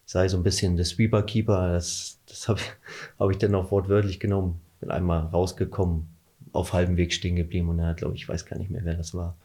sei 0.06 0.28
so 0.28 0.38
ein 0.38 0.44
bisschen 0.44 0.76
der 0.76 0.86
Sweeper-Keeper. 0.86 1.74
Das, 1.74 2.20
das 2.28 2.48
habe 2.48 2.62
hab 3.20 3.32
ich 3.32 3.38
dann 3.38 3.56
auch 3.56 3.72
wortwörtlich 3.72 4.20
genommen. 4.20 4.62
Bin 4.80 4.92
einmal 4.92 5.26
rausgekommen, 5.28 6.08
auf 6.54 6.74
halbem 6.74 6.98
Weg 6.98 7.14
stehen 7.14 7.36
geblieben 7.36 7.70
und 7.70 7.80
er 7.80 7.88
hat, 7.88 7.98
glaube 7.98 8.16
ich, 8.16 8.24
ich 8.24 8.30
weiß 8.30 8.46
gar 8.46 8.58
nicht 8.58 8.72
mehr, 8.72 8.86
wer 8.86 8.96
das 8.96 9.14
war. 9.14 9.36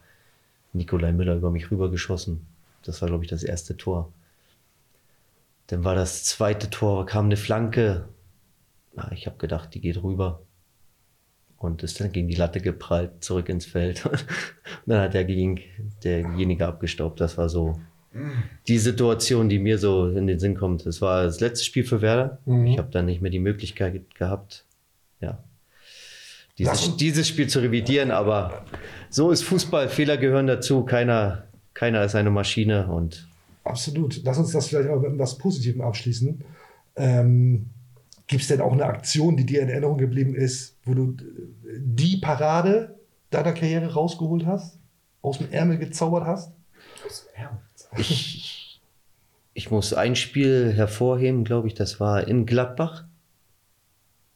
Nikolai 0.75 1.11
Müller 1.11 1.35
über 1.35 1.51
mich 1.51 1.71
rübergeschossen. 1.71 2.45
Das 2.83 3.01
war, 3.01 3.09
glaube 3.09 3.23
ich, 3.23 3.29
das 3.29 3.43
erste 3.43 3.77
Tor. 3.77 4.11
Dann 5.67 5.83
war 5.83 5.95
das 5.95 6.23
zweite 6.23 6.69
Tor, 6.69 7.05
kam 7.05 7.25
eine 7.25 7.37
Flanke. 7.37 8.07
Na, 8.95 9.11
ich 9.11 9.25
habe 9.25 9.37
gedacht, 9.37 9.73
die 9.73 9.81
geht 9.81 10.01
rüber. 10.03 10.41
Und 11.57 11.81
ist 11.83 11.99
dann 11.99 12.11
gegen 12.11 12.27
die 12.27 12.35
Latte 12.35 12.61
geprallt, 12.61 13.23
zurück 13.23 13.49
ins 13.49 13.65
Feld. 13.65 14.05
Und 14.05 14.21
dann 14.85 15.01
hat 15.01 15.13
der 15.13 15.25
gegen, 15.25 15.59
derjenige 16.03 16.67
abgestaubt. 16.67 17.19
Das 17.19 17.37
war 17.37 17.49
so 17.49 17.79
die 18.67 18.77
Situation, 18.77 19.49
die 19.49 19.59
mir 19.59 19.77
so 19.77 20.07
in 20.07 20.27
den 20.27 20.39
Sinn 20.39 20.55
kommt. 20.55 20.85
Es 20.85 21.01
war 21.01 21.23
das 21.23 21.39
letzte 21.39 21.65
Spiel 21.65 21.83
für 21.83 22.01
Werder. 22.01 22.39
Mhm. 22.45 22.67
Ich 22.67 22.77
habe 22.77 22.89
dann 22.91 23.05
nicht 23.05 23.21
mehr 23.21 23.31
die 23.31 23.39
Möglichkeit 23.39 24.15
gehabt, 24.15 24.65
ja, 25.19 25.43
dieses, 26.57 26.97
dieses 26.97 27.27
Spiel 27.27 27.47
zu 27.47 27.59
revidieren. 27.59 28.11
Aber 28.11 28.65
so 29.09 29.31
ist 29.31 29.43
Fußball. 29.43 29.89
Fehler 29.89 30.17
gehören 30.17 30.47
dazu. 30.47 30.83
Keiner, 30.83 31.45
keiner 31.73 32.03
ist 32.03 32.15
eine 32.15 32.31
Maschine 32.31 32.87
und 32.87 33.27
Absolut. 33.65 34.21
Lass 34.23 34.37
uns 34.37 34.51
das 34.51 34.67
vielleicht 34.67 34.89
auch 34.89 35.01
mit 35.01 35.13
etwas 35.13 35.37
Positivem 35.37 35.81
abschließen. 35.81 36.43
Ähm, 36.95 37.65
Gibt 38.27 38.43
es 38.43 38.47
denn 38.47 38.61
auch 38.61 38.71
eine 38.71 38.85
Aktion, 38.85 39.35
die 39.37 39.45
dir 39.45 39.61
in 39.61 39.69
Erinnerung 39.69 39.97
geblieben 39.97 40.35
ist, 40.35 40.77
wo 40.85 40.93
du 40.93 41.11
äh, 41.11 41.79
die 41.79 42.17
Parade 42.17 42.99
deiner 43.31 43.53
Karriere 43.53 43.93
rausgeholt 43.93 44.45
hast? 44.45 44.77
Aus 45.21 45.39
dem 45.39 45.51
Ärmel 45.51 45.79
gezaubert 45.79 46.25
hast? 46.25 46.53
Ich, 47.97 48.79
ich 49.53 49.71
muss 49.71 49.93
ein 49.93 50.15
Spiel 50.15 50.71
hervorheben, 50.73 51.43
glaube 51.43 51.67
ich, 51.67 51.73
das 51.73 51.99
war 51.99 52.27
in 52.27 52.45
Gladbach. 52.45 53.04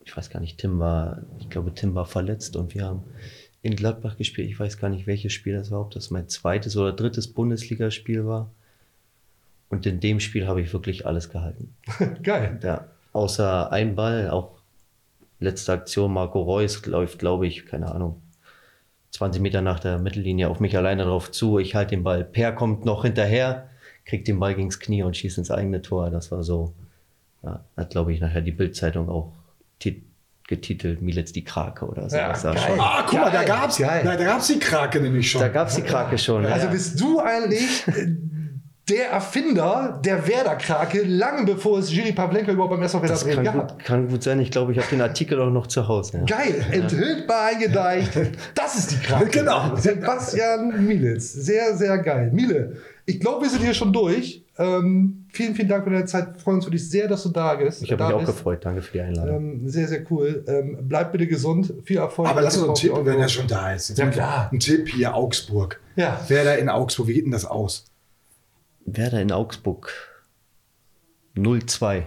Ich 0.10 0.17
weiß 0.17 0.32
gar 0.32 0.39
nicht, 0.39 0.58
Tim 0.58 0.80
war, 0.80 1.22
ich 1.39 1.52
glaube, 1.52 1.72
Tim 1.72 1.93
war 1.93 2.08
verletzt 2.08 2.56
und 2.56 2.74
wir 2.74 2.84
haben 2.84 3.04
in 3.62 3.76
Gladbach 3.76 4.17
gespielt. 4.17 4.50
Ich 4.50 4.60
weiß 4.60 4.80
gar 4.80 4.89
nicht, 4.89 5.06
welches 5.06 5.34
Spiel 5.34 5.54
das 5.54 5.69
war, 5.69 5.82
ob 5.82 5.91
das 5.91 6.10
mein 6.10 6.28
zweites 6.28 6.76
oder 6.76 6.93
drittes 6.93 7.32
Bundesligaspiel 7.32 8.26
war. 8.26 8.50
Und 9.69 9.86
in 9.86 10.00
dem 10.00 10.19
Spiel 10.19 10.48
habe 10.48 10.62
ich 10.62 10.74
wirklich 10.74 11.06
alles 11.06 11.30
gehalten. 11.30 11.76
Geil. 12.24 12.60
Ja, 12.63 12.88
außer 13.13 13.72
ein 13.72 13.93
Ball, 13.93 14.32
auch 14.32 14.58
letzte 15.39 15.74
Aktion, 15.74 16.12
Marco 16.12 16.41
Reus 16.41 16.84
läuft, 16.88 17.19
glaube 17.19 17.45
ich, 17.45 17.67
keine 17.67 17.93
Ahnung, 17.93 18.19
20 19.12 19.43
Meter 19.43 19.62
nach 19.62 19.80
der 19.80 20.00
Mittellinie 20.00 20.50
auf 20.50 20.60
mich 20.60 20.76
alleine 20.76 21.04
drauf 21.04 21.30
zu. 21.30 21.60
Ich 21.60 21.76
halte 21.76 21.91
den 21.91 22.04
Ball. 22.04 22.24
Per 22.24 22.52
kommt 22.54 22.84
noch 22.84 23.04
hinterher, 23.04 23.69
kriegt 24.06 24.28
den 24.28 24.39
Ball 24.39 24.56
gegens 24.56 24.80
Knie 24.80 25.04
und 25.04 25.15
schießt 25.15 25.38
ins 25.38 25.52
eigene 25.52 25.84
Tor. 25.84 26.10
Das 26.10 26.32
war 26.32 26.41
so, 26.41 26.74
ja, 27.43 27.63
hat, 27.78 27.91
glaube 27.91 28.12
ich, 28.12 28.19
nachher 28.19 28.41
die 28.41 28.52
Bildzeitung 28.52 29.08
auch 29.08 29.34
getitelt, 30.48 31.02
Militz 31.02 31.32
die 31.32 31.44
Krake 31.44 31.86
oder 31.86 32.10
so. 32.10 32.18
Ja, 32.18 32.30
das 32.30 32.42
schon, 32.42 32.80
Ah, 32.80 33.06
guck 33.08 33.20
mal, 33.20 33.26
da 33.32 33.44
Geil, 33.44 33.48
gab's, 33.48 33.78
geil. 33.78 34.02
da, 34.04 34.15
da 34.15 34.26
gab's 34.26 34.48
die 34.48 34.58
Krake 34.58 35.00
nämlich 35.00 35.30
schon. 35.30 35.42
da 35.42 35.48
gab 35.48 35.68
es 35.68 35.76
die 35.76 35.84
Krake 35.84 36.18
schon. 36.18 36.44
Also 36.46 36.65
ja. 36.65 36.72
bist 36.72 37.00
du 37.00 37.20
eigentlich 37.20 37.88
äh, 37.88 38.15
der 38.89 39.12
Erfinder 39.12 40.02
der 40.04 40.28
Werder-Krake, 40.28 41.04
lange 41.04 41.46
bevor 41.46 41.78
es 41.78 41.94
Jiri 41.94 42.13
Pavlenka 42.13 42.52
überhaupt 42.52 42.72
beim 42.72 42.82
SV 42.82 43.04
Werder 43.04 43.13
das 43.13 43.24
Bremen 43.24 43.46
kann 43.46 43.58
gab. 43.60 43.72
gut, 43.78 43.86
kann 43.86 44.08
gut 44.08 44.24
sein. 44.24 44.39
Ich 44.39 44.50
glaube, 44.50 44.72
ich 44.72 44.80
habe 44.80 44.88
den 44.89 45.02
Artikel 45.02 45.39
auch 45.39 45.52
noch 45.52 45.68
zu 45.68 45.88
Hause. 45.88 46.18
Ja. 46.28 46.38
Geil, 46.38 46.65
enthüllbar 46.72 47.50
eingedeicht. 47.54 48.10
Das 48.56 48.76
ist 48.76 48.92
die 48.92 48.98
Krake. 48.98 49.28
Genau. 49.30 49.76
Sebastian 49.76 50.84
Mielitz. 50.88 51.32
Sehr, 51.32 51.78
sehr 51.78 52.00
geil. 52.00 52.32
Miele, 52.34 52.78
ich 53.06 53.20
glaube, 53.20 53.44
wir 53.44 53.50
sind 53.52 53.62
hier 53.62 53.76
schon 53.76 53.94
durch. 53.94 54.44
Ähm, 54.58 55.19
vielen, 55.32 55.56
vielen 55.56 55.68
Dank 55.68 55.84
für 55.84 55.89
deine 55.89 56.06
Zeit. 56.06 56.34
Wir 56.34 56.39
freuen 56.39 56.58
uns 56.58 56.65
wirklich 56.65 56.89
sehr, 56.89 57.08
dass 57.08 57.24
du 57.24 57.30
da 57.30 57.56
bist. 57.56 57.82
Ich 57.84 57.92
habe 57.92 58.00
da 58.00 58.08
mich 58.08 58.15
auch 58.15 58.20
bist. 58.20 58.32
gefreut. 58.32 58.65
Danke 58.65 58.82
für 58.82 58.92
die 58.94 59.02
Einladung. 59.02 59.36
Ähm, 59.36 59.70
sehr, 59.70 59.88
sehr 59.88 60.04
cool. 60.12 60.44
Ähm, 60.48 60.78
bleib 60.82 61.12
bitte 61.12 61.28
gesund. 61.28 61.74
Viel 61.84 61.98
Erfolg. 61.98 62.30
Aber 62.30 62.42
lass 62.42 62.58
uns 62.58 62.65
einen 62.65 62.76
Tipp, 62.76 63.06
wenn 63.06 63.20
er 63.20 63.30
schon 63.30 63.48
da 63.48 63.74
ist. 63.74 63.98
Ja, 63.98 64.08
klar. 64.08 64.50
Ein 64.52 64.60
Tipp 64.60 64.89
hier, 64.89 65.15
Augsburg. 65.15 65.80
Ja. 65.96 66.20
Wer 66.28 66.44
da 66.44 66.54
in 66.56 66.70
Augsburg, 66.70 67.08
wie 67.08 67.13
geht 67.13 67.26
denn 67.26 67.32
das 67.32 67.46
aus? 67.46 67.86
Werder 68.86 69.22
in 69.22 69.32
Augsburg 69.32 69.92
0-2. 71.36 72.04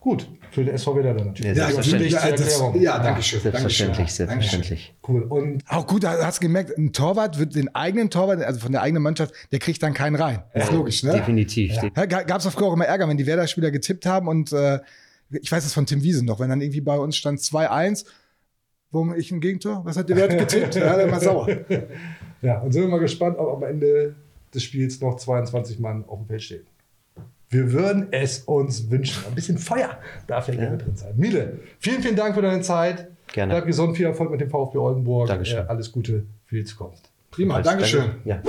Gut, 0.00 0.28
für 0.50 0.64
den 0.64 0.74
SV 0.74 0.96
Werder 0.96 1.14
dann 1.14 1.28
natürlich. 1.28 1.56
Ja, 1.56 1.66
selbstverständlich. 1.66 2.12
ja, 2.12 2.30
das, 2.30 2.62
ja, 2.80 2.98
danke 2.98 3.22
schön. 3.22 3.40
Selbstverständlich, 3.40 4.12
selbstverständlich. 4.12 4.94
Cool. 5.06 5.22
Und 5.22 5.62
Auch 5.68 5.86
gut, 5.86 6.04
da 6.04 6.24
hast 6.24 6.38
du 6.38 6.46
gemerkt, 6.46 6.76
ein 6.76 6.92
Torwart 6.92 7.38
wird 7.38 7.54
den 7.54 7.74
eigenen 7.74 8.10
Torwart, 8.10 8.42
also 8.42 8.60
von 8.60 8.72
der 8.72 8.82
eigenen 8.82 9.02
Mannschaft, 9.02 9.34
der 9.52 9.58
kriegt 9.58 9.82
dann 9.82 9.94
keinen 9.94 10.16
rein. 10.16 10.42
Das 10.54 10.64
ist 10.64 10.72
logisch, 10.72 11.02
ne? 11.02 11.12
Definitiv. 11.12 11.74
Ja, 11.82 12.06
Gab 12.06 12.38
es 12.40 12.46
auch 12.46 12.52
früher 12.52 12.68
auch 12.68 12.72
immer 12.72 12.86
Ärger, 12.86 13.08
wenn 13.08 13.16
die 13.16 13.26
Werder-Spieler 13.26 13.70
getippt 13.70 14.06
haben 14.06 14.28
und 14.28 14.52
äh, 14.52 14.80
ich 15.30 15.52
weiß 15.52 15.62
das 15.62 15.74
von 15.74 15.86
Tim 15.86 16.02
Wiesen 16.02 16.26
noch, 16.26 16.40
wenn 16.40 16.48
dann 16.48 16.60
irgendwie 16.60 16.80
bei 16.80 16.98
uns 16.98 17.16
stand 17.16 17.40
2-1, 17.40 18.06
warum 18.90 19.14
ich 19.14 19.30
ein 19.30 19.40
Gegentor? 19.40 19.84
Was 19.84 19.96
hat 19.96 20.08
der 20.08 20.16
Wert 20.16 20.38
getippt? 20.38 20.74
ja, 20.76 20.96
dann 20.96 21.10
war 21.10 21.20
sauer. 21.20 21.48
Ja, 22.40 22.60
und 22.60 22.72
sind 22.72 22.82
wir 22.82 22.88
mal 22.88 23.00
gespannt, 23.00 23.36
ob 23.38 23.56
am 23.56 23.62
Ende 23.62 24.14
des 24.54 24.62
Spiels 24.62 25.00
noch 25.00 25.16
22 25.16 25.78
Mann 25.78 26.04
auf 26.06 26.18
dem 26.20 26.26
Feld 26.26 26.42
stehen. 26.42 26.66
Wir 27.50 27.72
würden 27.72 28.08
es 28.12 28.40
uns 28.40 28.90
wünschen. 28.90 29.24
Ein 29.26 29.34
bisschen 29.34 29.56
Feuer 29.58 29.98
darf 30.26 30.48
ja 30.48 30.54
gerne 30.54 30.76
drin 30.78 30.96
sein. 30.96 31.14
Miele, 31.16 31.60
vielen, 31.78 32.02
vielen 32.02 32.16
Dank 32.16 32.34
für 32.34 32.42
deine 32.42 32.60
Zeit. 32.62 33.08
Gerne. 33.32 33.54
Bleib 33.54 33.66
gesund, 33.66 33.96
viel 33.96 34.06
Erfolg 34.06 34.30
mit 34.30 34.40
dem 34.40 34.50
VfB 34.50 34.78
Oldenburg. 34.78 35.28
Dankeschön. 35.28 35.58
Äh, 35.64 35.68
alles 35.68 35.90
Gute 35.92 36.26
für 36.44 36.56
die 36.56 36.64
Zukunft. 36.64 37.10
Prima, 37.30 37.56
Also, 37.56 37.70
Dankeschön. 37.70 38.00
danke. 38.24 38.28
Ja. 38.28 38.42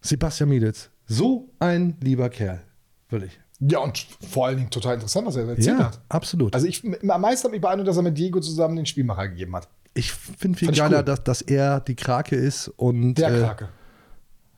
Sebastian 0.00 0.48
Mielitz, 0.48 0.90
so 1.06 1.48
ein 1.58 1.96
lieber 2.02 2.28
Kerl. 2.30 2.60
Wirklich. 3.08 3.38
Ja, 3.60 3.80
und 3.80 4.06
vor 4.30 4.46
allen 4.46 4.56
Dingen 4.56 4.70
total 4.70 4.94
interessant, 4.94 5.26
was 5.26 5.36
er 5.36 5.46
erzählt 5.48 5.78
hat. 5.78 6.00
absolut. 6.08 6.54
Also 6.54 6.66
ich, 6.66 6.82
am 6.84 7.20
meisten 7.20 7.44
hat 7.44 7.52
mich 7.52 7.60
beeindruckt, 7.60 7.88
dass 7.88 7.96
er 7.96 8.02
mit 8.02 8.16
Diego 8.16 8.40
zusammen 8.40 8.76
den 8.76 8.86
Spielmacher 8.86 9.28
gegeben 9.28 9.54
hat. 9.54 9.68
ich 9.94 10.12
finde 10.12 10.56
viel 10.58 10.66
Fand 10.68 10.76
ich 10.76 10.82
geiler, 10.82 10.98
cool. 10.98 11.04
dass, 11.04 11.22
dass 11.24 11.42
er 11.42 11.80
die 11.80 11.94
Krake 11.94 12.36
ist 12.36 12.68
und. 12.68 13.14
Der 13.16 13.28
äh, 13.34 13.40
Krake. 13.40 13.68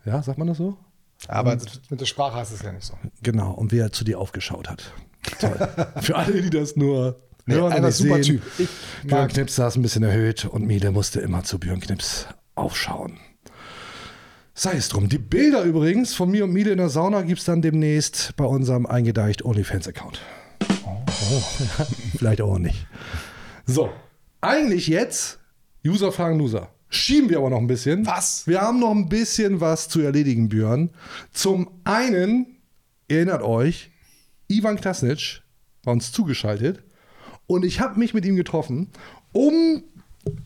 Ja, 0.05 0.23
sagt 0.23 0.39
man 0.39 0.47
das 0.47 0.59
so? 0.59 0.77
Aber 1.29 1.57
das- 1.57 1.81
mit 1.89 2.01
der 2.01 2.07
Sprache 2.07 2.37
heißt 2.37 2.53
es 2.53 2.63
ja 2.63 2.73
nicht 2.73 2.85
so. 2.85 2.95
Genau, 3.23 3.53
und 3.53 3.73
wie 3.73 3.79
er 3.79 3.93
zu 3.93 4.05
dir 4.05 4.19
aufgeschaut 4.19 4.69
hat. 4.69 4.93
Toll. 5.41 5.69
Für 6.01 6.17
alle, 6.17 6.43
die 6.43 6.51
das 6.51 6.77
nur 6.77 7.21
Nee, 7.47 7.55
hören 7.55 7.67
und 7.67 7.73
einer 7.73 7.93
super 7.93 8.23
sehen. 8.23 8.41
Typ. 8.41 8.43
Ich 8.59 8.69
Björn 9.09 9.29
Knips 9.29 9.57
saß 9.57 9.77
ein 9.77 9.83
bisschen 9.83 10.03
erhöht 10.05 10.45
und 10.45 10.65
Miele 10.67 10.91
musste 10.93 11.21
immer 11.21 11.43
zu 11.45 11.59
Björn 11.59 11.81
Knips 11.81 12.27
aufschauen. 12.55 13.19
Sei 14.55 14.73
es 14.75 14.89
drum. 14.89 15.09
Die 15.09 15.19
Bilder 15.19 15.63
übrigens 15.63 16.15
von 16.15 16.31
mir 16.31 16.45
und 16.45 16.53
Miele 16.53 16.71
in 16.73 16.77
der 16.79 16.89
Sauna 16.91 17.23
gibt 17.23 17.39
es 17.41 17.45
dann 17.47 17.63
demnächst 17.63 18.35
bei 18.37 18.45
unserem 18.45 18.87
eingedeicht 18.87 19.45
OnlyFans-Account. 19.45 20.21
Oh, 20.85 20.97
vielleicht 22.19 22.43
auch 22.43 22.59
nicht. 22.59 22.87
So, 23.67 23.91
eigentlich 24.41 24.87
jetzt 24.89 25.39
User 25.87 26.13
fragen 26.13 26.39
Loser. 26.39 26.69
Schieben 26.95 27.31
wir 27.31 27.39
aber 27.39 27.49
noch 27.49 27.59
ein 27.59 27.67
bisschen. 27.67 28.05
Was? 28.05 28.47
Wir 28.47 28.61
haben 28.61 28.79
noch 28.79 28.91
ein 28.91 29.09
bisschen 29.09 29.63
was 29.63 29.89
zu 29.89 30.03
erledigen, 30.03 30.51
Björn. 30.51 30.91
Zum 31.33 31.71
einen, 31.85 32.59
erinnert 33.09 33.43
euch, 33.43 33.91
Ivan 34.47 34.77
Klasnic 34.77 35.41
war 35.85 35.95
uns 35.95 36.13
zugeschaltet 36.13 36.83
und 37.47 37.65
ich 37.65 37.81
habe 37.81 37.99
mich 37.99 38.13
mit 38.13 38.27
ihm 38.27 38.37
getroffen, 38.37 38.91
um 39.33 39.83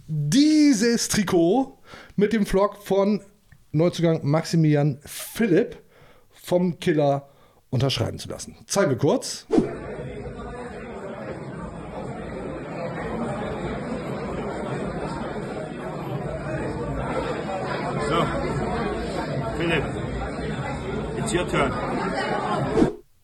dieses 0.06 1.08
Trikot 1.08 1.78
mit 2.14 2.32
dem 2.32 2.46
Vlog 2.46 2.76
von 2.80 3.22
Neuzugang 3.72 4.20
Maximilian 4.22 5.00
Philipp 5.04 5.82
vom 6.30 6.78
Killer 6.78 7.28
unterschreiben 7.70 8.20
zu 8.20 8.28
lassen. 8.28 8.54
Zeigen 8.68 8.90
wir 8.90 8.98
kurz. 8.98 9.46
It's 21.26 21.34
your 21.34 21.48
turn. 21.48 21.72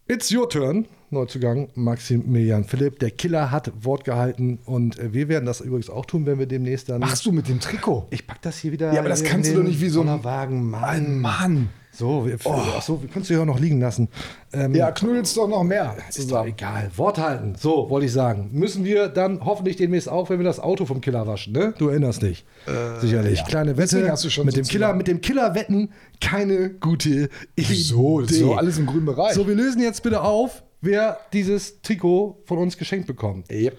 It's 0.09 0.31
your 0.33 0.49
turn. 0.49 0.87
Neuzugang 1.11 1.69
Maximilian 1.75 2.65
Philipp. 2.65 2.99
Der 3.01 3.11
Killer 3.11 3.51
hat 3.51 3.71
Wort 3.85 4.05
gehalten 4.05 4.59
und 4.65 4.99
äh, 4.99 5.13
wir 5.13 5.29
werden 5.29 5.45
das 5.47 5.61
übrigens 5.61 5.91
auch 5.91 6.07
tun, 6.07 6.25
wenn 6.27 6.39
wir 6.39 6.47
demnächst 6.47 6.89
dann. 6.89 7.01
Machst 7.01 7.25
du 7.27 7.33
mit 7.33 7.49
dem 7.49 7.61
Trikot? 7.61 8.07
Ich 8.11 8.27
pack 8.27 8.41
das 8.43 8.59
hier 8.59 8.73
wieder. 8.73 8.93
Ja, 8.93 9.01
aber 9.01 9.09
das 9.11 9.23
kannst 9.23 9.51
du 9.53 9.57
doch 9.57 9.63
nicht 9.63 9.81
wie 9.81 9.89
so 9.89 10.01
ein- 10.03 10.25
Wagen. 10.25 10.71
Mann, 10.71 11.21
Mann. 11.21 11.69
So, 11.95 12.27
wir, 12.27 12.39
ach 12.47 12.81
so, 12.81 13.03
wir 13.03 13.09
können 13.11 13.21
es 13.23 13.29
hier 13.29 13.41
auch 13.43 13.45
noch 13.45 13.61
liegen 13.61 13.79
lassen. 13.79 14.09
Ähm, 14.55 14.75
Ja, 14.75 14.91
knuddelst 14.93 15.37
doch 15.37 15.47
noch 15.47 15.63
mehr 15.63 15.95
ist 16.09 16.19
doch 16.19 16.25
zusammen. 16.25 16.49
egal. 16.49 16.91
Wort 16.97 17.19
halten. 17.19 17.55
So, 17.59 17.91
wollte 17.91 18.07
ich 18.07 18.13
sagen. 18.13 18.49
Müssen 18.53 18.83
wir 18.85 19.09
dann 19.09 19.45
hoffentlich 19.45 19.77
demnächst 19.77 20.09
auch, 20.09 20.31
wenn 20.31 20.39
wir 20.39 20.45
das 20.45 20.59
Auto 20.59 20.87
vom 20.87 21.03
Killer 21.03 21.27
waschen, 21.27 21.53
ne? 21.53 21.75
Du 21.77 21.89
erinnerst 21.89 22.23
dich. 22.23 22.47
Sicherlich. 23.01 23.41
ja. 23.41 23.45
Kleine 23.45 23.73
Wette. 23.77 23.83
Deswegen 23.97 24.11
hast 24.11 24.25
du 24.25 24.31
schon 24.31 24.47
mit 24.47 24.57
dem 24.57 24.65
sozusagen- 24.65 24.85
Killer, 24.85 24.95
mit 24.97 25.07
dem 25.09 25.21
Killer 25.21 25.55
wetten, 25.55 25.91
keine 26.21 26.71
gute 26.71 27.29
Idee. 27.57 27.75
So, 27.75 28.25
so 28.25 28.55
alles 28.55 28.79
im 28.79 28.87
grünen 28.87 29.05
Bereich. 29.07 29.35
So, 29.35 29.47
wir 29.47 29.55
lösen 29.55 29.83
jetzt 29.83 30.03
bitte 30.03 30.23
auf, 30.23 30.63
wer 30.81 31.19
dieses 31.35 31.83
Trikot 31.83 32.39
von 32.47 32.57
uns 32.57 32.79
geschenkt 32.79 33.07
bekommt. 33.07 33.51
Yep. 33.51 33.77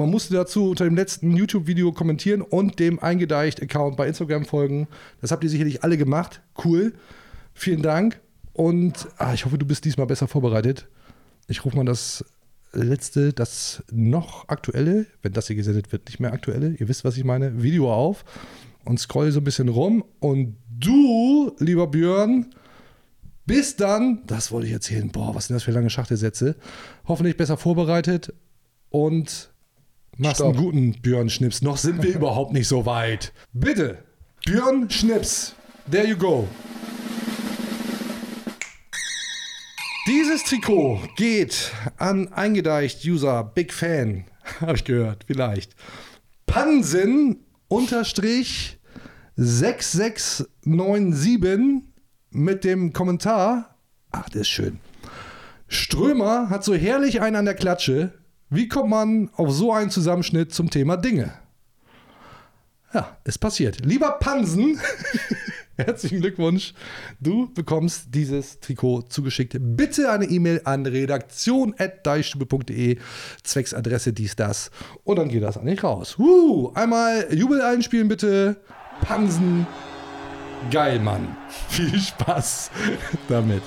Man 0.00 0.10
musste 0.10 0.32
dazu 0.32 0.70
unter 0.70 0.84
dem 0.84 0.96
letzten 0.96 1.36
YouTube-Video 1.36 1.92
kommentieren 1.92 2.40
und 2.40 2.78
dem 2.78 2.98
eingedeicht-Account 3.00 3.98
bei 3.98 4.08
Instagram 4.08 4.46
folgen. 4.46 4.88
Das 5.20 5.30
habt 5.30 5.44
ihr 5.44 5.50
sicherlich 5.50 5.84
alle 5.84 5.98
gemacht. 5.98 6.40
Cool. 6.64 6.94
Vielen 7.52 7.82
Dank. 7.82 8.18
Und 8.54 9.08
ah, 9.18 9.34
ich 9.34 9.44
hoffe, 9.44 9.58
du 9.58 9.66
bist 9.66 9.84
diesmal 9.84 10.06
besser 10.06 10.26
vorbereitet. 10.26 10.88
Ich 11.48 11.66
rufe 11.66 11.76
mal 11.76 11.84
das 11.84 12.24
letzte, 12.72 13.34
das 13.34 13.82
noch 13.92 14.48
aktuelle, 14.48 15.04
wenn 15.20 15.34
das 15.34 15.48
hier 15.48 15.56
gesendet 15.56 15.92
wird, 15.92 16.06
nicht 16.06 16.18
mehr 16.18 16.32
aktuelle, 16.32 16.70
ihr 16.78 16.88
wisst, 16.88 17.04
was 17.04 17.18
ich 17.18 17.24
meine, 17.24 17.62
Video 17.62 17.92
auf 17.92 18.24
und 18.86 18.98
scroll 18.98 19.30
so 19.32 19.40
ein 19.40 19.44
bisschen 19.44 19.68
rum. 19.68 20.02
Und 20.18 20.56
du, 20.78 21.54
lieber 21.58 21.88
Björn, 21.88 22.46
bis 23.44 23.76
dann, 23.76 24.22
das 24.26 24.50
wollte 24.50 24.68
ich 24.68 24.72
erzählen, 24.72 25.10
boah, 25.10 25.34
was 25.34 25.48
sind 25.48 25.56
das 25.56 25.64
für 25.64 25.72
lange 25.72 25.90
Schachtelsätze, 25.90 26.56
hoffentlich 27.06 27.36
besser 27.36 27.58
vorbereitet 27.58 28.32
und 28.88 29.49
machst 30.16 30.36
Stopp. 30.36 30.54
einen 30.54 30.64
guten 30.64 30.92
Björn-Schnips. 31.00 31.62
Noch 31.62 31.76
sind 31.76 32.02
wir 32.02 32.10
überhaupt 32.14 32.52
nicht 32.52 32.68
so 32.68 32.86
weit. 32.86 33.32
Bitte, 33.52 33.98
Björn-Schnips, 34.46 35.54
there 35.90 36.06
you 36.06 36.16
go. 36.16 36.46
Dieses 40.06 40.44
Trikot 40.44 41.00
geht 41.16 41.72
an 41.96 42.32
eingedeicht 42.32 43.04
User 43.04 43.42
Big 43.44 43.72
Fan, 43.72 44.24
habe 44.60 44.76
ich 44.76 44.84
gehört, 44.84 45.24
vielleicht. 45.26 45.74
Pansen 46.46 47.44
unterstrich 47.68 48.78
6697 49.36 51.84
mit 52.30 52.64
dem 52.64 52.92
Kommentar. 52.92 53.76
Ach, 54.10 54.28
der 54.28 54.40
ist 54.42 54.48
schön. 54.48 54.80
Strömer 55.68 56.50
hat 56.50 56.64
so 56.64 56.74
herrlich 56.74 57.20
einen 57.20 57.36
an 57.36 57.44
der 57.44 57.54
Klatsche. 57.54 58.12
Wie 58.52 58.66
kommt 58.66 58.90
man 58.90 59.30
auf 59.36 59.52
so 59.52 59.72
einen 59.72 59.90
Zusammenschnitt 59.90 60.52
zum 60.52 60.70
Thema 60.70 60.96
Dinge? 60.96 61.32
Ja, 62.92 63.16
es 63.22 63.38
passiert. 63.38 63.84
Lieber 63.84 64.18
Pansen, 64.18 64.80
herzlichen 65.76 66.20
Glückwunsch. 66.20 66.74
Du 67.20 67.54
bekommst 67.54 68.06
dieses 68.08 68.58
Trikot 68.58 69.02
zugeschickt. 69.02 69.56
Bitte 69.60 70.10
eine 70.10 70.24
E-Mail 70.24 70.62
an 70.64 70.84
redaktion.deichstube.de, 70.84 72.98
Zwecksadresse 73.44 74.12
dies, 74.12 74.34
das. 74.34 74.72
Und 75.04 75.20
dann 75.20 75.28
geht 75.28 75.44
das 75.44 75.56
an 75.56 75.66
dich 75.66 75.84
raus. 75.84 76.18
Uh, 76.18 76.72
einmal 76.74 77.32
Jubel 77.32 77.62
einspielen, 77.62 78.08
bitte. 78.08 78.56
Pansen. 79.02 79.64
Geil, 80.72 80.98
Mann. 80.98 81.36
Viel 81.68 82.00
Spaß 82.00 82.72
damit. 83.28 83.62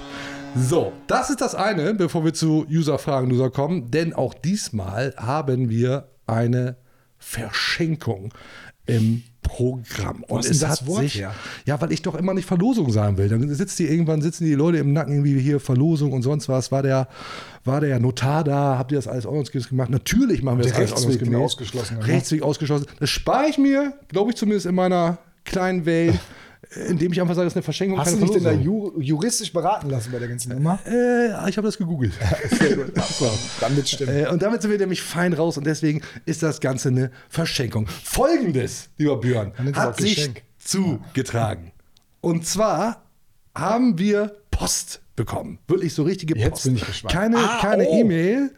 So, 0.55 0.93
das 1.07 1.29
ist 1.31 1.41
das 1.41 1.55
eine, 1.55 1.95
bevor 1.95 2.23
wir 2.23 2.33
zu 2.33 2.65
User-Fragen 2.69 3.31
User 3.31 3.49
kommen. 3.49 3.89
Denn 3.89 4.13
auch 4.13 4.33
diesmal 4.33 5.13
haben 5.17 5.69
wir 5.69 6.09
eine 6.27 6.77
Verschenkung 7.17 8.33
im 8.85 9.23
Programm. 9.41 10.23
Ist 10.39 10.61
denn 10.61 10.69
das 10.69 10.85
Wort 10.85 11.01
sich, 11.01 11.15
her? 11.15 11.33
ja, 11.65 11.79
weil 11.81 11.91
ich 11.91 12.01
doch 12.01 12.15
immer 12.15 12.33
nicht 12.33 12.45
Verlosung 12.45 12.91
sagen 12.91 13.17
will. 13.17 13.29
Dann 13.29 13.53
sitzt 13.53 13.79
die 13.79 13.87
irgendwann, 13.87 14.21
sitzen 14.21 14.45
die 14.45 14.53
Leute 14.53 14.77
im 14.77 14.93
Nacken 14.93 15.13
irgendwie 15.13 15.39
hier 15.39 15.59
Verlosung 15.59 16.11
und 16.13 16.21
sonst 16.21 16.49
was. 16.49 16.71
War 16.71 16.83
der, 16.83 17.07
war 17.63 17.81
der 17.81 17.99
Notar 17.99 18.43
da? 18.43 18.77
Habt 18.77 18.91
ihr 18.91 18.97
das 18.97 19.07
alles 19.07 19.25
ordnungsgemäß 19.25 19.69
gemacht? 19.69 19.89
Natürlich 19.89 20.43
machen 20.43 20.59
wir 20.59 20.65
das 20.65 20.73
alles 20.73 20.91
Rechtsweg 20.91 21.11
ordnungsgemäß. 21.11 21.41
ausgeschlossen? 21.45 21.97
Rechtsweg 21.97 22.41
ausgeschlossen. 22.43 22.85
Das 22.99 23.09
spare 23.09 23.47
ich 23.49 23.57
mir, 23.57 23.93
glaube 24.09 24.31
ich 24.31 24.37
zumindest 24.37 24.65
in 24.65 24.75
meiner 24.75 25.17
kleinen 25.45 25.85
Welt, 25.85 26.19
indem 26.89 27.11
ich 27.11 27.21
einfach 27.21 27.35
sage, 27.35 27.45
das 27.45 27.53
ist 27.53 27.57
eine 27.57 27.63
Verschenkung. 27.63 27.99
Hast 27.99 28.13
du 28.13 28.19
dich 28.19 28.31
denn 28.31 28.43
da 28.43 28.51
ju 28.51 28.99
juristisch 28.99 29.51
beraten 29.53 29.89
lassen 29.89 30.11
bei 30.11 30.19
der 30.19 30.27
ganzen 30.27 30.53
Nummer? 30.53 30.79
Äh, 30.85 31.49
ich 31.49 31.57
habe 31.57 31.67
das 31.67 31.77
gegoogelt. 31.77 32.13
Sehr 32.49 32.75
gut. 32.75 32.93
Wird 33.75 33.87
stimmen. 33.89 34.15
Äh, 34.25 34.27
und 34.29 34.41
damit 34.41 34.61
sind 34.61 34.71
wir 34.71 34.77
nämlich 34.77 35.01
fein 35.01 35.33
raus 35.33 35.57
und 35.57 35.65
deswegen 35.65 36.01
ist 36.25 36.43
das 36.43 36.59
Ganze 36.61 36.89
eine 36.89 37.11
Verschenkung. 37.29 37.87
Folgendes, 37.87 38.89
lieber 38.97 39.17
Björn, 39.19 39.53
hat 39.75 39.97
sich 39.99 40.15
Geschenk. 40.15 40.43
zugetragen. 40.59 41.71
Und 42.21 42.45
zwar 42.45 43.03
haben 43.55 43.97
wir 43.97 44.35
Post 44.51 45.01
bekommen. 45.15 45.59
Wirklich 45.67 45.93
so 45.93 46.03
richtige 46.03 46.37
Jetzt 46.37 46.49
Post. 46.51 46.63
bin 46.65 46.75
ich 46.75 46.85
gespannt. 46.85 47.13
Keine 47.13 47.37
Ah, 47.37 47.59
keine 47.61 47.85
oh. 47.87 47.99
E-Mail. 48.01 48.51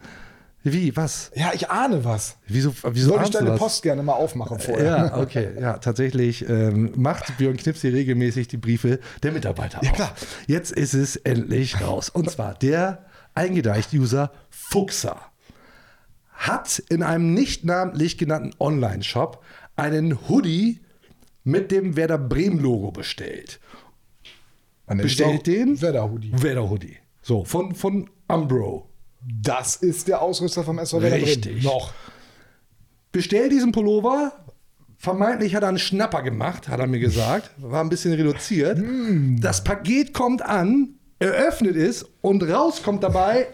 Wie, 0.72 0.96
was? 0.96 1.30
Ja, 1.34 1.52
ich 1.54 1.70
ahne 1.70 2.04
was. 2.04 2.36
Wieso, 2.48 2.74
wieso 2.90 3.10
Soll 3.10 3.22
ich 3.24 3.30
deine 3.30 3.50
das? 3.50 3.58
Post 3.58 3.82
gerne 3.82 4.02
mal 4.02 4.14
aufmachen 4.14 4.58
vorher? 4.58 4.84
Ja, 4.84 5.18
okay. 5.18 5.50
Ja, 5.60 5.78
tatsächlich 5.78 6.48
ähm, 6.48 6.92
macht 6.96 7.38
Björn 7.38 7.56
Knipsi 7.56 7.88
regelmäßig 7.88 8.48
die 8.48 8.56
Briefe 8.56 8.98
der 9.22 9.32
Mitarbeiter 9.32 9.80
Ja, 9.82 9.90
auf. 9.90 9.96
klar. 9.96 10.14
Jetzt 10.46 10.72
ist 10.72 10.94
es 10.94 11.16
endlich 11.16 11.80
raus. 11.80 12.08
Und 12.08 12.30
zwar 12.30 12.54
der 12.54 13.04
eingedeichte 13.34 13.96
User 13.96 14.32
Fuchser 14.50 15.20
hat 16.32 16.80
in 16.88 17.02
einem 17.02 17.32
nicht 17.32 17.64
namentlich 17.64 18.18
genannten 18.18 18.52
Online-Shop 18.58 19.42
einen 19.76 20.28
Hoodie 20.28 20.80
mit 21.44 21.70
dem 21.70 21.96
Werder 21.96 22.18
Bremen-Logo 22.18 22.90
bestellt. 22.90 23.60
Man 24.86 24.98
Bestellt 24.98 25.46
den? 25.46 25.80
Werder 25.80 26.10
Hoodie. 26.10 26.32
Werder 26.42 26.68
Hoodie. 26.68 26.96
So, 27.22 27.44
von, 27.44 27.74
von 27.74 28.10
Umbro. 28.28 28.85
Das 29.20 29.76
ist 29.76 30.08
der 30.08 30.22
Ausrüster 30.22 30.64
vom 30.64 30.78
SV 30.78 31.02
Werder. 31.02 31.16
Richtig. 31.16 31.64
Noch. 31.64 31.92
Bestell 33.12 33.48
diesen 33.48 33.72
Pullover. 33.72 34.32
Vermeintlich 34.98 35.54
hat 35.54 35.62
er 35.62 35.68
einen 35.68 35.78
Schnapper 35.78 36.22
gemacht, 36.22 36.68
hat 36.68 36.80
er 36.80 36.86
mir 36.86 37.00
gesagt. 37.00 37.50
War 37.58 37.82
ein 37.82 37.88
bisschen 37.88 38.14
reduziert. 38.14 38.78
Das 39.40 39.62
Paket 39.62 40.14
kommt 40.14 40.42
an, 40.42 40.94
eröffnet 41.18 41.76
es 41.76 42.06
und 42.22 42.42
rauskommt 42.42 43.02
dabei 43.02 43.48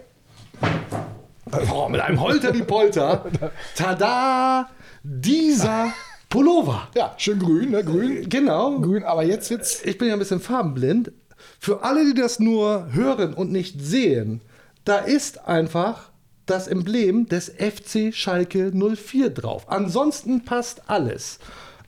oh, 1.73 1.89
mit 1.89 2.01
einem 2.01 2.21
Holter 2.21 2.53
die 2.53 2.63
Polter. 2.63 3.25
Tada! 3.77 4.69
Dieser 5.03 5.93
Pullover. 6.29 6.89
Ja, 6.95 7.15
schön 7.17 7.39
grün, 7.39 7.71
ne? 7.71 7.85
Grün. 7.85 8.29
Genau. 8.29 8.81
Grün, 8.81 9.03
aber 9.03 9.25
jetzt 9.25 9.51
wird's. 9.51 9.83
Ich 9.85 9.99
bin 9.99 10.09
ja 10.09 10.15
ein 10.15 10.19
bisschen 10.19 10.41
farbenblind. 10.41 11.13
Für 11.59 11.83
alle, 11.83 12.05
die 12.05 12.15
das 12.15 12.39
nur 12.39 12.93
hören 12.93 13.35
und 13.35 13.51
nicht 13.51 13.81
sehen, 13.81 14.41
da 14.85 14.99
ist 14.99 15.47
einfach 15.47 16.11
das 16.47 16.67
Emblem 16.67 17.27
des 17.29 17.49
FC 17.49 18.13
Schalke 18.15 18.73
04 18.73 19.31
drauf. 19.31 19.65
Ansonsten 19.69 20.45
passt 20.45 20.83
alles. 20.89 21.39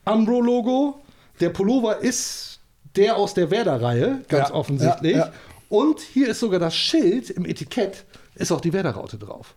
Umbro-Logo, 0.05 1.01
der 1.41 1.51
Pullover 1.51 1.99
ist 1.99 2.61
der 2.97 3.17
aus 3.17 3.35
der 3.35 3.51
Werder-Reihe, 3.51 4.23
ganz 4.29 4.51
Ja, 4.51 4.55
offensichtlich. 4.55 5.13
ja, 5.17 5.27
ja. 5.27 5.33
Und 5.69 6.01
hier 6.01 6.29
ist 6.29 6.41
sogar 6.41 6.61
das 6.61 6.77
Schild 6.77 7.31
im 7.31 7.45
Etikett, 7.45 8.05
ist 8.37 8.53
auch 8.53 8.61
die 8.61 8.73
Werder-Raute 8.73 9.19
drauf. 9.19 9.55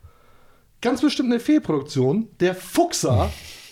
Ganz 0.82 1.02
bestimmt 1.02 1.32
eine 1.32 1.40
Fehlproduktion. 1.40 2.30
Der 2.40 2.56
Fuchser 2.56 3.30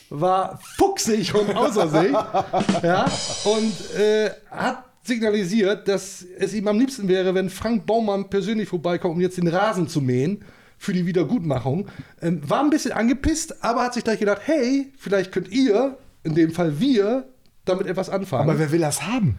war 0.10 0.60
fuchsig 0.78 1.34
und 1.34 1.56
außer 1.56 1.88
sich. 1.90 2.12
ja, 2.84 3.06
und 3.46 3.96
äh, 4.00 4.30
hat 4.52 4.84
signalisiert, 5.08 5.88
dass 5.88 6.26
es 6.38 6.54
ihm 6.54 6.68
am 6.68 6.80
liebsten 6.80 7.08
wäre, 7.08 7.34
wenn 7.36 7.50
Frank 7.50 7.86
Baumann 7.86 8.30
persönlich 8.30 8.70
vorbeikommt, 8.70 9.16
um 9.16 9.22
jetzt 9.22 9.38
den 9.38 9.48
Rasen 9.48 9.88
zu 9.88 10.02
mähen 10.02 10.44
für 10.78 10.94
die 10.94 11.06
Wiedergutmachung. 11.06 11.88
Ähm, 12.22 12.48
war 12.48 12.64
ein 12.64 12.70
bisschen 12.70 12.92
angepisst, 12.92 13.64
aber 13.64 13.84
hat 13.84 13.94
sich 13.94 14.04
gleich 14.04 14.20
gedacht, 14.20 14.42
hey, 14.46 14.92
vielleicht 14.98 15.32
könnt 15.32 15.50
ihr, 15.50 15.98
in 16.24 16.36
dem 16.36 16.52
Fall 16.52 16.80
wir, 16.80 17.28
damit 17.66 17.88
etwas 17.88 18.10
anfangen. 18.10 18.50
Aber 18.50 18.60
wer 18.60 18.72
will 18.72 18.82
das 18.82 19.04
haben? 19.04 19.38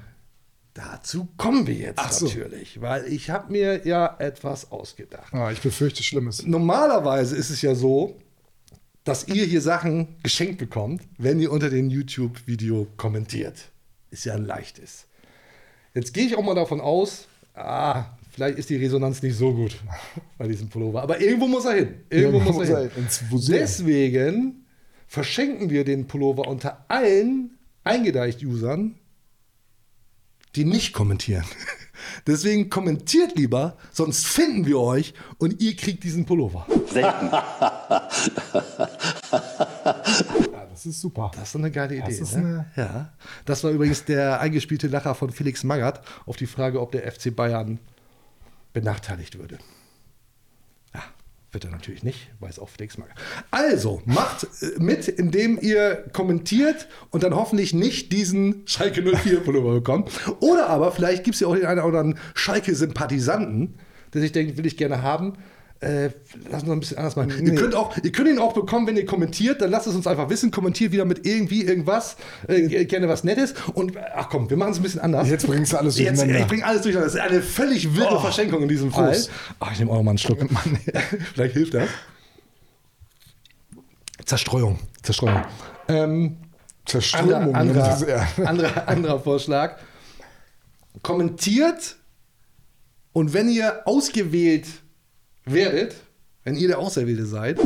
Dazu 0.74 1.28
kommen 1.38 1.66
wir 1.66 1.74
jetzt 1.74 1.98
Ach 1.98 2.12
so. 2.12 2.26
natürlich, 2.26 2.80
weil 2.82 3.06
ich 3.06 3.30
habe 3.30 3.50
mir 3.50 3.86
ja 3.86 4.14
etwas 4.18 4.70
ausgedacht. 4.70 5.32
Ah, 5.32 5.50
ich 5.50 5.60
befürchte 5.62 6.02
Schlimmes. 6.02 6.44
Normalerweise 6.46 7.34
ist 7.34 7.48
es 7.48 7.62
ja 7.62 7.74
so, 7.74 8.18
dass 9.02 9.26
ihr 9.28 9.44
hier 9.44 9.62
Sachen 9.62 10.16
geschenkt 10.22 10.58
bekommt, 10.58 11.02
wenn 11.16 11.40
ihr 11.40 11.50
unter 11.50 11.70
dem 11.70 11.88
YouTube-Video 11.88 12.88
kommentiert. 12.98 13.70
Ist 14.10 14.26
ja 14.26 14.34
ein 14.34 14.44
leichtes. 14.44 15.06
Jetzt 15.96 16.12
gehe 16.12 16.26
ich 16.26 16.36
auch 16.36 16.42
mal 16.42 16.54
davon 16.54 16.82
aus, 16.82 17.26
ah, 17.54 18.04
vielleicht 18.30 18.58
ist 18.58 18.68
die 18.68 18.76
Resonanz 18.76 19.22
nicht 19.22 19.34
so 19.34 19.54
gut 19.54 19.78
bei 20.38 20.46
diesem 20.46 20.68
Pullover. 20.68 21.02
Aber 21.02 21.22
irgendwo 21.22 21.48
muss 21.48 21.64
er 21.64 21.72
hin. 21.72 21.94
Irgendwo, 22.10 22.36
Irgendwo 22.36 22.52
muss 22.52 22.56
muss 22.56 22.68
er 22.68 22.90
hin. 22.90 23.08
Museum. 23.30 23.58
Deswegen 23.58 24.66
verschenken 25.06 25.70
wir 25.70 25.84
den 25.84 26.06
Pullover 26.06 26.48
unter 26.48 26.84
allen 26.88 27.56
eingedeicht-Usern, 27.84 28.96
die 30.54 30.66
nicht 30.66 30.92
kommentieren. 30.92 31.46
Deswegen 32.26 32.68
kommentiert 32.68 33.38
lieber, 33.38 33.78
sonst 33.90 34.26
finden 34.26 34.66
wir 34.66 34.78
euch 34.78 35.14
und 35.38 35.62
ihr 35.62 35.76
kriegt 35.76 36.04
diesen 36.04 36.26
Pullover. 36.26 36.66
Ja, 36.94 38.10
das 40.86 40.94
ist 40.94 41.00
super. 41.00 41.30
Das 41.34 41.48
ist 41.48 41.56
eine 41.56 41.70
geile 41.70 41.96
Idee. 41.96 42.12
ist 42.12 42.36
ne? 42.36 42.66
Ja. 42.76 43.12
Das 43.44 43.64
war 43.64 43.72
übrigens 43.72 44.04
der 44.04 44.40
eingespielte 44.40 44.86
Lacher 44.86 45.14
von 45.14 45.30
Felix 45.30 45.64
Magath 45.64 46.00
auf 46.26 46.36
die 46.36 46.46
Frage, 46.46 46.80
ob 46.80 46.92
der 46.92 47.10
FC 47.10 47.34
Bayern 47.34 47.80
benachteiligt 48.72 49.38
würde. 49.38 49.58
Ja, 50.94 51.02
wird 51.50 51.64
er 51.64 51.70
natürlich 51.70 52.04
nicht, 52.04 52.30
weiß 52.38 52.60
auch 52.60 52.68
Felix 52.68 52.98
Magath. 52.98 53.16
Also, 53.50 54.00
macht 54.04 54.46
äh, 54.62 54.78
mit, 54.78 55.08
indem 55.08 55.58
ihr 55.60 56.04
kommentiert 56.12 56.86
und 57.10 57.24
dann 57.24 57.34
hoffentlich 57.34 57.74
nicht 57.74 58.12
diesen 58.12 58.62
Schalke 58.66 59.02
04 59.02 59.40
Pullover 59.40 59.74
bekommt. 59.74 60.10
Oder 60.40 60.68
aber 60.68 60.92
vielleicht 60.92 61.24
gibt 61.24 61.34
es 61.34 61.40
ja 61.40 61.48
auch 61.48 61.56
den 61.56 61.66
einen 61.66 61.80
oder 61.80 61.98
anderen 61.98 62.20
Schalke-Sympathisanten, 62.34 63.74
der 64.14 64.20
sich 64.20 64.32
denkt, 64.32 64.56
will 64.56 64.66
ich 64.66 64.76
gerne 64.76 65.02
haben. 65.02 65.36
Äh, 65.80 66.08
lass 66.50 66.62
uns 66.62 66.70
ein 66.72 66.80
bisschen 66.80 66.96
anders 66.96 67.16
machen. 67.16 67.46
Ihr, 67.46 67.54
könnt 67.54 67.74
auch, 67.74 67.96
ihr 68.02 68.10
könnt 68.10 68.28
ihn 68.28 68.38
auch 68.38 68.54
bekommen, 68.54 68.86
wenn 68.86 68.96
ihr 68.96 69.04
kommentiert. 69.04 69.60
Dann 69.60 69.70
lasst 69.70 69.86
es 69.86 69.94
uns 69.94 70.06
einfach 70.06 70.30
wissen. 70.30 70.50
Kommentiert 70.50 70.90
wieder 70.92 71.04
mit 71.04 71.26
irgendwie 71.26 71.62
irgendwas. 71.64 72.16
Äh, 72.48 72.86
gerne 72.86 73.08
was 73.08 73.24
Nettes. 73.24 73.54
Und 73.74 73.92
ach 74.14 74.28
komm, 74.30 74.48
wir 74.48 74.56
machen 74.56 74.72
es 74.72 74.78
ein 74.78 74.82
bisschen 74.82 75.00
anders. 75.00 75.28
Jetzt 75.28 75.46
bringst 75.46 75.72
du 75.72 75.76
alles 75.76 75.98
Jetzt, 75.98 76.18
durcheinander. 76.18 76.40
Ich 76.40 76.46
bring 76.46 76.62
alles 76.62 76.82
durcheinander. 76.82 77.12
Das 77.12 77.14
ist 77.14 77.20
eine 77.30 77.42
völlig 77.42 77.94
wirre 77.94 78.16
Oh. 78.16 78.20
Verschenkung 78.20 78.62
in 78.62 78.68
diesem 78.68 78.90
Fall. 78.90 79.16
Ach, 79.60 79.72
ich 79.72 79.78
nehme 79.78 79.90
auch 79.90 80.02
mal 80.02 80.10
einen 80.12 80.18
Schluck. 80.18 80.38
Vielleicht 81.34 81.54
hilft 81.54 81.74
das. 81.74 81.88
Zerstreuung. 84.24 84.78
Zerstreuung. 85.02 85.42
Ähm, 85.88 86.36
Zerströmung. 86.86 87.54
anderer, 87.54 87.92
anderer, 87.92 88.26
anderer, 88.48 88.88
anderer 88.88 89.20
Vorschlag. 89.20 89.76
Kommentiert 91.02 91.96
und 93.12 93.32
wenn 93.34 93.48
ihr 93.48 93.82
ausgewählt 93.86 94.66
werdet, 95.46 95.94
wenn 96.44 96.56
ihr 96.56 96.68
der 96.68 96.78
Auserwählte 96.78 97.26
seid, 97.26 97.58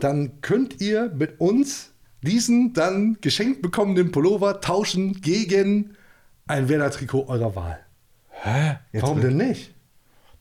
dann 0.00 0.40
könnt 0.40 0.80
ihr 0.80 1.10
mit 1.14 1.40
uns 1.40 1.90
diesen 2.22 2.72
dann 2.72 3.18
geschenkt 3.20 3.62
bekommenen 3.62 4.12
Pullover 4.12 4.60
tauschen 4.60 5.20
gegen 5.20 5.96
ein 6.46 6.68
Werder-Trikot 6.68 7.28
eurer 7.28 7.56
Wahl. 7.56 7.80
Hä? 8.30 8.76
Jetzt 8.92 9.02
Warum 9.02 9.20
denn 9.20 9.36
nicht? 9.36 9.74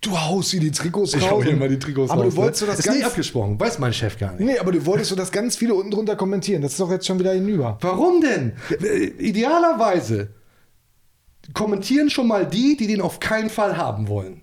Du 0.01 0.19
haust 0.19 0.49
hier 0.49 0.59
die 0.59 0.71
Trikots 0.71 1.13
Ich 1.13 1.29
hau 1.29 1.35
raus. 1.35 1.45
hier 1.45 1.55
mal 1.55 1.69
die 1.69 1.77
Trikots 1.77 2.09
aber 2.09 2.23
raus, 2.23 2.33
du 2.33 2.41
wolltest 2.41 2.61
ne? 2.61 2.65
so 2.65 2.71
das 2.71 2.79
Ist 2.79 2.85
nicht 2.87 3.01
ganz... 3.01 3.11
abgesprochen, 3.11 3.59
weiß 3.59 3.77
mein 3.77 3.93
Chef 3.93 4.17
gar 4.17 4.31
nicht. 4.31 4.41
Nee, 4.41 4.57
aber 4.57 4.71
du 4.71 4.83
wolltest 4.87 5.11
so 5.11 5.15
das 5.15 5.31
ganz 5.31 5.55
viele 5.55 5.75
unten 5.75 5.91
drunter 5.91 6.15
kommentieren. 6.15 6.63
Das 6.63 6.71
ist 6.71 6.79
doch 6.79 6.89
jetzt 6.89 7.05
schon 7.05 7.19
wieder 7.19 7.33
hinüber. 7.33 7.77
Warum 7.81 8.19
denn? 8.19 8.53
Idealerweise 9.19 10.29
kommentieren 11.53 12.09
schon 12.09 12.27
mal 12.27 12.47
die, 12.47 12.77
die 12.77 12.87
den 12.87 12.99
auf 13.01 13.19
keinen 13.19 13.51
Fall 13.51 13.77
haben 13.77 14.07
wollen. 14.07 14.41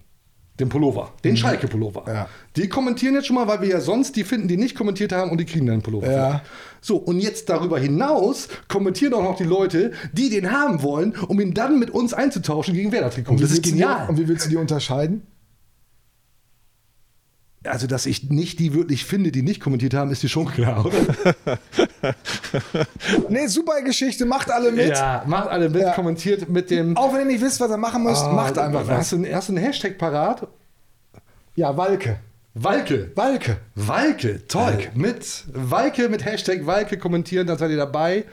Den 0.60 0.68
Pullover, 0.68 1.12
den 1.22 1.36
Schalke-Pullover. 1.36 2.02
Mhm. 2.06 2.12
Ja. 2.14 2.28
Die 2.56 2.68
kommentieren 2.68 3.14
jetzt 3.14 3.26
schon 3.28 3.36
mal, 3.36 3.46
weil 3.46 3.60
wir 3.60 3.68
ja 3.68 3.80
sonst 3.80 4.16
die 4.16 4.24
finden, 4.24 4.48
die 4.48 4.56
nicht 4.56 4.74
kommentiert 4.74 5.12
haben 5.12 5.30
und 5.30 5.38
die 5.38 5.44
kriegen 5.44 5.66
dann 5.66 5.74
einen 5.74 5.82
Pullover. 5.82 6.10
Ja. 6.10 6.42
So, 6.80 6.96
und 6.96 7.20
jetzt 7.20 7.48
darüber 7.48 7.78
hinaus 7.78 8.48
kommentieren 8.68 9.14
auch 9.14 9.22
noch 9.22 9.36
die 9.36 9.44
Leute, 9.44 9.92
die 10.12 10.30
den 10.30 10.50
haben 10.50 10.82
wollen, 10.82 11.14
um 11.28 11.40
ihn 11.40 11.54
dann 11.54 11.78
mit 11.78 11.90
uns 11.90 12.12
einzutauschen 12.14 12.74
gegen 12.74 12.90
Werder-Trikot. 12.92 13.34
Das 13.36 13.50
ist 13.50 13.58
du 13.58 13.62
die- 13.62 13.70
genial. 13.70 14.08
Und 14.08 14.18
wie 14.18 14.26
willst 14.26 14.46
du 14.46 14.50
die 14.50 14.56
unterscheiden? 14.56 15.22
Also, 17.64 17.86
dass 17.88 18.06
ich 18.06 18.30
nicht 18.30 18.60
die 18.60 18.72
wirklich 18.72 19.04
finde, 19.04 19.32
die 19.32 19.42
nicht 19.42 19.60
kommentiert 19.60 19.92
haben, 19.92 20.10
ist 20.12 20.22
dir 20.22 20.28
schon 20.28 20.46
klar, 20.46 20.86
oder? 20.86 21.58
Nee, 23.28 23.46
super 23.46 23.82
Geschichte, 23.82 24.24
macht 24.26 24.50
alle 24.50 24.70
mit. 24.72 24.88
Ja, 24.90 25.24
macht 25.26 25.48
alle 25.48 25.68
mit, 25.68 25.82
Ja. 25.82 25.92
kommentiert 25.92 26.48
mit 26.48 26.70
dem. 26.70 26.96
Auch 26.96 27.12
wenn 27.12 27.20
ihr 27.20 27.26
nicht 27.26 27.40
wisst, 27.42 27.60
was 27.60 27.70
ihr 27.70 27.76
machen 27.76 28.04
müsst, 28.04 28.22
Ah, 28.24 28.32
macht 28.32 28.58
einfach 28.58 28.80
Hast 28.88 28.88
was. 28.98 29.10
du, 29.10 29.16
einen- 29.16 29.34
hast 29.34 29.48
du 29.48 29.54
einen 29.54 29.64
Hashtag 29.64 29.98
parat? 29.98 30.46
Ja, 31.56 31.76
Walke. 31.76 32.18
Walke. 32.54 33.10
Walke. 33.14 33.56
Walke, 33.74 34.46
toll. 34.46 34.78
Mit 34.94 35.44
Walke, 35.52 36.08
mit 36.08 36.24
Hashtag 36.24 36.66
Walke 36.66 36.98
kommentieren, 36.98 37.46
dann 37.46 37.58
seid 37.58 37.70
ihr 37.70 37.76
dabei. 37.76 38.24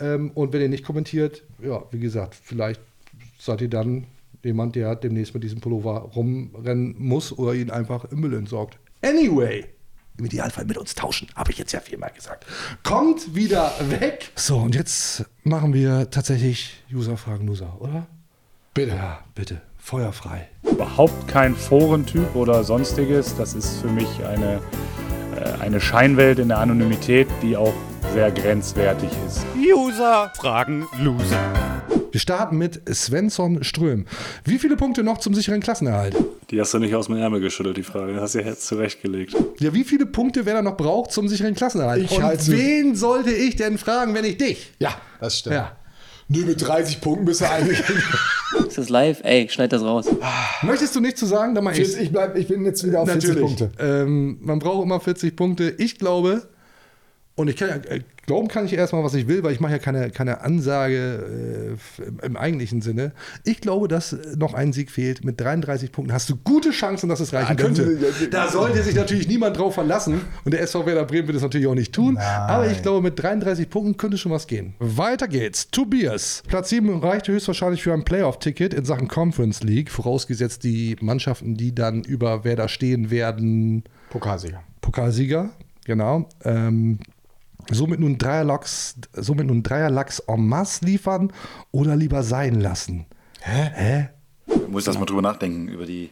Ähm, 0.00 0.30
und 0.34 0.52
wenn 0.52 0.60
ihr 0.60 0.68
nicht 0.68 0.84
kommentiert, 0.84 1.42
ja, 1.62 1.82
wie 1.90 1.98
gesagt, 2.00 2.36
vielleicht 2.42 2.80
seid 3.38 3.60
ihr 3.62 3.68
dann 3.70 4.06
jemand, 4.42 4.76
der 4.76 4.96
demnächst 4.96 5.34
mit 5.34 5.42
diesem 5.42 5.60
Pullover 5.60 6.10
rumrennen 6.14 6.94
muss 6.98 7.36
oder 7.36 7.54
ihn 7.54 7.70
einfach 7.70 8.04
im 8.06 8.20
Müll 8.20 8.34
entsorgt. 8.34 8.78
Anyway. 9.02 9.64
Im 10.18 10.24
Idealfall 10.24 10.64
mit 10.64 10.78
uns 10.78 10.94
tauschen, 10.94 11.28
habe 11.34 11.50
ich 11.50 11.58
jetzt 11.58 11.72
ja 11.72 11.80
viermal 11.80 12.10
gesagt. 12.10 12.46
Kommt 12.82 13.34
wieder 13.34 13.72
weg. 14.00 14.30
So, 14.34 14.56
und 14.56 14.74
jetzt 14.74 15.26
machen 15.44 15.74
wir 15.74 16.08
tatsächlich 16.10 16.82
User-Fragen, 16.90 17.46
User, 17.48 17.76
oder? 17.80 18.06
Bitte. 18.72 18.96
Ja, 18.96 19.24
bitte. 19.34 19.60
Feuerfrei. 19.78 20.48
Überhaupt 20.62 21.28
kein 21.28 21.54
Forentyp 21.54 22.34
oder 22.34 22.64
sonstiges. 22.64 23.36
Das 23.36 23.54
ist 23.54 23.80
für 23.80 23.88
mich 23.88 24.08
eine, 24.24 24.60
äh, 25.36 25.60
eine 25.60 25.80
Scheinwelt 25.80 26.38
in 26.38 26.48
der 26.48 26.58
Anonymität, 26.58 27.28
die 27.42 27.56
auch 27.56 27.74
sehr 28.12 28.30
grenzwertig 28.30 29.10
ist. 29.26 29.46
User 29.54 30.32
fragen 30.36 30.86
Loser. 30.98 31.95
Wir 32.16 32.20
starten 32.20 32.56
mit 32.56 32.80
Svensson 32.90 33.62
Ström. 33.62 34.06
Wie 34.42 34.58
viele 34.58 34.76
Punkte 34.78 35.02
noch 35.02 35.18
zum 35.18 35.34
sicheren 35.34 35.60
Klassenerhalt? 35.60 36.16
Die 36.50 36.58
hast 36.58 36.72
du 36.72 36.78
nicht 36.78 36.94
aus 36.94 37.08
dem 37.08 37.16
Ärmel 37.18 37.42
geschüttelt, 37.42 37.76
die 37.76 37.82
Frage. 37.82 38.14
Die 38.14 38.18
hast 38.18 38.34
du 38.34 38.38
ja 38.40 38.46
jetzt 38.46 38.66
zurechtgelegt. 38.66 39.36
Ja, 39.58 39.74
wie 39.74 39.84
viele 39.84 40.06
Punkte 40.06 40.46
wer 40.46 40.54
da 40.54 40.62
noch 40.62 40.78
braucht 40.78 41.12
zum 41.12 41.28
sicheren 41.28 41.54
Klassenerhalt? 41.54 42.02
Ich 42.04 42.16
Und 42.16 42.22
halte- 42.22 42.46
wen 42.52 42.94
sollte 42.96 43.32
ich 43.32 43.56
denn 43.56 43.76
fragen, 43.76 44.14
wenn 44.14 44.24
ich 44.24 44.38
dich? 44.38 44.72
Ja, 44.78 44.98
das 45.20 45.40
stimmt. 45.40 45.56
Ja. 45.56 45.76
Nö, 46.28 46.46
mit 46.46 46.66
30 46.66 47.02
Punkten 47.02 47.26
bist 47.26 47.42
du 47.42 47.50
eigentlich. 47.50 47.80
Ist 48.66 48.78
das 48.78 48.88
live? 48.88 49.20
Ey, 49.22 49.46
schneid 49.50 49.74
das 49.74 49.82
raus. 49.82 50.06
Möchtest 50.62 50.96
du 50.96 51.00
nichts 51.00 51.20
zu 51.20 51.26
sagen? 51.26 51.54
Dann 51.54 51.64
mach 51.64 51.74
ich's. 51.76 51.96
ich, 51.96 52.10
bleib, 52.12 52.34
ich 52.38 52.48
bin 52.48 52.64
jetzt 52.64 52.82
wieder 52.86 53.02
auf 53.02 53.10
40 53.10 53.28
Natürlich. 53.28 53.46
Punkte. 53.58 53.70
Ähm, 53.78 54.38
man 54.40 54.58
braucht 54.58 54.84
immer 54.86 55.00
40 55.00 55.36
Punkte. 55.36 55.74
Ich 55.76 55.98
glaube, 55.98 56.48
und 57.36 57.48
ich 57.48 57.56
kann 57.56 57.68
ja, 57.68 57.76
äh, 57.76 58.00
glauben 58.26 58.48
kann 58.48 58.66
ich 58.66 58.72
erstmal, 58.72 59.04
was 59.04 59.14
ich 59.14 59.28
will, 59.28 59.42
weil 59.44 59.52
ich 59.52 59.60
mache 59.60 59.72
ja 59.72 59.78
keine, 59.78 60.10
keine 60.10 60.40
Ansage 60.40 61.76
äh, 62.22 62.26
im, 62.26 62.36
eigentlichen 62.36 62.80
Sinne. 62.82 63.12
Ich 63.44 63.60
glaube, 63.60 63.88
dass 63.88 64.16
noch 64.36 64.54
ein 64.54 64.72
Sieg 64.72 64.90
fehlt. 64.90 65.24
Mit 65.24 65.40
33 65.40 65.92
Punkten 65.92 66.12
hast 66.12 66.28
du 66.28 66.36
gute 66.36 66.70
Chancen, 66.70 67.08
dass 67.08 67.20
es 67.20 67.32
reichen 67.32 67.56
das- 67.56 67.66
könnte. 67.66 67.98
Da 68.30 68.48
sollte 68.48 68.82
sich 68.82 68.94
natürlich 68.96 69.28
niemand 69.28 69.56
drauf 69.58 69.74
verlassen. 69.74 70.22
Und 70.44 70.52
der 70.52 70.60
SV 70.62 70.86
Werder 70.86 71.04
Bremen 71.04 71.28
wird 71.28 71.36
es 71.36 71.42
natürlich 71.42 71.66
auch 71.66 71.74
nicht 71.74 71.94
tun. 71.94 72.18
Aber 72.18 72.68
ich 72.70 72.82
glaube, 72.82 73.00
mit 73.02 73.22
33 73.22 73.70
Punkten 73.70 73.96
könnte 73.96 74.18
schon 74.18 74.32
was 74.32 74.46
gehen. 74.46 74.74
Weiter 74.78 75.28
geht's. 75.28 75.70
Tobias. 75.70 76.42
Platz 76.48 76.70
7 76.70 76.98
reichte 77.00 77.32
höchstwahrscheinlich 77.32 77.82
für 77.82 77.92
ein 77.92 78.04
Playoff-Ticket 78.04 78.74
in 78.74 78.84
Sachen 78.84 79.08
Conference 79.08 79.62
League, 79.62 79.90
vorausgesetzt 79.90 80.64
die 80.64 80.96
Mannschaften, 81.00 81.56
die 81.56 81.74
dann 81.74 82.02
über 82.02 82.44
Werder 82.44 82.68
stehen 82.68 83.10
werden. 83.10 83.84
Pokalsieger. 84.10 84.62
Pokalsieger, 84.80 85.50
genau. 85.84 86.28
Ähm, 86.44 86.98
somit 87.70 88.00
nun 88.00 88.18
Dreierlachs, 88.18 88.96
somit 89.12 89.46
nun 89.46 89.62
Dreierlachs 89.62 90.20
en 90.20 90.46
masse 90.46 90.84
liefern 90.84 91.32
oder 91.72 91.96
lieber 91.96 92.22
sein 92.22 92.60
lassen. 92.60 93.06
Hä? 93.40 93.70
Hä? 93.74 94.08
Muss 94.68 94.84
das 94.84 94.98
mal 94.98 95.06
drüber 95.06 95.22
nachdenken, 95.22 95.68
über 95.68 95.86
die, 95.86 96.10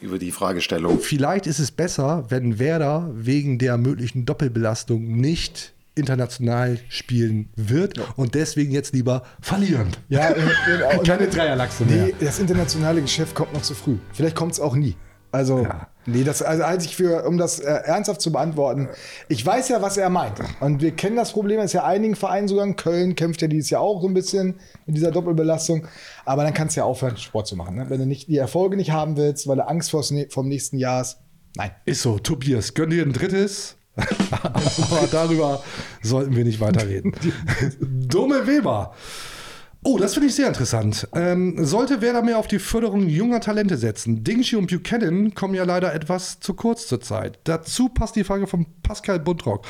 über 0.00 0.18
die 0.18 0.30
Fragestellung. 0.30 0.98
Vielleicht 1.00 1.46
ist 1.46 1.58
es 1.58 1.70
besser, 1.70 2.26
wenn 2.28 2.58
Werder 2.58 3.10
wegen 3.14 3.58
der 3.58 3.78
möglichen 3.78 4.24
Doppelbelastung 4.24 5.16
nicht 5.16 5.72
international 5.94 6.78
spielen 6.88 7.50
wird 7.54 8.00
und 8.16 8.34
deswegen 8.34 8.72
jetzt 8.72 8.94
lieber 8.94 9.22
verlieren. 9.40 9.88
Ja, 10.08 10.30
äh, 10.30 10.40
äh, 10.40 10.98
Keine 11.04 11.28
Dreierlachse 11.28 11.84
mehr. 11.84 12.06
Nee, 12.06 12.14
das 12.18 12.38
internationale 12.38 13.02
Geschäft 13.02 13.34
kommt 13.34 13.52
noch 13.52 13.62
zu 13.62 13.74
früh. 13.74 13.96
Vielleicht 14.12 14.36
kommt 14.36 14.52
es 14.52 14.60
auch 14.60 14.74
nie. 14.74 14.96
Also, 15.32 15.66
nee, 16.04 16.24
das 16.24 16.42
also 16.42 16.62
einzig 16.62 16.94
für, 16.94 17.24
um 17.26 17.38
das 17.38 17.58
äh, 17.58 17.70
ernsthaft 17.70 18.20
zu 18.20 18.30
beantworten. 18.30 18.90
Ich 19.28 19.44
weiß 19.44 19.70
ja, 19.70 19.80
was 19.80 19.96
er 19.96 20.10
meint. 20.10 20.34
Und 20.60 20.82
wir 20.82 20.90
kennen 20.90 21.16
das 21.16 21.32
Problem, 21.32 21.56
das 21.56 21.66
ist 21.66 21.72
ja 21.72 21.84
einigen 21.84 22.16
Vereinen 22.16 22.48
sogar. 22.48 22.70
Köln 22.74 23.16
kämpft 23.16 23.40
ja 23.40 23.48
dieses 23.48 23.70
Jahr 23.70 23.80
auch 23.80 24.02
so 24.02 24.08
ein 24.08 24.14
bisschen 24.14 24.60
mit 24.84 24.94
dieser 24.96 25.10
Doppelbelastung. 25.10 25.86
Aber 26.26 26.44
dann 26.44 26.52
kannst 26.52 26.76
du 26.76 26.80
ja 26.80 26.84
aufhören, 26.84 27.16
Sport 27.16 27.46
zu 27.46 27.56
machen. 27.56 27.76
Ne? 27.76 27.86
Wenn 27.88 27.98
du 27.98 28.06
nicht, 28.06 28.28
die 28.28 28.36
Erfolge 28.36 28.76
nicht 28.76 28.90
haben 28.90 29.16
willst, 29.16 29.48
weil 29.48 29.56
du 29.56 29.66
Angst 29.66 29.90
vor 29.90 30.04
vom 30.28 30.48
nächsten 30.48 30.76
Jahr 30.76 30.98
hast. 30.98 31.20
Nein. 31.56 31.70
Ist 31.86 32.02
so, 32.02 32.18
Tobias, 32.18 32.74
gönn 32.74 32.90
dir 32.90 33.02
ein 33.02 33.14
drittes. 33.14 33.76
Aber 33.96 35.06
darüber 35.10 35.62
sollten 36.02 36.36
wir 36.36 36.44
nicht 36.44 36.60
weiterreden. 36.60 37.12
Dumme 37.80 38.46
Weber. 38.46 38.94
Oh, 39.84 39.98
das 39.98 40.14
finde 40.14 40.28
ich 40.28 40.36
sehr 40.36 40.46
interessant. 40.46 41.08
Ähm, 41.12 41.64
sollte 41.64 42.00
Werder 42.00 42.22
mehr 42.22 42.38
auf 42.38 42.46
die 42.46 42.60
Förderung 42.60 43.08
junger 43.08 43.40
Talente 43.40 43.76
setzen? 43.76 44.22
Dingshi 44.22 44.54
und 44.54 44.70
Buchanan 44.70 45.34
kommen 45.34 45.54
ja 45.54 45.64
leider 45.64 45.92
etwas 45.92 46.38
zu 46.38 46.54
kurz 46.54 46.86
zur 46.86 47.00
Zeit. 47.00 47.40
Dazu 47.44 47.88
passt 47.88 48.14
die 48.14 48.22
Frage 48.22 48.46
von 48.46 48.64
Pascal 48.84 49.18
Buntrock. 49.18 49.66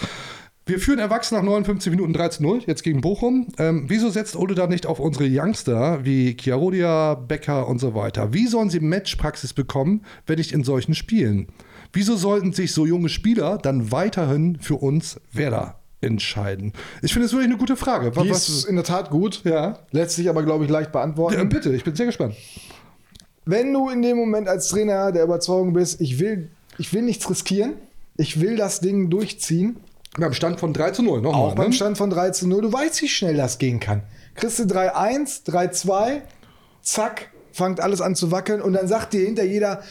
Wir 0.67 0.79
führen 0.81 0.99
Erwachsene 0.99 1.41
nach 1.41 1.47
59 1.47 1.91
Minuten 1.91 2.15
13-0, 2.15 2.65
jetzt 2.67 2.83
gegen 2.83 3.01
Bochum. 3.01 3.49
Ähm, 3.59 3.87
wieso 3.89 4.11
setzt 4.11 4.37
Ole 4.37 4.55
da 4.55 4.67
nicht 4.67 4.85
auf 4.85 5.01
unsere 5.01 5.27
Youngster 5.27 6.05
wie 6.05 6.37
Chiarodia, 6.37 7.15
Becker 7.15 7.67
und 7.67 7.79
so 7.79 7.95
weiter? 7.95 8.35
Wie 8.35 8.47
sollen 8.47 8.69
sie 8.69 8.81
Matchpraxis 8.81 9.55
bekommen, 9.55 10.03
wenn 10.27 10.37
nicht 10.37 10.53
in 10.53 10.63
solchen 10.63 10.95
Spielen? 10.95 11.49
Wieso 11.95 12.17
sollten 12.17 12.53
sich 12.53 12.73
so 12.75 12.85
junge 12.85 13.09
Spieler 13.09 13.57
dann 13.57 13.91
weiterhin 13.91 14.59
für 14.61 14.77
uns 14.77 15.19
Werder 15.33 15.82
entscheiden? 16.03 16.73
Ich 17.01 17.13
finde 17.13 17.27
es 17.27 17.33
wirklich 17.33 17.49
eine 17.49 17.59
gute 17.59 17.77
Frage. 17.77 18.11
Die 18.11 18.29
ist 18.29 18.65
in 18.65 18.77
der 18.77 18.85
Tat 18.85 19.11
gut. 19.11 19.43
Ja. 19.45 19.79
Lässt 19.91 20.17
sich 20.17 20.29
aber, 20.29 20.43
glaube 20.43 20.65
ich, 20.65 20.71
leicht 20.71 20.93
beantworten. 20.93 21.39
Ja, 21.39 21.45
bitte, 21.45 21.75
ich 21.75 21.85
bin 21.85 21.95
sehr 21.95 22.07
gespannt. 22.07 22.35
Wenn 23.45 23.73
du 23.73 23.89
in 23.89 24.03
dem 24.03 24.17
Moment 24.17 24.49
als 24.49 24.69
Trainer 24.69 25.11
der 25.13 25.25
Überzeugung 25.25 25.73
bist, 25.73 26.01
ich 26.01 26.19
will, 26.19 26.51
ich 26.79 26.93
will 26.93 27.03
nichts 27.03 27.29
riskieren, 27.29 27.75
ich 28.17 28.41
will 28.41 28.57
das 28.57 28.81
Ding 28.81 29.11
durchziehen. 29.11 29.77
Beim 30.19 30.35
Stand 30.35 30.61
von 30.61 30.75
3 30.75 30.91
zu 30.91 31.03
0 31.03 31.23
nochmal. 31.23 31.41
Auch 31.41 31.55
beim 31.55 31.69
ne? 31.69 31.73
Stand 31.73 31.97
von 31.97 32.11
3 32.11 32.31
zu 32.31 32.47
0. 32.47 32.63
Du 32.63 32.73
weißt, 32.73 33.01
wie 33.03 33.09
schnell 33.09 33.37
das 33.37 33.59
gehen 33.59 33.81
kann. 33.81 34.03
Kriegst 34.35 34.59
du 34.59 34.65
3-1, 34.65 35.47
3-2, 35.47 36.21
zack, 36.83 37.31
fängt 37.53 37.81
alles 37.81 38.01
an 38.01 38.15
zu 38.15 38.31
wackeln 38.31 38.61
und 38.61 38.75
dann 38.75 38.89
sagt 38.89 39.13
dir 39.13 39.25
hinter 39.25 39.45
jeder, 39.45 39.83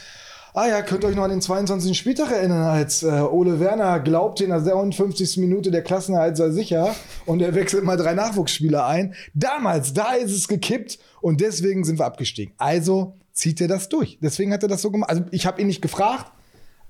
ah 0.54 0.68
ja, 0.68 0.82
könnt 0.82 1.04
ihr 1.04 1.08
euch 1.08 1.16
noch 1.16 1.24
an 1.24 1.30
den 1.30 1.40
22. 1.40 1.96
Spieltag 1.96 2.30
erinnern, 2.30 2.62
als 2.62 3.02
äh, 3.02 3.06
Ole 3.06 3.60
Werner 3.60 4.00
glaubte 4.00 4.44
in 4.44 4.50
der 4.50 4.60
57. 4.60 5.38
Minute 5.38 5.70
der 5.70 5.82
Klassenerhalt 5.82 6.36
sei 6.36 6.50
sicher 6.50 6.94
und 7.26 7.40
er 7.40 7.54
wechselt 7.54 7.84
mal 7.84 7.96
drei 7.96 8.14
Nachwuchsspieler 8.14 8.86
ein. 8.86 9.14
Damals, 9.34 9.94
da 9.94 10.12
ist 10.14 10.32
es 10.32 10.48
gekippt 10.48 10.98
und 11.20 11.40
deswegen 11.40 11.84
sind 11.84 11.98
wir 11.98 12.06
abgestiegen. 12.06 12.54
Also 12.58 13.14
zieht 13.32 13.60
er 13.60 13.68
das 13.68 13.88
durch. 13.88 14.18
Deswegen 14.20 14.52
hat 14.52 14.62
er 14.62 14.68
das 14.68 14.82
so 14.82 14.90
gemacht. 14.90 15.10
Also 15.10 15.24
ich 15.30 15.46
habe 15.46 15.60
ihn 15.60 15.66
nicht 15.66 15.82
gefragt, 15.82 16.30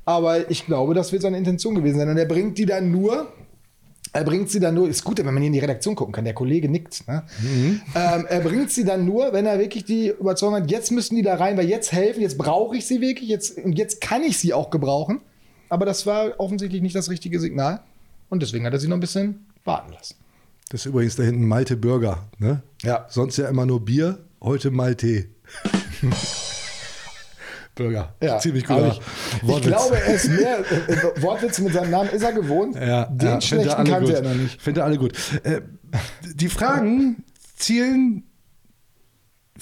aber 0.04 0.50
ich 0.50 0.66
glaube, 0.66 0.94
das 0.94 1.12
wird 1.12 1.22
seine 1.22 1.38
Intention 1.38 1.74
gewesen 1.74 1.98
sein. 1.98 2.08
Und 2.08 2.18
er 2.18 2.26
bringt 2.26 2.58
die 2.58 2.66
dann 2.66 2.90
nur, 2.90 3.28
er 4.12 4.24
bringt 4.24 4.50
sie 4.50 4.60
dann 4.60 4.74
nur, 4.74 4.88
ist 4.88 5.04
gut, 5.04 5.18
wenn 5.18 5.26
man 5.26 5.38
hier 5.38 5.46
in 5.46 5.52
die 5.54 5.58
Redaktion 5.58 5.94
gucken 5.94 6.12
kann, 6.12 6.24
der 6.24 6.34
Kollege 6.34 6.68
nickt. 6.68 7.08
Ne? 7.08 7.22
Ähm, 7.94 8.26
er 8.28 8.40
bringt 8.40 8.70
sie 8.70 8.84
dann 8.84 9.06
nur, 9.06 9.32
wenn 9.32 9.46
er 9.46 9.58
wirklich 9.58 9.84
die 9.84 10.08
Überzeugung 10.08 10.56
hat, 10.56 10.70
jetzt 10.70 10.90
müssen 10.90 11.16
die 11.16 11.22
da 11.22 11.36
rein, 11.36 11.56
weil 11.56 11.68
jetzt 11.68 11.92
helfen, 11.92 12.20
jetzt 12.20 12.36
brauche 12.36 12.76
ich 12.76 12.86
sie 12.86 13.00
wirklich, 13.00 13.28
jetzt, 13.28 13.56
und 13.58 13.78
jetzt 13.78 14.00
kann 14.00 14.22
ich 14.22 14.38
sie 14.38 14.52
auch 14.52 14.70
gebrauchen. 14.70 15.20
Aber 15.70 15.86
das 15.86 16.04
war 16.04 16.38
offensichtlich 16.38 16.82
nicht 16.82 16.94
das 16.94 17.08
richtige 17.08 17.40
Signal. 17.40 17.80
Und 18.28 18.42
deswegen 18.42 18.66
hat 18.66 18.74
er 18.74 18.78
sie 18.78 18.88
noch 18.88 18.96
ein 18.96 19.00
bisschen 19.00 19.46
warten 19.64 19.92
lassen. 19.92 20.16
Das 20.68 20.82
ist 20.82 20.86
übrigens 20.86 21.16
da 21.16 21.22
hinten 21.22 21.46
Malte 21.46 21.76
Burger. 21.76 22.28
Ne? 22.38 22.62
Ja. 22.82 23.06
Sonst 23.08 23.38
ja 23.38 23.48
immer 23.48 23.64
nur 23.64 23.84
Bier, 23.84 24.18
heute 24.42 24.70
Malte. 24.70 25.26
Burger. 27.74 28.14
Ja, 28.22 28.38
Ziemlich 28.38 28.64
guter 28.64 28.88
ich, 28.88 29.48
ich 29.48 29.62
glaube, 29.62 29.96
er 29.96 30.14
ist 30.14 30.28
mehr 30.28 30.58
äh, 30.88 30.92
äh, 30.92 31.22
Wortwitz 31.22 31.58
mit 31.58 31.72
seinem 31.72 31.90
Namen 31.90 32.10
ist 32.10 32.22
er 32.22 32.32
gewohnt. 32.32 32.74
Ja, 32.76 33.06
Den 33.06 33.28
ja, 33.28 33.40
schlechten 33.40 33.84
kannte 33.84 34.00
gut. 34.00 34.14
er 34.14 34.22
noch 34.22 34.34
nicht. 34.34 34.60
Findet 34.60 34.84
alle 34.84 34.98
gut. 34.98 35.12
Äh, 35.42 35.62
die 36.34 36.48
Fragen 36.48 37.24
zielen 37.56 38.24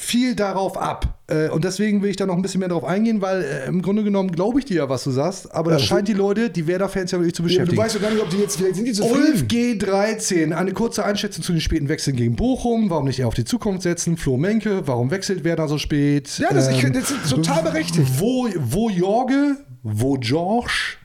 viel 0.03 0.34
darauf 0.34 0.80
ab. 0.80 1.20
Äh, 1.26 1.51
und 1.51 1.62
deswegen 1.64 2.01
will 2.03 2.09
ich 2.11 2.16
da 2.16 2.24
noch 2.24 2.34
ein 2.34 2.40
bisschen 2.42 2.61
mehr 2.61 2.70
drauf 2.70 2.84
eingehen, 2.84 3.20
weil 3.20 3.42
äh, 3.42 3.66
im 3.68 3.82
Grunde 3.82 4.03
genommen 4.03 4.32
glaube 4.32 4.59
ich 4.59 4.64
dir 4.64 4.78
ja, 4.78 4.88
was 4.88 5.05
du 5.05 5.11
sagst, 5.11 5.55
aber 5.55 5.72
das 5.72 5.82
Ja, 5.82 5.88
scheint 5.88 6.09
die 6.09 6.14
Leute, 6.14 6.48
die 6.48 6.66
Werder-Fans 6.66 7.11
ja 7.11 7.18
wirklich 7.18 7.34
zu 7.34 7.42
Ja, 7.42 7.48
beschäftigen. 7.48 7.76
du 7.76 7.82
weißt 7.82 7.96
doch 7.96 8.01
gar 8.01 8.11
nicht, 8.11 8.22
ob 8.22 8.30
die 8.30 8.38
jetzt 8.38 8.57
vielleicht 8.57 8.76
sind 8.76 8.86
die 8.86 9.01
Ulf 9.03 9.46
zufrieden. 9.46 9.80
G13, 9.82 10.53
eine 10.53 10.72
kurze 10.72 11.05
Einschätzung 11.05 11.44
zu 11.44 11.53
den 11.53 11.61
späten 11.61 11.88
Wechseln 11.88 12.16
gegen 12.16 12.34
Bochum. 12.34 12.88
Warum 12.88 13.05
nicht 13.07 13.18
eher 13.18 13.28
auf 13.28 13.34
die 13.34 13.44
Zukunft 13.44 13.82
setzen? 13.82 14.16
Flo 14.16 14.36
Menke, 14.38 14.86
warum 14.86 15.11
wechselt 15.11 15.44
Werder 15.44 15.68
so 15.68 15.76
spät? 15.78 16.38
Ja, 16.38 16.53
das- 16.53 16.68
ich- 16.70 16.80
das 16.92 17.11
ist 17.11 17.28
total 17.30 17.62
berechtigt. 17.62 18.07
Wo, 18.18 18.48
wo 18.59 18.88
Jorge, 18.88 19.57
wo 19.82 20.14
George, 20.18 20.96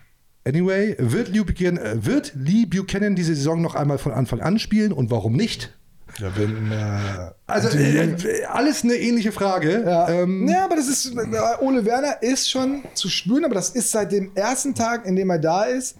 anyway, 0.45 0.95
wird 0.99 1.29
Lee, 1.29 1.41
Buchanan, 1.43 1.77
äh, 1.77 2.05
wird 2.05 2.31
Lee 2.35 2.65
Buchanan 2.65 3.15
diese 3.15 3.35
Saison 3.35 3.61
noch 3.61 3.75
einmal 3.75 3.97
von 3.97 4.11
Anfang 4.13 4.39
an 4.41 4.57
spielen 4.59 4.91
und 4.93 5.11
warum 5.11 5.33
nicht? 5.33 5.73
Ja, 6.19 6.35
wenn, 6.37 6.71
äh, 6.71 7.31
Also 7.45 7.77
äh, 7.77 8.45
alles 8.45 8.83
eine 8.83 8.95
ähnliche 8.95 9.31
Frage. 9.31 9.83
Ja. 9.85 10.09
Ähm, 10.09 10.47
ja, 10.47 10.65
aber 10.65 10.77
das 10.77 10.87
ist, 10.87 11.13
äh, 11.13 11.61
Ole 11.61 11.85
Werner 11.85 12.21
ist 12.21 12.49
schon 12.49 12.83
zu 12.93 13.09
spüren, 13.09 13.43
aber 13.43 13.55
das 13.55 13.71
ist 13.71 13.91
seit 13.91 14.11
dem 14.11 14.31
ersten 14.35 14.73
Tag, 14.73 15.05
in 15.05 15.15
dem 15.15 15.29
er 15.29 15.39
da 15.39 15.63
ist. 15.63 15.97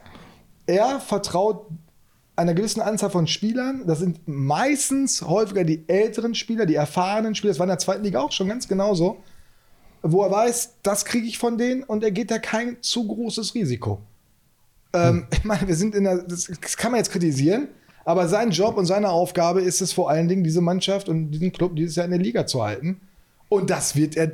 Er 0.66 1.00
vertraut 1.00 1.68
einer 2.36 2.54
gewissen 2.54 2.82
Anzahl 2.82 3.10
von 3.10 3.28
Spielern. 3.28 3.86
Das 3.88 4.00
sind 4.00 4.22
meistens 4.26 5.22
häufiger 5.22 5.64
die 5.64 5.88
älteren 5.88 6.36
Spieler, 6.36 6.66
die 6.66 6.76
erfahrenen 6.76 7.36
Spieler. 7.36 7.52
Das 7.52 7.60
war 7.60 7.66
in 7.66 7.70
der 7.70 7.80
zweiten 7.80 8.04
Liga 8.04 8.20
auch 8.20 8.32
schon 8.32 8.48
ganz 8.48 8.68
genauso. 8.68 9.18
Wo 10.02 10.24
er 10.24 10.32
weiß, 10.32 10.76
das 10.84 11.06
kriege 11.06 11.28
ich 11.28 11.38
von 11.38 11.58
denen 11.58 11.84
und 11.84 12.04
er 12.04 12.12
geht 12.12 12.32
da 12.32 12.40
kein 12.40 12.82
zu 12.82 13.08
großes 13.08 13.56
Risiko. 13.56 14.02
Ähm, 14.94 15.28
ich 15.32 15.44
meine, 15.44 15.68
wir 15.68 15.76
sind 15.76 15.96
in 15.96 16.04
der, 16.04 16.24
das 16.24 16.78
kann 16.78 16.92
man 16.92 17.00
jetzt 17.00 17.12
kritisieren, 17.12 17.70
aber 18.06 18.28
sein 18.30 18.52
Job 18.52 18.78
und 18.78 18.86
seine 18.86 19.10
Aufgabe 19.10 19.62
ist 19.62 19.82
es 19.82 19.92
vor 19.92 20.10
allen 20.10 20.28
Dingen, 20.28 20.44
diese 20.44 20.62
Mannschaft 20.62 21.10
und 21.10 21.32
diesen 21.32 21.52
Club 21.52 21.76
dieses 21.76 21.96
Jahr 21.96 22.06
in 22.06 22.12
der 22.12 22.20
Liga 22.22 22.46
zu 22.46 22.64
halten. 22.64 23.02
Und 23.50 23.70
das 23.70 23.96
wird 23.96 24.16
er. 24.16 24.32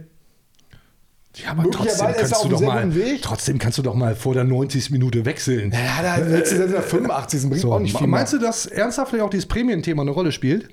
Ja, 1.38 1.52
aber 1.52 1.72
trotzdem 1.72 2.08
er 2.08 2.14
kannst, 2.14 2.44
du 2.44 2.50
doch 2.50 2.60
mal, 2.62 2.94
Weg. 2.94 3.22
trotzdem 3.22 3.58
kannst 3.58 3.78
du 3.78 3.82
doch 3.82 3.96
mal 3.96 4.16
vor 4.16 4.34
der 4.34 4.44
90. 4.44 4.92
Minute 4.92 5.24
wechseln. 5.24 5.72
Ja, 5.72 6.02
da 6.04 6.18
letztes 6.18 6.58
Jahr 6.58 6.68
in 6.68 6.74
der 6.74 6.84
85. 6.84 7.42
bringt 7.50 7.62
So, 7.62 7.72
auch 7.72 7.80
nicht 7.80 7.98
viel. 7.98 8.08
meinst 8.08 8.34
mehr. 8.34 8.42
du, 8.42 8.46
dass 8.46 8.66
ernsthaft 8.66 9.12
vielleicht 9.12 9.26
auch 9.26 9.30
dieses 9.30 9.46
Prämienthema 9.46 10.02
eine 10.02 10.12
Rolle 10.12 10.34
spielt? 10.34 10.70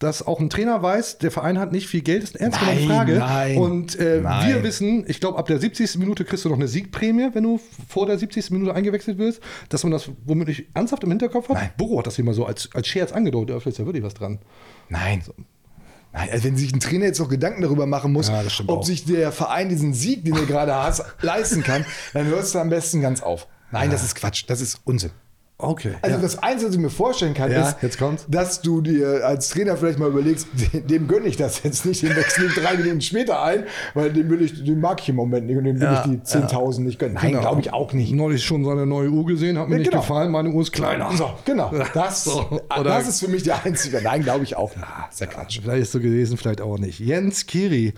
Dass 0.00 0.26
auch 0.26 0.40
ein 0.40 0.48
Trainer 0.50 0.82
weiß, 0.82 1.18
der 1.18 1.30
Verein 1.30 1.58
hat 1.58 1.72
nicht 1.72 1.86
viel 1.86 2.00
Geld, 2.00 2.22
ist 2.24 2.34
eine 2.40 2.46
ernst 2.52 2.60
Nein, 2.62 2.86
Frage. 2.86 3.18
nein. 3.18 3.56
Und 3.58 3.98
äh, 3.98 4.20
Nein. 4.22 4.48
wir 4.48 4.62
wissen, 4.64 5.04
ich 5.06 5.20
glaube, 5.20 5.38
ab 5.38 5.46
der 5.46 5.60
70. 5.60 5.96
Minute 5.98 6.24
kriegst 6.24 6.44
du 6.44 6.48
noch 6.48 6.56
eine 6.56 6.68
Siegprämie, 6.68 7.28
wenn 7.34 7.44
du 7.44 7.60
vor 7.88 8.06
der 8.06 8.18
70. 8.18 8.50
Minute 8.50 8.74
eingewechselt 8.74 9.18
wirst, 9.18 9.40
dass 9.68 9.82
man 9.84 9.92
das 9.92 10.10
womöglich 10.24 10.66
ernsthaft 10.74 11.04
im 11.04 11.10
Hinterkopf 11.10 11.50
hat. 11.50 11.56
Nein. 11.56 11.70
Boro 11.76 11.98
hat 11.98 12.06
das 12.06 12.16
hier 12.16 12.24
mal 12.24 12.32
so 12.34 12.46
als, 12.46 12.70
als 12.74 12.88
Scherz 12.88 13.12
angedeutet, 13.12 13.60
da 13.64 13.68
ist 13.68 13.78
ja 13.78 13.84
wirklich 13.84 14.02
was 14.02 14.14
dran. 14.14 14.38
Nein. 14.88 15.22
Nein, 16.12 16.28
also 16.32 16.44
wenn 16.44 16.56
sich 16.56 16.72
ein 16.72 16.80
Trainer 16.80 17.04
jetzt 17.04 17.20
noch 17.20 17.28
Gedanken 17.28 17.60
darüber 17.62 17.86
machen 17.86 18.12
muss, 18.12 18.28
Ja, 18.28 18.42
ob 18.66 18.78
auch. 18.80 18.82
sich 18.84 19.04
der 19.04 19.30
Verein 19.30 19.68
diesen 19.68 19.92
Sieg, 19.94 20.24
den 20.24 20.34
er 20.34 20.46
gerade 20.46 20.74
hat, 20.74 21.04
leisten 21.20 21.62
kann, 21.62 21.84
dann 22.14 22.26
hörst 22.26 22.54
du 22.54 22.58
am 22.58 22.70
besten 22.70 23.00
ganz 23.00 23.22
auf. 23.22 23.46
Nein, 23.70 23.90
das 23.90 24.02
ist 24.02 24.14
Quatsch, 24.16 24.44
das 24.48 24.60
ist 24.62 24.80
Unsinn. 24.84 25.10
Okay. 25.62 25.92
Also 26.02 26.16
ja. 26.16 26.22
das 26.22 26.38
Einzige, 26.42 26.68
was 26.68 26.74
ich 26.76 26.80
mir 26.80 26.90
vorstellen 26.90 27.34
kann, 27.34 27.50
Ja, 27.50 27.70
ist, 27.70 27.98
dass 28.28 28.60
du 28.62 28.80
dir 28.80 29.26
als 29.26 29.48
Trainer 29.50 29.76
vielleicht 29.76 29.98
mal 29.98 30.08
überlegst, 30.08 30.46
dem, 30.72 31.06
gönne 31.08 31.26
ich 31.26 31.36
das 31.36 31.62
jetzt 31.62 31.84
nicht, 31.86 32.02
den 32.02 32.16
wechsle 32.16 32.46
ich 32.46 32.54
drei 32.54 32.76
Minuten 32.76 33.00
später 33.00 33.42
ein, 33.42 33.64
weil 33.94 34.12
den, 34.12 34.28
will 34.30 34.42
ich, 34.42 34.64
den 34.64 34.80
mag 34.80 35.00
ich 35.00 35.08
im 35.08 35.16
Moment 35.16 35.46
nicht 35.46 35.56
und 35.56 35.64
dem 35.64 35.76
will 35.80 35.82
Ja, 35.86 36.04
ich 36.04 36.10
die 36.10 36.18
10.000 36.38 36.80
nicht 36.80 36.98
gönnen. 36.98 37.14
Nein, 37.14 37.30
Genau. 37.30 37.40
glaube 37.42 37.60
ich 37.60 37.72
auch 37.72 37.92
nicht. 37.92 38.12
Neulich 38.12 38.44
schon 38.44 38.64
seine 38.64 38.86
neue 38.86 39.10
Uhr 39.10 39.26
gesehen, 39.26 39.58
hat 39.58 39.68
mir 39.68 39.74
Ja, 39.74 39.78
nicht 39.80 39.90
genau. 39.90 40.02
gefallen, 40.02 40.30
meine 40.32 40.50
Uhr 40.50 40.62
ist 40.62 40.72
kleiner. 40.72 41.10
So, 41.16 41.30
genau. 41.44 41.72
Das, 41.94 42.24
So, 42.24 42.60
das 42.82 43.08
ist 43.08 43.20
für 43.20 43.28
mich 43.28 43.42
der 43.42 43.64
einzige. 43.64 44.00
Nein, 44.02 44.22
glaube 44.22 44.44
ich 44.44 44.56
auch 44.56 44.74
nicht. 44.74 45.20
ja 45.20 45.26
Quatsch. 45.26 45.60
Vielleicht 45.62 45.82
ist 45.82 45.92
so 45.92 46.00
gewesen, 46.00 46.36
vielleicht 46.36 46.60
auch 46.60 46.78
nicht. 46.78 46.98
Jens 47.00 47.46
Kiri. 47.46 47.94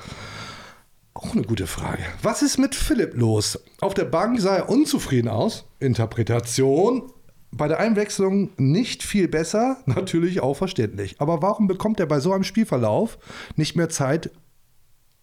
Auch 1.15 1.33
eine 1.35 1.43
gute 1.43 1.67
Frage. 1.67 2.03
Was 2.23 2.41
ist 2.43 2.59
mit 2.59 2.75
Philipp 2.75 3.15
los? 3.15 3.59
Auf 3.81 3.93
der 3.95 4.07
Bank 4.07 4.41
sah 4.41 4.57
er 4.57 4.69
unzufrieden 4.71 5.29
aus. 5.29 5.67
Interpretation. 5.79 7.12
Bei 7.55 7.69
der 7.69 7.79
Einwechslung 7.81 8.51
nicht 8.57 9.03
viel 9.03 9.29
besser, 9.29 9.77
natürlich 9.87 10.41
auch 10.41 10.55
verständlich. 10.55 11.17
Aber 11.19 11.43
warum 11.43 11.67
bekommt 11.67 12.01
er 12.01 12.07
bei 12.07 12.19
so 12.21 12.33
einem 12.33 12.45
Spielverlauf 12.45 13.19
nicht 13.57 13.77
mehr 13.77 13.89
Zeit, 13.91 14.31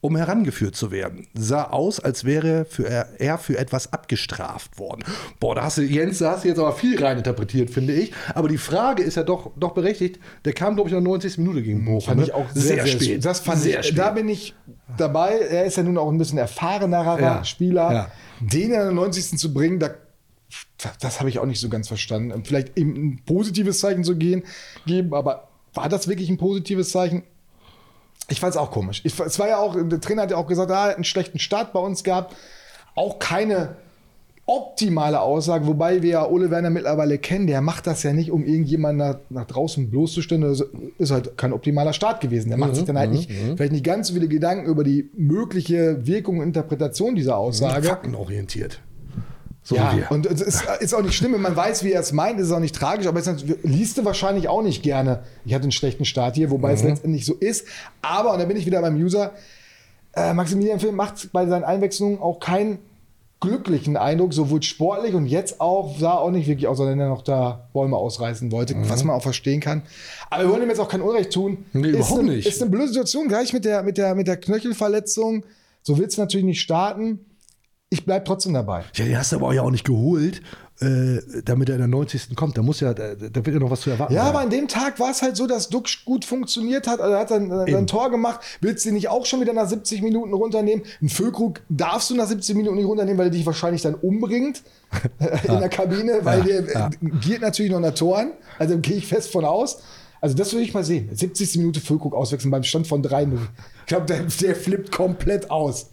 um 0.02 0.16
herangeführt 0.16 0.76
zu 0.76 0.92
werden? 0.92 1.28
Sah 1.34 1.64
aus, 1.66 2.00
als 2.00 2.24
wäre 2.24 2.66
für 2.66 2.88
er, 2.88 3.20
er 3.20 3.38
für 3.38 3.58
etwas 3.58 3.92
abgestraft 3.92 4.78
worden. 4.80 5.04
Boah, 5.40 5.56
da 5.56 5.64
hast 5.64 5.80
du, 5.80 5.82
Jens, 5.82 6.20
da 6.20 6.32
hast 6.32 6.44
du 6.44 6.50
jetzt 6.50 6.60
aber 6.60 6.72
viel 6.72 7.04
reininterpretiert, 7.04 7.70
finde 7.72 7.94
ich. 7.94 8.14
Aber 8.36 8.48
die 8.48 8.60
Frage 8.60 9.04
ist 9.04 9.16
ja 9.16 9.24
doch, 9.24 9.52
doch 9.58 9.74
berechtigt. 9.74 10.20
Der 10.46 10.54
kam, 10.54 10.76
glaube 10.76 10.90
ich, 10.90 10.96
in 10.96 11.04
der 11.04 11.10
90. 11.12 11.40
Minute 11.40 11.64
gegen 11.64 11.84
Bochum. 11.84 12.02
Fand 12.02 12.18
ne? 12.20 12.24
ich 12.28 12.34
auch 12.34 12.50
sehr, 12.54 12.86
sehr, 12.86 12.88
spät. 12.88 13.26
Das 13.26 13.40
fand 13.40 13.60
sehr 13.60 13.80
ich, 13.80 13.88
spät. 13.88 13.98
da 13.98 14.12
bin 14.12 14.30
ich 14.30 14.56
dabei. 14.98 15.32
Er 15.40 15.66
ist 15.66 15.76
ja 15.78 15.84
nun 15.84 15.98
auch 15.98 16.10
ein 16.10 16.18
bisschen 16.18 16.38
erfahrenerer 16.38 17.20
Ja, 17.20 17.44
Spieler. 17.44 17.92
ja. 17.92 18.12
Den 18.40 18.66
in 18.66 18.70
der 18.70 18.92
90. 18.92 19.38
zu 19.38 19.54
bringen, 19.54 19.80
da, 19.80 19.90
das 21.02 21.20
habe 21.20 21.30
ich 21.30 21.40
auch 21.40 21.46
nicht 21.46 21.60
so 21.60 21.70
ganz 21.70 21.88
verstanden. 21.88 22.44
Vielleicht 22.44 22.78
eben 22.78 22.96
ein 22.96 23.22
positives 23.26 23.80
Zeichen 23.80 24.04
zu 24.04 24.16
gehen, 24.16 24.44
geben, 24.86 25.14
aber 25.14 25.50
war 25.74 25.90
das 25.90 26.08
wirklich 26.08 26.30
ein 26.30 26.38
positives 26.38 26.90
Zeichen? 26.90 27.24
Ich 28.30 28.40
fand 28.40 28.52
es 28.52 28.58
auch 28.58 28.72
komisch. 28.72 29.02
Ich, 29.04 29.20
es 29.20 29.40
war 29.40 29.48
ja 29.48 29.58
auch, 29.58 29.76
der 29.76 30.02
Trainer 30.02 30.24
hat 30.24 30.32
ja 30.32 30.38
auch 30.38 30.48
gesagt, 30.48 30.72
ah, 30.72 30.86
er 30.86 30.90
hat 30.90 30.96
einen 30.96 31.04
schlechten 31.04 31.40
Start 31.40 31.74
bei 31.74 31.80
uns 31.80 32.04
gehabt. 32.04 32.36
Auch 32.96 33.20
keine 33.20 33.76
optimale 34.46 35.22
Aussage, 35.22 35.68
wobei 35.68 36.02
wir 36.02 36.10
ja 36.10 36.28
Ole 36.28 36.50
Werner 36.50 36.72
mittlerweile 36.72 37.20
kennen, 37.20 37.46
der 37.46 37.62
macht 37.62 37.86
das 37.86 38.02
ja 38.02 38.14
nicht, 38.14 38.32
um 38.32 38.46
irgendjemanden 38.46 38.98
nach, 39.08 39.20
nach 39.30 39.46
draußen 39.46 39.92
bloßzustellen. 39.92 40.42
Das 40.42 40.64
ist 40.98 41.12
halt 41.12 41.38
kein 41.38 41.54
optimaler 41.54 41.94
Start 41.94 42.20
gewesen. 42.20 42.50
Der 42.50 42.58
macht 42.58 42.76
sich 42.76 42.86
dann 42.86 42.98
halt 42.98 43.12
nicht, 43.12 43.32
vielleicht 43.32 43.72
nicht 43.72 43.86
ganz 43.86 44.08
so 44.08 44.16
viele 44.16 44.28
Gedanken 44.28 44.66
über 44.66 44.84
die 44.84 45.10
mögliche 45.16 46.08
Wirkung 46.08 46.40
und 46.40 46.46
Interpretation 46.46 47.16
dieser 47.16 47.38
Aussage. 47.38 47.88
Faktenorientiert. 47.88 48.82
So 49.70 49.76
ja, 49.76 49.94
und 50.10 50.26
es 50.26 50.42
ist, 50.42 50.64
ist 50.80 50.96
auch 50.96 51.04
nicht 51.04 51.14
schlimm, 51.14 51.34
wenn 51.34 51.44
man 51.44 51.56
weiß, 51.56 51.84
wie 51.84 51.92
er 51.92 52.02
es 52.02 52.12
meint, 52.12 52.40
ist 52.40 52.48
es 52.48 52.52
auch 52.52 52.60
nicht 52.60 52.74
tragisch, 52.74 53.06
aber 53.06 53.20
es 53.20 53.30
liest 53.62 54.00
du 54.00 54.04
wahrscheinlich 54.04 54.48
auch 54.48 54.64
nicht 54.64 54.82
gerne. 54.82 55.22
Ich 55.46 55.54
hatte 55.54 55.62
einen 55.62 55.72
schlechten 55.72 56.06
Start 56.06 56.34
hier, 56.34 56.50
wobei 56.50 56.72
es 56.72 56.82
letztendlich 56.82 57.24
so 57.24 57.36
ist. 57.36 57.68
Aber, 58.02 58.34
und 58.34 58.40
da 58.40 58.46
bin 58.46 58.58
ich 58.58 58.66
wieder 58.66 58.82
beim 58.82 58.96
User, 58.96 59.32
äh, 60.16 60.34
Maximilian 60.34 60.80
Film 60.80 60.96
macht 60.96 61.32
bei 61.34 61.46
seinen 61.46 61.66
Einwechslungen 61.66 62.20
auch 62.20 62.40
keinen 62.40 62.80
glücklichen 63.42 63.96
Eindruck, 63.96 64.34
sowohl 64.34 64.64
sportlich 64.64 65.14
und 65.14 65.28
jetzt 65.28 65.62
auch, 65.62 66.00
sah 66.00 66.14
auch 66.14 66.32
nicht 66.32 66.48
wirklich 66.48 66.68
aus, 66.68 66.80
als 66.80 66.90
wenn 66.90 67.00
er 67.00 67.10
noch 67.10 67.22
da 67.22 67.70
Bäume 67.72 67.96
ausreißen 67.96 68.52
wollte, 68.52 68.74
was 68.90 69.04
man 69.04 69.16
auch 69.16 69.22
verstehen 69.22 69.60
kann. 69.60 69.84
Aber 70.32 70.46
wir 70.46 70.50
wollen 70.50 70.64
ihm 70.64 70.70
jetzt 70.70 70.80
auch 70.80 70.90
kein 70.90 71.04
Unrecht 71.04 71.32
tun. 71.32 71.64
Nee, 71.74 71.90
ist 71.90 71.96
überhaupt 71.96 72.20
eine, 72.22 72.32
nicht. 72.32 72.48
Ist 72.48 72.60
eine 72.60 72.72
blöde 72.72 72.88
Situation, 72.88 73.28
gleich 73.28 73.54
mit 73.54 73.66
der, 73.66 73.84
mit 73.84 74.00
der, 74.00 74.16
mit 74.16 74.28
der 74.28 74.38
Knöchelverletzung. 74.38 75.46
So 75.84 76.00
willst 76.00 76.18
du 76.18 76.22
natürlich 76.22 76.46
nicht 76.46 76.62
starten. 76.62 77.20
Ich 77.92 78.06
bleib 78.06 78.26
trotzdem 78.26 78.54
dabei. 78.54 78.84
Ja, 78.96 79.06
den 79.06 79.18
hast 79.18 79.32
du 79.32 79.38
aber 79.38 79.52
ja 79.54 79.64
auch 79.64 79.72
nicht 79.72 79.84
geholt, 79.86 80.42
äh, 80.80 81.18
damit 81.44 81.70
er 81.70 81.76
in 81.76 81.82
der 81.82 81.88
90. 81.88 82.36
kommt. 82.36 82.56
Da 82.56 82.62
muss 82.62 82.80
ja, 82.82 82.94
da, 82.94 83.16
da 83.16 83.46
wird 83.46 83.48
ja 83.48 83.60
noch 83.60 83.72
was 83.72 83.82
zu 83.82 83.90
erwarten. 83.90 84.14
Ja, 84.14 84.22
sein. 84.26 84.30
aber 84.30 84.40
an 84.42 84.52
dem 84.52 84.68
Tag 84.68 85.00
war 85.00 85.10
es 85.10 85.24
halt 85.24 85.36
so, 85.36 85.48
dass 85.48 85.70
Duck 85.70 85.88
gut 86.06 86.24
funktioniert 86.24 86.86
hat. 86.88 87.00
Also 87.02 87.14
er 87.14 87.20
hat 87.20 87.32
dann 87.32 87.50
äh, 87.50 87.76
ein 87.76 87.88
Tor 87.88 88.12
gemacht. 88.12 88.42
Willst 88.62 88.86
du 88.86 88.90
ihn 88.90 88.96
nicht 88.96 89.10
auch 89.10 89.26
schon 89.26 89.42
wieder 89.42 89.54
nach 89.54 89.68
70 89.68 90.04
Minuten 90.04 90.34
runternehmen? 90.34 90.86
Ein 91.02 91.10
Füllkrug 91.10 91.62
darfst 91.68 92.12
du 92.12 92.16
nach 92.16 92.28
70 92.28 92.56
Minuten 92.56 92.76
nicht 92.76 92.86
runternehmen, 92.86 93.18
weil 93.18 93.28
er 93.28 93.32
dich 93.32 93.46
wahrscheinlich 93.48 93.82
dann 93.82 93.96
umbringt 93.96 94.62
in 95.48 95.60
der 95.60 95.70
Kabine, 95.70 96.20
weil 96.22 96.48
Ja, 96.48 96.62
der 96.62 96.72
ja. 96.72 96.88
äh, 96.88 97.10
giert 97.22 97.42
natürlich 97.42 97.72
noch 97.72 97.80
nach 97.80 97.96
Toren. 97.96 98.34
Also 98.60 98.78
gehe 98.78 98.98
ich 98.98 99.08
fest 99.08 99.32
von 99.32 99.46
aus. 99.46 99.82
Also 100.22 100.36
das 100.36 100.52
würde 100.54 100.64
ich 100.64 100.74
mal 100.74 100.84
sehen. 100.84 101.10
70. 101.12 101.58
Minute 101.58 101.80
Füllkrug 101.80 102.14
auswechseln 102.14 102.52
beim 102.52 102.64
Stand 102.64 102.88
von 102.88 103.04
3-0. 103.04 103.38
Ich 103.80 103.86
glaube, 103.88 104.06
der, 104.06 104.24
der 104.24 104.56
flippt 104.56 104.92
komplett 104.92 105.50
aus. 105.50 105.90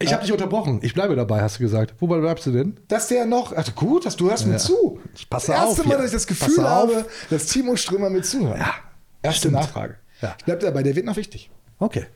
Ich 0.00 0.12
habe 0.12 0.22
dich 0.22 0.32
unterbrochen. 0.32 0.80
Ich 0.82 0.94
bleibe 0.94 1.14
dabei, 1.14 1.42
hast 1.42 1.58
du 1.58 1.62
gesagt. 1.62 1.94
Wobei 2.00 2.18
bleibst 2.18 2.46
du 2.46 2.50
denn? 2.52 2.76
Dass 2.88 3.08
der 3.08 3.26
noch, 3.26 3.52
also 3.52 3.72
gut, 3.72 4.06
dass 4.06 4.16
du 4.16 4.30
hörst 4.30 4.46
mir 4.46 4.52
Ja. 4.54 4.58
zu. 4.58 4.98
Ich 5.14 5.28
passe 5.28 5.48
das 5.48 5.56
erste 5.56 5.70
auf 5.82 5.86
Mal, 5.86 5.86
hier. 5.86 5.96
dass 5.98 6.06
ich 6.06 6.12
das 6.12 6.26
Passe 6.26 6.50
Gefühl 6.50 6.64
auf. 6.64 6.70
habe, 6.70 7.06
dass 7.30 7.46
Timo 7.46 7.76
Strömer 7.76 8.10
mir 8.10 8.22
zuhört. 8.22 8.58
Ja, 8.58 8.74
Erste 9.22 9.38
stimmt. 9.40 9.54
Nachfrage. 9.54 9.96
Ja. 10.22 10.34
Ich 10.38 10.44
bleib 10.44 10.60
dabei, 10.60 10.82
der 10.82 10.96
wird 10.96 11.06
noch 11.06 11.16
wichtig. 11.16 11.50
Okay. 11.78 12.06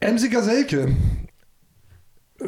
Emsiger 0.00 0.42
Selke. 0.42 0.94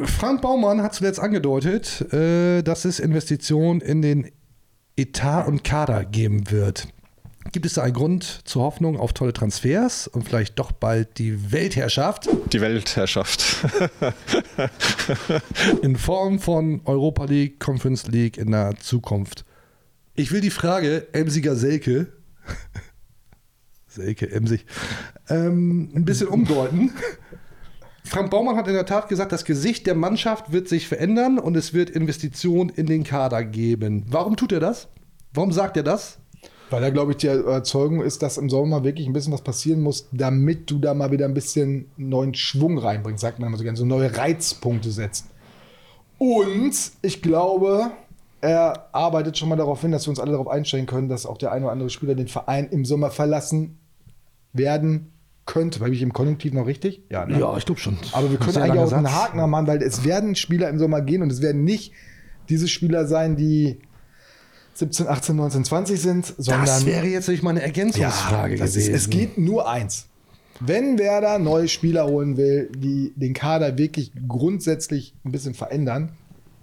Frank 0.03 0.41
Baumann 0.41 0.81
hat 0.83 0.93
zuletzt 0.93 1.19
angedeutet, 1.19 2.01
äh, 2.13 2.61
dass 2.61 2.85
es 2.85 2.99
Investitionen 2.99 3.81
in 3.81 4.01
den 4.01 4.31
Etat 4.95 5.47
und 5.47 5.63
Kader 5.63 6.05
geben 6.05 6.51
wird. 6.51 6.87
Gibt 7.51 7.65
es 7.65 7.73
da 7.73 7.81
einen 7.81 7.93
Grund 7.93 8.41
zur 8.43 8.61
Hoffnung 8.61 8.99
auf 8.99 9.13
tolle 9.13 9.33
Transfers 9.33 10.07
und 10.07 10.23
vielleicht 10.23 10.59
doch 10.59 10.71
bald 10.71 11.17
die 11.17 11.51
Weltherrschaft? 11.51 12.29
Die 12.53 12.61
Weltherrschaft. 12.61 13.65
in 15.81 15.95
Form 15.95 16.39
von 16.39 16.81
Europa 16.85 17.25
League, 17.25 17.59
Conference 17.59 18.07
League 18.07 18.37
in 18.37 18.51
der 18.51 18.75
Zukunft. 18.79 19.45
Ich 20.13 20.31
will 20.31 20.41
die 20.41 20.51
Frage, 20.51 21.07
Emsiger 21.11 21.55
Selke, 21.55 22.13
Selke, 23.87 24.29
Emsig, 24.29 24.65
ähm, 25.29 25.91
ein 25.95 26.05
bisschen 26.05 26.27
umdeuten. 26.27 26.91
Frank 28.03 28.29
Baumann 28.29 28.57
hat 28.57 28.67
in 28.67 28.73
der 28.73 28.85
Tat 28.85 29.09
gesagt, 29.09 29.31
das 29.31 29.43
Gesicht 29.43 29.87
der 29.87 29.95
Mannschaft 29.95 30.51
wird 30.51 30.67
sich 30.67 30.87
verändern 30.87 31.39
und 31.39 31.57
es 31.57 31.73
wird 31.73 31.89
Investitionen 31.89 32.69
in 32.69 32.85
den 32.85 33.03
Kader 33.03 33.43
geben. 33.43 34.05
Warum 34.07 34.35
tut 34.35 34.51
er 34.51 34.59
das? 34.59 34.87
Warum 35.33 35.51
sagt 35.51 35.77
er 35.77 35.83
das? 35.83 36.19
Weil 36.69 36.81
da, 36.81 36.89
glaube 36.89 37.11
ich, 37.11 37.17
die 37.17 37.27
Überzeugung 37.27 38.01
ist, 38.01 38.21
dass 38.21 38.37
im 38.37 38.49
Sommer 38.49 38.83
wirklich 38.83 39.07
ein 39.07 39.13
bisschen 39.13 39.33
was 39.33 39.41
passieren 39.41 39.81
muss, 39.81 40.07
damit 40.11 40.69
du 40.69 40.77
da 40.77 40.93
mal 40.93 41.11
wieder 41.11 41.25
ein 41.25 41.33
bisschen 41.33 41.89
neuen 41.97 42.35
Schwung 42.35 42.77
reinbringst, 42.77 43.21
sagt 43.21 43.39
man 43.39 43.47
immer 43.47 43.57
so 43.57 43.63
gerne, 43.63 43.77
so 43.77 43.85
neue 43.85 44.15
Reizpunkte 44.15 44.91
setzt. 44.91 45.25
Und 46.19 46.73
ich 47.01 47.21
glaube, 47.21 47.91
er 48.41 48.89
arbeitet 48.93 49.37
schon 49.37 49.49
mal 49.49 49.55
darauf 49.55 49.81
hin, 49.81 49.91
dass 49.91 50.05
wir 50.05 50.11
uns 50.11 50.19
alle 50.19 50.31
darauf 50.31 50.47
einstellen 50.47 50.85
können, 50.85 51.09
dass 51.09 51.25
auch 51.25 51.37
der 51.37 51.51
ein 51.51 51.63
oder 51.63 51.71
andere 51.71 51.89
Spieler 51.89 52.13
den 52.13 52.27
Verein 52.27 52.67
im 52.69 52.85
Sommer 52.85 53.09
verlassen 53.09 53.79
werden 54.53 55.11
könnte. 55.45 55.79
Habe 55.79 55.93
ich 55.93 56.01
im 56.01 56.13
Konjunktiv 56.13 56.53
noch 56.53 56.67
richtig? 56.67 57.03
Ja, 57.09 57.25
ne? 57.25 57.39
ja 57.39 57.57
ich 57.57 57.65
glaube 57.65 57.81
schon. 57.81 57.97
Aber 58.11 58.29
wir 58.29 58.37
können 58.37 58.57
eigentlich 58.57 58.79
auch 58.79 58.93
einen 58.93 59.05
Satz. 59.05 59.15
Haken 59.15 59.49
machen, 59.49 59.67
weil 59.67 59.81
es 59.81 60.03
werden 60.03 60.35
Spieler 60.35 60.69
im 60.69 60.77
Sommer 60.77 61.01
gehen 61.01 61.23
und 61.23 61.31
es 61.31 61.41
werden 61.41 61.63
nicht 61.63 61.93
diese 62.49 62.67
Spieler 62.67 63.07
sein, 63.07 63.35
die 63.35 63.79
17, 64.73 65.07
18, 65.07 65.35
19, 65.35 65.65
20 65.65 66.01
sind, 66.01 66.33
sondern. 66.37 66.65
Das 66.65 66.85
wäre 66.85 67.07
jetzt 67.07 67.27
nicht 67.27 67.43
mal 67.43 67.51
eine 67.51 67.61
Ergänzungsfrage 67.61 68.55
ist, 68.55 68.59
gewesen. 68.61 68.93
es 68.93 69.09
geht 69.09 69.37
nur 69.37 69.69
eins. 69.69 70.07
Wenn 70.59 70.97
Werder 70.97 71.39
neue 71.39 71.67
Spieler 71.67 72.05
holen 72.05 72.35
will, 72.35 72.69
die 72.75 73.13
den 73.15 73.33
Kader 73.33 73.77
wirklich 73.77 74.11
grundsätzlich 74.27 75.13
ein 75.23 75.31
bisschen 75.31 75.53
verändern, 75.53 76.11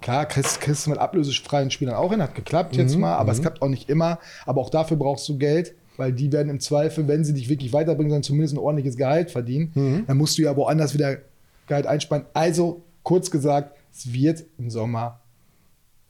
klar, 0.02 0.26
kriegst, 0.26 0.60
kriegst 0.60 0.86
du 0.86 0.90
mit 0.90 0.98
ablösefreien 0.98 1.70
Spielern 1.70 1.94
auch 1.94 2.10
hin, 2.10 2.22
hat 2.22 2.34
geklappt 2.34 2.76
jetzt 2.76 2.94
Mhm, 2.94 3.02
mal, 3.02 3.14
aber 3.14 3.32
es 3.32 3.38
mhm. 3.38 3.42
klappt 3.42 3.62
auch 3.62 3.68
nicht 3.68 3.88
immer. 3.88 4.18
Aber 4.44 4.60
auch 4.60 4.70
dafür 4.70 4.96
brauchst 4.96 5.28
du 5.28 5.38
Geld, 5.38 5.74
weil 5.96 6.12
die 6.12 6.30
werden 6.30 6.50
im 6.50 6.60
Zweifel, 6.60 7.08
wenn 7.08 7.24
sie 7.24 7.32
dich 7.32 7.48
wirklich 7.48 7.72
weiterbringen, 7.72 8.12
dann 8.12 8.22
zumindest 8.22 8.54
ein 8.54 8.58
ordentliches 8.58 8.96
Gehalt 8.96 9.30
verdienen. 9.30 9.72
Mhm. 9.74 10.04
Dann 10.06 10.16
musst 10.18 10.36
du 10.36 10.42
ja 10.42 10.54
woanders 10.56 10.92
wieder 10.92 11.18
Gehalt 11.66 11.86
einsparen. 11.86 12.26
Also, 12.34 12.82
kurz 13.02 13.30
gesagt, 13.30 13.76
es 13.92 14.12
wird 14.12 14.44
im 14.58 14.68
Sommer 14.68 15.20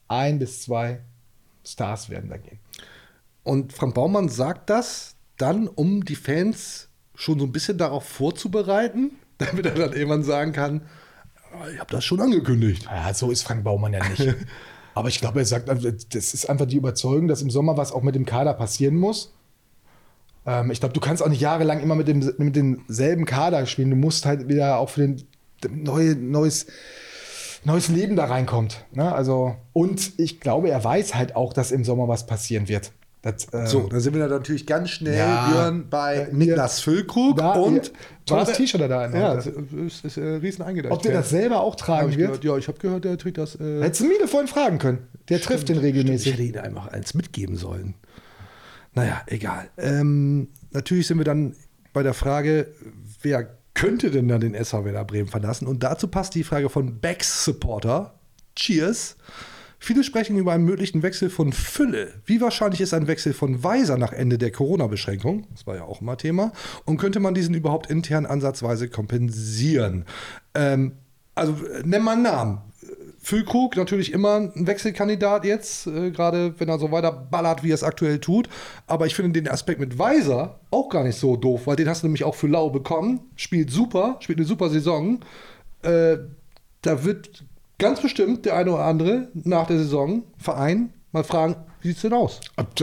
ein 0.09 0.39
bis 0.39 0.63
zwei 0.63 1.01
Stars 1.67 2.11
werden 2.11 2.31
da 2.31 2.37
gehen. 2.37 2.59
Und 3.43 3.73
Frank 3.73 3.95
Baumann 3.95 4.29
sagt 4.29 4.71
das 4.71 5.17
dann, 5.37 5.69
um 5.69 6.05
die 6.05 6.17
Fans 6.17 6.89
schon 7.15 7.39
so 7.39 7.47
ein 7.47 7.53
bisschen 7.53 7.79
darauf 7.79 8.05
vorzubereiten, 8.05 9.13
damit 9.39 9.67
er 9.67 9.75
dann 9.75 9.93
irgendwann 9.93 10.25
sagen 10.25 10.53
kann, 10.53 10.83
"Ah, 11.53 11.69
ich 11.73 11.79
habe 11.79 11.91
das 11.91 12.05
schon 12.05 12.21
angekündigt. 12.21 12.85
Ja, 12.85 13.13
so 13.15 13.31
ist 13.31 13.43
Frank 13.43 13.65
Baumann 13.65 13.93
ja 13.93 14.07
nicht. 14.09 14.35
Aber 14.95 15.11
ich 15.11 15.21
glaube, 15.21 15.41
er 15.41 15.45
sagt, 15.45 15.69
also, 15.69 15.91
das 15.91 16.33
ist 16.33 16.49
einfach 16.49 16.65
die 16.65 16.77
Überzeugung, 16.77 17.29
dass 17.29 17.43
im 17.43 17.51
Sommer 17.51 17.77
was 17.77 17.93
auch 17.93 18.03
mit 18.03 18.15
dem 18.15 18.25
Kader 18.25 18.55
passieren 18.55 18.97
muss. 18.97 19.35
Ähm, 20.47 20.71
ich 20.71 20.81
glaube, 20.81 20.95
du 20.95 21.01
kannst 21.01 21.23
auch 21.23 21.29
nicht 21.29 21.43
jahrelang 21.43 21.81
immer 21.81 21.97
mit, 21.97 22.09
dem, 22.09 22.21
mit 22.39 22.57
demselben 22.57 23.27
Kader 23.27 23.67
spielen. 23.67 23.91
Du 23.91 23.97
musst 23.97 24.25
halt 24.25 24.49
wieder 24.49 24.79
auch 24.79 24.89
für 24.89 25.07
den 25.07 25.27
neue, 25.83 26.15
neues, 26.15 26.67
neues 27.67 27.89
Leben 27.89 28.17
da 28.17 28.25
reinkommt. 28.27 28.85
Ne? 28.93 29.13
Also, 29.15 29.57
und 29.73 30.13
ich 30.19 30.41
glaube, 30.41 30.71
er 30.71 30.83
weiß 30.83 31.15
halt 31.15 31.37
auch, 31.37 31.53
dass 31.53 31.73
im 31.73 31.85
Sommer 31.85 32.09
was 32.09 32.27
passieren 32.27 32.69
wird. 32.69 32.93
Das, 33.23 33.49
ähm, 33.53 33.67
So, 33.67 33.89
da 33.89 33.99
sind 33.99 34.15
wir 34.15 34.21
dann 34.21 34.31
natürlich 34.31 34.67
ganz 34.67 34.91
schnell, 34.91 35.19
Ja. 35.19 35.49
Björn, 35.51 35.89
bei 35.91 36.29
Niklas 36.31 36.79
Füllkrug 36.81 37.37
Da, 37.39 37.53
und 37.55 37.87
hier, 37.87 37.93
tolles 38.25 38.53
T-Shirt 38.53 38.81
da 38.89 39.07
in 39.07 39.15
Ja, 39.15 39.35
das 39.35 39.47
ist, 39.47 40.05
ist 40.05 40.17
äh, 40.17 40.23
riesen 40.37 40.63
eingedeicht. 40.63 40.95
Ob 40.95 41.03
der 41.03 41.13
das 41.13 41.31
selber 41.31 41.61
auch 41.61 41.75
tragen 41.75 42.11
ich 42.11 42.17
wird? 42.19 42.41
gehört, 42.41 42.45
ja, 42.45 42.57
ich 42.57 42.69
habe 42.69 42.79
gehört, 42.79 43.05
der 43.05 43.19
trägt 43.19 43.39
das. 43.39 43.57
Äh, 43.57 43.83
Hättest 43.83 44.03
du 44.03 44.05
Miele 44.07 44.29
vorhin 44.29 44.47
fragen 44.49 44.79
können. 44.79 44.99
Der 45.29 45.41
trifft 45.41 45.69
den 45.69 45.77
Ich 45.79 45.83
regelmäßig. 45.83 46.35
hätte 46.35 46.43
ihn 46.45 46.57
einfach 46.59 46.87
eins 46.89 47.15
mitgeben 47.15 47.57
sollen. 47.57 47.95
Naja, 48.95 49.23
egal. 49.27 49.69
Ähm, 49.77 50.49
natürlich 50.71 51.09
sind 51.09 51.19
wir 51.19 51.25
dann 51.25 51.57
bei 51.93 52.03
der 52.05 52.15
Frage, 52.15 52.69
wer 53.23 53.49
könnte 53.77 54.11
denn 54.11 54.27
dann 54.27 54.41
den 54.41 54.55
SV 54.55 54.87
Werder 54.87 55.05
Bremen 55.05 55.29
verlassen? 55.29 55.69
Und 55.69 55.83
dazu 55.83 56.09
passt 56.09 56.35
die 56.35 56.45
Frage 56.45 56.71
von 56.71 56.99
Becks 56.99 57.45
Supporter. 57.45 58.19
Cheers. 58.57 59.17
Viele 59.79 60.03
sprechen 60.03 60.39
über 60.39 60.53
einen 60.53 60.65
möglichen 60.65 61.03
Wechsel 61.03 61.29
von 61.29 61.53
Fülle. 61.53 62.15
Wie 62.25 62.41
wahrscheinlich 62.41 62.81
ist 62.81 62.95
ein 62.95 63.07
Wechsel 63.07 63.35
von 63.35 63.63
Weiser 63.63 63.99
nach 63.99 64.13
Ende 64.13 64.39
der 64.39 64.51
Corona-Beschränkung? 64.51 65.47
Das 65.53 65.67
war 65.67 65.77
ja 65.77 65.85
auch 65.85 66.01
immer 66.01 66.17
Thema. 66.17 66.53
Und 66.87 66.97
könnte 66.97 67.21
man 67.21 67.35
diesen 67.35 67.55
überhaupt 67.55 67.91
intern 67.91 68.25
ansatzweise 68.25 68.89
kompensieren? 68.89 70.07
Ähm, 70.55 70.93
also 71.35 71.53
äh, 71.67 71.83
nenn 71.85 72.03
mal 72.03 72.15
einen 72.15 72.23
Namen. 72.23 72.59
Füllkrug 73.27 73.77
natürlich 73.77 74.13
immer 74.13 74.37
ein 74.37 74.69
Wechselkandidat 74.69 75.45
jetzt, 75.45 75.89
äh, 75.89 76.13
gerade 76.13 76.55
wenn 76.61 76.69
er 76.69 76.79
so 76.79 76.93
weiter 76.93 77.11
ballert, 77.11 77.65
wie 77.65 77.73
er 77.73 77.75
es 77.75 77.83
aktuell 77.83 78.21
tut. 78.21 78.49
Aber 78.87 79.07
ich 79.07 79.17
finde 79.17 79.33
den 79.43 79.51
Aspekt 79.51 79.81
mit 79.81 79.99
Weiser 79.99 80.61
auch 80.71 80.89
gar 80.91 81.03
nicht 81.03 81.19
so 81.19 81.35
doof, 81.35 81.67
weil 81.67 81.75
den 81.75 81.89
hast 81.89 82.05
du 82.05 82.07
nämlich 82.07 82.23
auch 82.23 82.37
für 82.37 82.47
lau 82.47 82.71
bekommen. 82.71 83.19
Spielt 83.35 83.73
super, 83.73 84.15
spielt 84.21 84.39
eine 84.39 84.47
super 84.47 84.71
Saison. 84.71 85.19
Äh, 85.83 86.19
da 86.83 87.03
wird 87.05 87.43
ganz 87.81 88.01
bestimmt 88.01 88.45
der 88.47 88.55
eine 88.55 88.71
oder 88.71 88.85
andere 88.85 89.27
nach 89.35 89.67
der 89.67 89.79
Saison 89.79 90.23
Verein 90.39 90.93
mal 91.11 91.25
fragen, 91.25 91.57
wie 91.81 91.89
sieht's 91.89 92.03
denn 92.03 92.13
aus? 92.13 92.41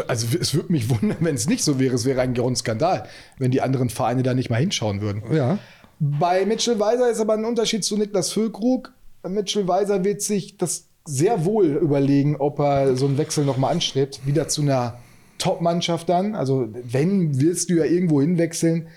Also 0.09 0.37
es 0.37 0.53
würde 0.53 0.73
mich 0.73 0.89
wundern, 0.89 1.19
wenn 1.21 1.35
es 1.35 1.47
nicht 1.47 1.63
so 1.63 1.79
wäre. 1.79 1.95
Es 1.95 2.03
wäre 2.03 2.19
ein 2.19 2.55
Skandal, 2.57 3.07
wenn 3.37 3.51
die 3.51 3.61
anderen 3.61 3.89
Vereine 3.89 4.23
da 4.23 4.33
nicht 4.33 4.49
mal 4.49 4.59
hinschauen 4.59 4.99
würden. 4.99 5.23
Ja. 5.33 5.57
Bei 6.01 6.45
Mitchell 6.45 6.81
Weiser 6.81 7.09
ist 7.09 7.21
aber 7.21 7.31
ein 7.31 7.45
Unterschied 7.45 7.85
zu 7.85 7.95
Niklas 7.95 8.33
Füllkrug. 8.33 8.91
Mitchell 9.27 9.67
Weiser 9.67 10.03
wird 10.03 10.21
sich 10.21 10.57
das 10.57 10.85
sehr 11.05 11.45
wohl 11.45 11.67
überlegen, 11.67 12.35
ob 12.37 12.59
er 12.59 12.95
so 12.95 13.05
einen 13.05 13.17
Wechsel 13.17 13.45
nochmal 13.45 13.73
anstrebt. 13.73 14.21
Wieder 14.25 14.47
zu 14.47 14.61
einer 14.61 14.99
Top-Mannschaft 15.37 16.07
dann. 16.09 16.35
Also 16.35 16.67
wenn, 16.71 17.39
wirst 17.41 17.69
du 17.69 17.75
ja 17.75 17.85
irgendwo 17.85 18.21
hinwechseln, 18.21 18.87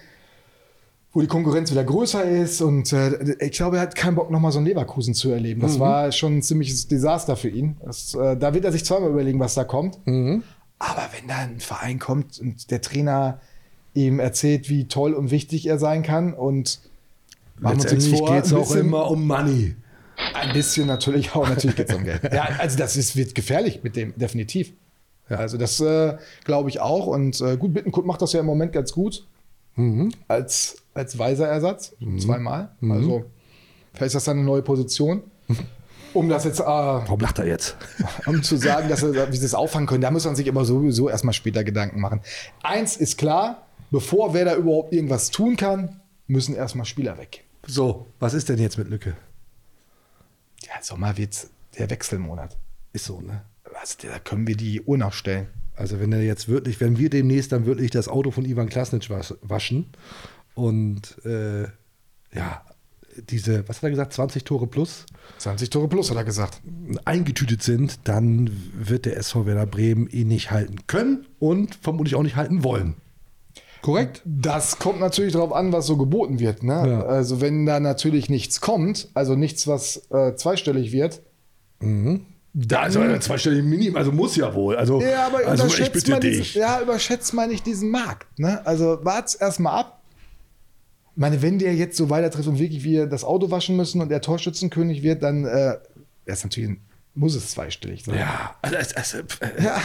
wo 1.12 1.20
die 1.20 1.26
Konkurrenz 1.26 1.70
wieder 1.70 1.82
größer 1.82 2.24
ist. 2.24 2.60
Und 2.60 2.92
äh, 2.92 3.36
ich 3.40 3.52
glaube, 3.52 3.76
er 3.76 3.82
hat 3.82 3.96
keinen 3.96 4.14
Bock, 4.16 4.30
nochmal 4.30 4.52
so 4.52 4.58
einen 4.58 4.66
Leverkusen 4.66 5.14
zu 5.14 5.30
erleben. 5.30 5.60
Das 5.62 5.76
Mhm. 5.76 5.80
war 5.80 6.12
schon 6.12 6.36
ein 6.38 6.42
ziemliches 6.42 6.86
Desaster 6.88 7.36
für 7.36 7.48
ihn. 7.48 7.76
Das, 7.84 8.14
äh, 8.14 8.36
da 8.36 8.52
wird 8.54 8.64
er 8.64 8.72
sich 8.72 8.84
zweimal 8.84 9.10
überlegen, 9.10 9.40
was 9.40 9.54
da 9.54 9.64
kommt. 9.64 9.98
Aber 10.78 11.08
wenn 11.18 11.26
da 11.26 11.36
ein 11.38 11.58
Verein 11.60 11.98
kommt 11.98 12.38
und 12.38 12.70
der 12.70 12.82
Trainer 12.82 13.40
ihm 13.94 14.20
erzählt, 14.20 14.68
wie 14.68 14.88
toll 14.88 15.14
und 15.14 15.30
wichtig 15.30 15.66
er 15.66 15.78
sein 15.78 16.02
kann 16.02 16.34
und 16.34 16.80
Letztendlich 17.58 18.18
vor, 18.18 18.34
geht's 18.34 18.52
ein 18.52 18.58
auch 18.58 18.74
immer 18.76 19.10
um 19.10 19.26
Money. 19.26 19.74
Ein 20.34 20.52
bisschen 20.52 20.86
natürlich 20.86 21.34
auch, 21.34 21.48
natürlich 21.48 21.76
geht 21.76 21.88
es 21.90 21.94
um 21.94 22.04
Geld. 22.04 22.22
Ja, 22.32 22.48
also 22.58 22.78
das 22.78 22.96
ist, 22.96 23.16
wird 23.16 23.34
gefährlich 23.34 23.82
mit 23.82 23.96
dem, 23.96 24.16
definitiv. 24.16 24.72
Also 25.28 25.58
das 25.58 25.80
äh, 25.80 26.16
glaube 26.44 26.70
ich 26.70 26.80
auch. 26.80 27.06
Und 27.06 27.40
äh, 27.40 27.56
gut, 27.56 27.74
Bittenkurt 27.74 28.06
macht 28.06 28.22
das 28.22 28.32
ja 28.32 28.40
im 28.40 28.46
Moment 28.46 28.72
ganz 28.72 28.92
gut. 28.92 29.26
Als, 30.26 30.76
als 30.94 31.18
weiser 31.18 31.48
Ersatz, 31.48 31.94
zweimal. 32.18 32.70
Mhm. 32.80 32.92
Also 32.92 33.24
vielleicht 33.92 34.06
ist 34.06 34.14
das 34.14 34.24
dann 34.24 34.38
eine 34.38 34.46
neue 34.46 34.62
Position. 34.62 35.22
Um 36.14 36.30
das 36.30 36.44
jetzt, 36.44 36.60
äh, 36.60 36.64
Warum 36.64 37.20
lacht 37.20 37.38
er 37.40 37.46
jetzt? 37.46 37.76
um 38.26 38.42
zu 38.42 38.56
sagen, 38.56 38.88
dass 38.88 39.02
er, 39.02 39.30
wie 39.30 39.36
sie 39.36 39.44
es 39.44 39.52
auffangen 39.52 39.86
können, 39.86 40.00
da 40.00 40.10
muss 40.10 40.24
man 40.24 40.34
sich 40.34 40.48
aber 40.48 40.64
sowieso 40.64 41.10
erstmal 41.10 41.34
später 41.34 41.62
Gedanken 41.62 42.00
machen. 42.00 42.22
Eins 42.62 42.96
ist 42.96 43.18
klar, 43.18 43.66
bevor 43.90 44.32
wer 44.32 44.46
da 44.46 44.56
überhaupt 44.56 44.94
irgendwas 44.94 45.30
tun 45.30 45.56
kann, 45.56 46.00
müssen 46.26 46.54
erstmal 46.54 46.86
Spieler 46.86 47.18
weg. 47.18 47.44
So, 47.66 48.06
was 48.18 48.32
ist 48.32 48.48
denn 48.48 48.58
jetzt 48.58 48.78
mit 48.78 48.88
Lücke? 48.88 49.14
Ja, 50.76 50.82
Sommer 50.82 51.16
wird 51.16 51.48
der 51.78 51.88
Wechselmonat. 51.88 52.56
Ist 52.92 53.06
so, 53.06 53.20
ne? 53.20 53.42
Was, 53.72 53.96
da 53.96 54.18
können 54.18 54.46
wir 54.46 54.56
die 54.56 54.82
Uhr 54.82 54.98
nachstellen. 54.98 55.46
Also 55.74 56.00
wenn 56.00 56.12
er 56.12 56.22
jetzt 56.22 56.48
wirklich, 56.48 56.80
wenn 56.80 56.98
wir 56.98 57.08
demnächst 57.10 57.52
dann 57.52 57.64
wirklich 57.66 57.90
das 57.90 58.08
Auto 58.08 58.30
von 58.30 58.44
Ivan 58.44 58.68
Klasnic 58.68 59.08
was- 59.10 59.34
waschen 59.42 59.86
und 60.54 61.16
äh, 61.24 61.64
ja, 62.34 62.62
diese, 63.30 63.66
was 63.68 63.78
hat 63.78 63.84
er 63.84 63.90
gesagt, 63.90 64.12
20 64.12 64.44
Tore 64.44 64.66
plus? 64.66 65.06
20 65.38 65.70
Tore 65.70 65.88
plus, 65.88 66.10
hat 66.10 66.16
er 66.18 66.24
gesagt. 66.24 66.60
Eingetütet 67.06 67.62
sind, 67.62 68.00
dann 68.04 68.50
wird 68.74 69.06
der 69.06 69.16
SV 69.16 69.46
Werder 69.46 69.66
Bremen 69.66 70.06
ihn 70.08 70.28
nicht 70.28 70.50
halten 70.50 70.86
können 70.86 71.26
und 71.38 71.74
vermutlich 71.76 72.14
auch 72.14 72.22
nicht 72.22 72.36
halten 72.36 72.62
wollen. 72.64 72.96
Korrekt? 73.82 74.22
Das 74.24 74.78
kommt 74.78 75.00
natürlich 75.00 75.32
darauf 75.32 75.52
an, 75.52 75.72
was 75.72 75.86
so 75.86 75.96
geboten 75.96 76.40
wird. 76.40 76.62
Ne? 76.62 76.84
Ja. 76.86 77.02
Also 77.06 77.40
wenn 77.40 77.66
da 77.66 77.80
natürlich 77.80 78.28
nichts 78.28 78.60
kommt, 78.60 79.08
also 79.14 79.36
nichts, 79.36 79.66
was 79.66 80.08
äh, 80.10 80.34
zweistellig 80.34 80.92
wird, 80.92 81.22
Da 82.58 82.86
ist 82.86 82.96
aber 82.96 83.20
zweistellig 83.20 83.62
Minim, 83.64 83.96
also 83.96 84.12
muss 84.12 84.34
ja 84.34 84.54
wohl. 84.54 84.76
Also, 84.76 85.00
ja, 85.00 85.26
aber 85.26 85.46
also 85.46 85.66
ich 85.66 85.74
überschätzt, 85.74 85.92
bitte 85.92 86.10
mal 86.12 86.20
dich. 86.20 86.52
diesen, 86.52 86.60
ja, 86.60 86.80
überschätzt 86.80 87.34
mal 87.34 87.46
nicht 87.48 87.66
diesen 87.66 87.90
Markt. 87.90 88.26
Ne? 88.38 88.64
Also 88.66 88.98
wart's 89.02 89.34
erstmal 89.34 89.78
ab. 89.78 90.02
Ich 91.14 91.20
meine, 91.20 91.42
wenn 91.42 91.58
der 91.58 91.74
jetzt 91.74 91.98
so 91.98 92.08
weiter 92.08 92.30
trifft 92.30 92.48
und 92.48 92.58
wirklich 92.58 92.82
wir 92.82 93.06
das 93.06 93.24
Auto 93.24 93.50
waschen 93.50 93.76
müssen 93.76 94.00
und 94.00 94.08
der 94.08 94.22
Torschützenkönig 94.22 95.02
wird, 95.02 95.22
dann 95.22 95.44
äh, 95.44 95.76
er 96.26 96.32
ist 96.32 96.44
natürlich 96.44 96.70
ein, 96.70 96.80
muss 97.16 97.34
es 97.34 97.50
zweistellig 97.50 98.04
sein. 98.04 98.18
Ja, 98.18 98.54
also, 98.62 98.76
also, 98.96 99.18
äh, 99.40 99.62
ja. 99.62 99.80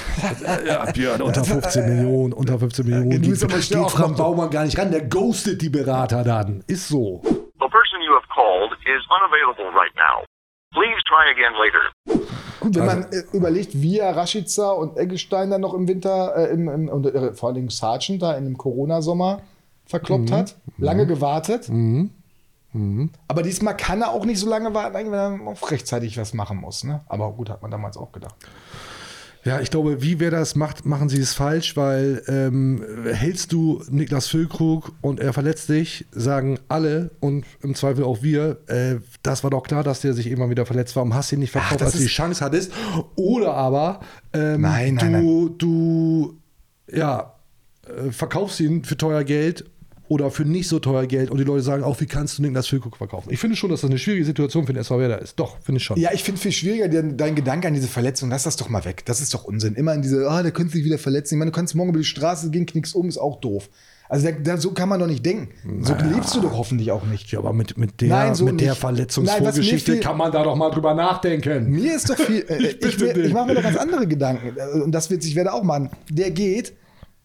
ja, 0.65 0.91
Björn, 0.91 1.21
unter 1.21 1.43
15 1.45 1.87
Millionen, 1.95 2.33
unter 2.33 2.59
15 2.59 2.85
Millionen. 2.85 3.09
du 3.11 3.19
geht, 3.19 3.29
bist 3.31 3.43
aber 3.43 3.61
schnell 3.61 3.79
auf 3.81 3.93
Frank. 3.93 4.17
Baumann 4.17 4.49
gar 4.49 4.65
nicht 4.65 4.77
ran, 4.77 4.91
der 4.91 5.01
ghostet 5.05 5.61
die 5.61 5.69
Berater 5.69 6.23
dann. 6.23 6.63
Ist 6.67 6.87
so. 6.89 7.21
The 7.23 7.67
person 7.67 8.01
you 8.05 8.13
have 8.13 8.27
called 8.33 8.71
is 8.85 9.01
unavailable 9.09 9.65
right 9.73 9.93
now. 9.95 10.23
Please 10.73 10.99
try 11.07 11.29
again 11.31 11.53
later. 11.57 12.21
Gut, 12.59 12.75
wenn 12.75 12.81
Also- 12.83 12.95
man 13.01 13.11
äh, 13.11 13.23
überlegt, 13.37 13.69
wie 13.81 13.97
er 13.99 14.15
Rashica 14.15 14.71
und 14.71 14.97
Eggestein 14.97 15.49
dann 15.49 15.61
noch 15.61 15.73
im 15.73 15.87
Winter, 15.87 16.35
äh, 16.35 16.53
im, 16.53 16.67
im, 16.69 16.89
und, 16.89 17.05
äh, 17.07 17.33
vor 17.33 17.47
allen 17.49 17.55
Dingen 17.55 17.69
Sargent 17.69 18.21
da 18.21 18.33
in 18.35 18.43
dem 18.45 18.57
Corona-Sommer 18.57 19.41
verkloppt 19.85 20.29
Mhm. 20.29 20.33
hat, 20.35 20.55
lange 20.77 21.07
gewartet. 21.07 21.67
Mhm. 21.69 22.11
Mhm. 22.73 23.09
Aber 23.27 23.43
diesmal 23.43 23.75
kann 23.75 24.01
er 24.01 24.11
auch 24.11 24.25
nicht 24.25 24.39
so 24.39 24.49
lange 24.49 24.73
warten, 24.73 24.95
wenn 24.95 25.13
er 25.13 25.39
auch 25.47 25.71
rechtzeitig 25.71 26.17
was 26.17 26.33
machen 26.33 26.57
muss. 26.57 26.83
Ne? 26.83 27.01
Aber 27.07 27.31
gut, 27.33 27.49
hat 27.49 27.61
man 27.61 27.71
damals 27.71 27.97
auch 27.97 28.11
gedacht. 28.11 28.35
Ja, 29.43 29.59
ich 29.59 29.71
glaube, 29.71 30.03
wie 30.03 30.19
wer 30.19 30.29
das 30.29 30.55
macht, 30.55 30.85
machen 30.85 31.09
sie 31.09 31.19
es 31.19 31.33
falsch, 31.33 31.75
weil 31.75 32.21
ähm, 32.27 32.83
hältst 33.11 33.51
du 33.51 33.81
Niklas 33.89 34.27
Füllkrug 34.27 34.93
und 35.01 35.19
er 35.19 35.33
verletzt 35.33 35.67
dich, 35.69 36.05
sagen 36.11 36.59
alle 36.67 37.09
und 37.21 37.45
im 37.63 37.73
Zweifel 37.73 38.03
auch 38.03 38.21
wir, 38.21 38.59
äh, 38.67 38.97
das 39.23 39.43
war 39.43 39.49
doch 39.49 39.63
klar, 39.63 39.83
dass 39.83 40.01
der 40.01 40.13
sich 40.13 40.27
immer 40.27 40.51
wieder 40.51 40.67
verletzt 40.67 40.95
war 40.95 41.01
und 41.01 41.15
hast 41.15 41.31
ihn 41.31 41.39
nicht 41.39 41.51
verkauft, 41.51 41.81
das 41.81 41.87
als 41.87 41.93
du 41.93 41.99
die 42.01 42.05
Chance 42.05 42.45
hattest. 42.45 42.71
Oder 43.15 43.55
aber 43.55 44.01
ähm, 44.33 44.61
Nein, 44.61 44.97
du, 44.97 45.05
nein, 45.05 45.55
du 45.57 46.37
ja, 46.91 47.33
äh, 47.87 48.11
verkaufst 48.11 48.59
ihn 48.59 48.83
für 48.83 48.95
teuer 48.95 49.23
Geld 49.23 49.65
oder 50.11 50.29
für 50.29 50.43
nicht 50.43 50.67
so 50.67 50.79
teuer 50.79 51.05
Geld 51.05 51.31
und 51.31 51.37
die 51.37 51.45
Leute 51.45 51.63
sagen 51.63 51.85
auch, 51.85 52.01
wie 52.01 52.05
kannst 52.05 52.37
du 52.37 52.41
Niklas 52.41 52.67
Füllkrug 52.67 52.97
verkaufen? 52.97 53.29
Ich 53.31 53.39
finde 53.39 53.55
schon, 53.55 53.69
dass 53.69 53.79
das 53.79 53.89
eine 53.89 53.97
schwierige 53.97 54.25
Situation 54.25 54.65
für 54.65 54.73
den 54.73 54.81
SV 54.81 54.99
Werder 54.99 55.21
ist. 55.21 55.39
Doch, 55.39 55.55
finde 55.61 55.77
ich 55.77 55.85
schon. 55.85 55.97
Ja, 55.97 56.09
ich 56.11 56.21
finde 56.21 56.41
viel 56.41 56.51
schwieriger 56.51 56.89
dein, 56.89 57.15
dein 57.15 57.33
Gedanke 57.33 57.69
an 57.69 57.73
diese 57.73 57.87
Verletzung. 57.87 58.29
Lass 58.29 58.43
das 58.43 58.57
doch 58.57 58.67
mal 58.67 58.83
weg. 58.83 59.05
Das 59.05 59.21
ist 59.21 59.33
doch 59.33 59.45
Unsinn. 59.45 59.75
Immer 59.75 59.93
in 59.93 60.01
diese, 60.01 60.29
ah, 60.29 60.43
der 60.43 60.51
könnte 60.51 60.73
sich 60.73 60.83
wieder 60.83 60.97
verletzen. 60.97 61.35
Ich 61.35 61.39
meine, 61.39 61.51
du 61.51 61.55
kannst 61.55 61.75
morgen 61.75 61.91
über 61.91 61.99
die 61.99 62.03
Straße 62.03 62.51
gehen, 62.51 62.65
knickst 62.65 62.93
um, 62.93 63.07
ist 63.07 63.19
auch 63.19 63.39
doof. 63.39 63.69
Also 64.09 64.27
da, 64.27 64.33
da, 64.33 64.57
so 64.57 64.71
kann 64.71 64.89
man 64.89 64.99
doch 64.99 65.07
nicht 65.07 65.25
denken. 65.25 65.47
So 65.79 65.95
lebst 65.95 66.35
du 66.35 66.41
doch 66.41 66.57
hoffentlich 66.57 66.91
auch 66.91 67.05
nicht. 67.05 67.31
Ja, 67.31 67.39
aber 67.39 67.53
mit, 67.53 67.77
mit 67.77 68.01
der, 68.01 68.09
Nein, 68.09 68.35
so 68.35 68.43
mit 68.43 68.59
der. 68.59 68.75
Verletzungsvorgeschichte 68.75 70.01
kann 70.01 70.17
man 70.17 70.29
da 70.29 70.43
doch 70.43 70.57
mal 70.57 70.71
drüber 70.71 70.93
nachdenken. 70.93 71.69
Mir 71.69 71.95
ist 71.95 72.09
doch 72.09 72.17
viel. 72.17 72.45
Äh, 72.49 72.75
ich 72.81 72.83
ich, 72.83 73.01
ich 73.01 73.33
mache 73.33 73.47
mir 73.47 73.55
doch 73.55 73.63
ganz 73.63 73.77
andere 73.77 74.07
Gedanken. 74.07 74.57
Und 74.81 74.91
das 74.91 75.09
wird 75.09 75.23
sich 75.23 75.37
Werder 75.37 75.53
auch 75.53 75.63
machen. 75.63 75.89
Der 76.09 76.31
geht. 76.31 76.73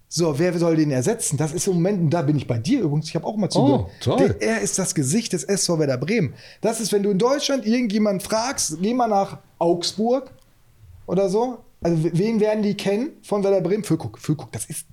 So, 0.08 0.38
wer 0.38 0.56
soll 0.58 0.76
den 0.76 0.90
ersetzen? 0.92 1.36
Das 1.36 1.52
ist 1.52 1.66
im 1.66 1.74
Moment, 1.74 2.00
und 2.00 2.10
da 2.10 2.22
bin 2.22 2.36
ich 2.36 2.46
bei 2.46 2.58
dir 2.58 2.80
übrigens, 2.82 3.08
ich 3.08 3.14
habe 3.16 3.26
auch 3.26 3.36
mal 3.36 3.50
zugehört. 3.50 3.86
Oh, 3.86 3.90
toll. 4.00 4.16
Der, 4.40 4.42
er 4.56 4.60
ist 4.60 4.78
das 4.78 4.94
Gesicht 4.94 5.32
des 5.32 5.42
SV 5.44 5.78
Werder 5.80 5.98
Bremen. 5.98 6.34
Das 6.60 6.80
ist, 6.80 6.92
wenn 6.92 7.02
du 7.02 7.10
in 7.10 7.18
Deutschland 7.18 7.66
irgendjemanden 7.66 8.20
fragst, 8.20 8.78
geh 8.80 8.94
mal 8.94 9.08
nach 9.08 9.38
Augsburg 9.58 10.30
oder 11.06 11.28
so. 11.28 11.58
Also, 11.82 11.98
wen 12.12 12.40
werden 12.40 12.62
die 12.62 12.74
kennen 12.76 13.10
von 13.22 13.42
Werder 13.42 13.60
Bremen? 13.60 13.82
Füllkuck. 13.84 14.18
Füllkuck, 14.18 14.52
das 14.52 14.66
ist. 14.66 14.86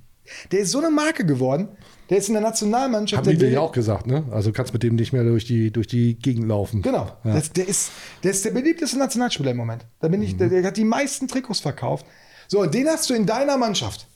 Der 0.52 0.62
ist 0.62 0.72
so 0.72 0.80
eine 0.80 0.90
Marke 0.90 1.26
geworden. 1.26 1.68
Der 2.10 2.18
ist 2.18 2.28
in 2.28 2.34
der 2.34 2.42
Nationalmannschaft. 2.44 3.26
Haben 3.26 3.32
die 3.32 3.38
der 3.38 3.50
dir 3.50 3.56
ja 3.56 3.60
auch 3.62 3.72
gesagt, 3.72 4.08
ne? 4.08 4.24
Also 4.32 4.52
kannst 4.52 4.74
mit 4.74 4.82
dem 4.84 4.96
nicht 4.96 5.14
mehr 5.14 5.24
durch 5.24 5.46
die, 5.46 5.70
durch 5.72 5.88
die 5.88 6.16
Gegend 6.16 6.48
laufen. 6.48 6.82
Genau. 6.82 7.08
Ja. 7.24 7.34
Das, 7.36 7.52
der, 7.52 7.68
ist, 7.68 7.92
der 8.24 8.32
ist 8.32 8.44
der 8.46 8.52
beliebteste 8.52 8.98
Nationalspieler 8.98 9.52
im 9.52 9.58
Moment. 9.58 9.86
Da 10.00 10.08
bin 10.08 10.20
Mhm. 10.22 10.26
ich, 10.26 10.38
der, 10.38 10.50
der 10.50 10.64
hat 10.64 10.78
die 10.78 10.86
meisten 10.86 11.28
Trikots 11.28 11.60
verkauft. 11.60 12.06
So, 12.48 12.66
den 12.66 12.88
hast 12.88 13.10
du 13.10 13.14
in 13.14 13.26
deiner 13.26 13.58
Mannschaft. 13.58 14.08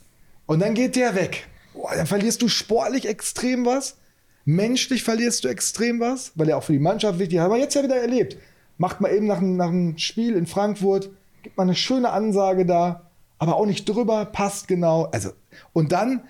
Und 0.48 0.60
dann 0.62 0.74
geht 0.74 0.96
der 0.96 1.14
weg. 1.16 1.48
Boah, 1.74 1.92
dann 1.96 2.08
verlierst 2.08 2.42
du 2.42 2.48
sportlich 2.48 3.08
extrem 3.08 3.66
was. 3.66 3.98
Menschlich 4.46 5.04
verlierst 5.04 5.44
du 5.44 5.48
extrem 5.50 6.00
was, 6.00 6.32
weil 6.36 6.50
er 6.50 6.58
auch 6.58 6.64
für 6.64 6.74
die 6.74 6.80
Mannschaft 6.80 7.20
wichtig 7.20 7.36
ist. 7.38 7.42
Haben 7.44 7.54
wir 7.54 7.60
jetzt 7.60 7.76
ja 7.76 7.84
wieder 7.84 7.98
erlebt. 7.98 8.38
Macht 8.80 9.02
mal 9.02 9.12
eben 9.14 9.28
nach, 9.28 9.38
einem- 9.38 9.58
nach 9.58 9.68
einem 9.70 9.98
Spiel 9.98 10.36
in 10.36 10.48
Frankfurt, 10.48 11.10
gibt 11.44 11.58
mal 11.58 11.64
eine 11.64 11.76
schöne 11.76 12.10
Ansage 12.12 12.66
da, 12.66 13.10
aber 13.40 13.56
auch 13.58 13.66
nicht 13.66 13.88
drüber, 13.88 14.26
passt 14.26 14.68
genau. 14.68 15.06
Also, 15.12 15.32
und 15.74 15.92
dann 15.92 16.22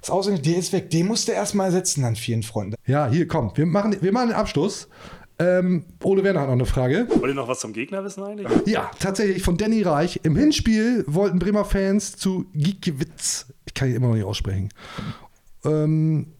ist 0.00 0.10
ausgerechnet, 0.10 0.46
der 0.46 0.56
ist 0.58 0.72
weg. 0.72 0.90
Den 0.90 1.06
musst 1.06 1.26
du 1.28 1.32
erstmal 1.32 1.66
ersetzen, 1.66 2.02
dann 2.02 2.14
vielen 2.16 2.42
Freunden. 2.42 2.76
Ja, 2.86 3.08
hier, 3.08 3.26
komm, 3.26 3.50
wir 3.54 3.66
machen, 3.66 3.96
wir 4.00 4.12
machen 4.12 4.28
den 4.28 4.36
Abschluss. 4.36 4.88
Ähm, 5.38 5.84
Ole 6.02 6.22
Werner 6.22 6.40
hat 6.40 6.46
noch 6.46 6.54
eine 6.54 6.66
Frage. 6.66 7.08
Wollt 7.08 7.32
ihr 7.32 7.34
noch 7.34 7.48
was 7.48 7.60
zum 7.60 7.72
Gegner 7.72 8.04
wissen 8.04 8.22
eigentlich? 8.22 8.48
Ja, 8.66 8.90
tatsächlich 9.00 9.42
von 9.42 9.56
Danny 9.56 9.82
Reich. 9.82 10.20
Im 10.22 10.36
Hinspiel 10.36 11.04
wollten 11.08 11.38
Bremer 11.38 11.64
Fans 11.64 12.16
zu 12.16 12.46
Giekewitz, 12.54 13.46
ich 13.66 13.74
kann 13.74 13.88
ihn 13.88 13.96
immer 13.96 14.08
noch 14.08 14.14
nicht 14.14 14.24
aussprechen. 14.24 14.68
Ähm, 15.64 16.34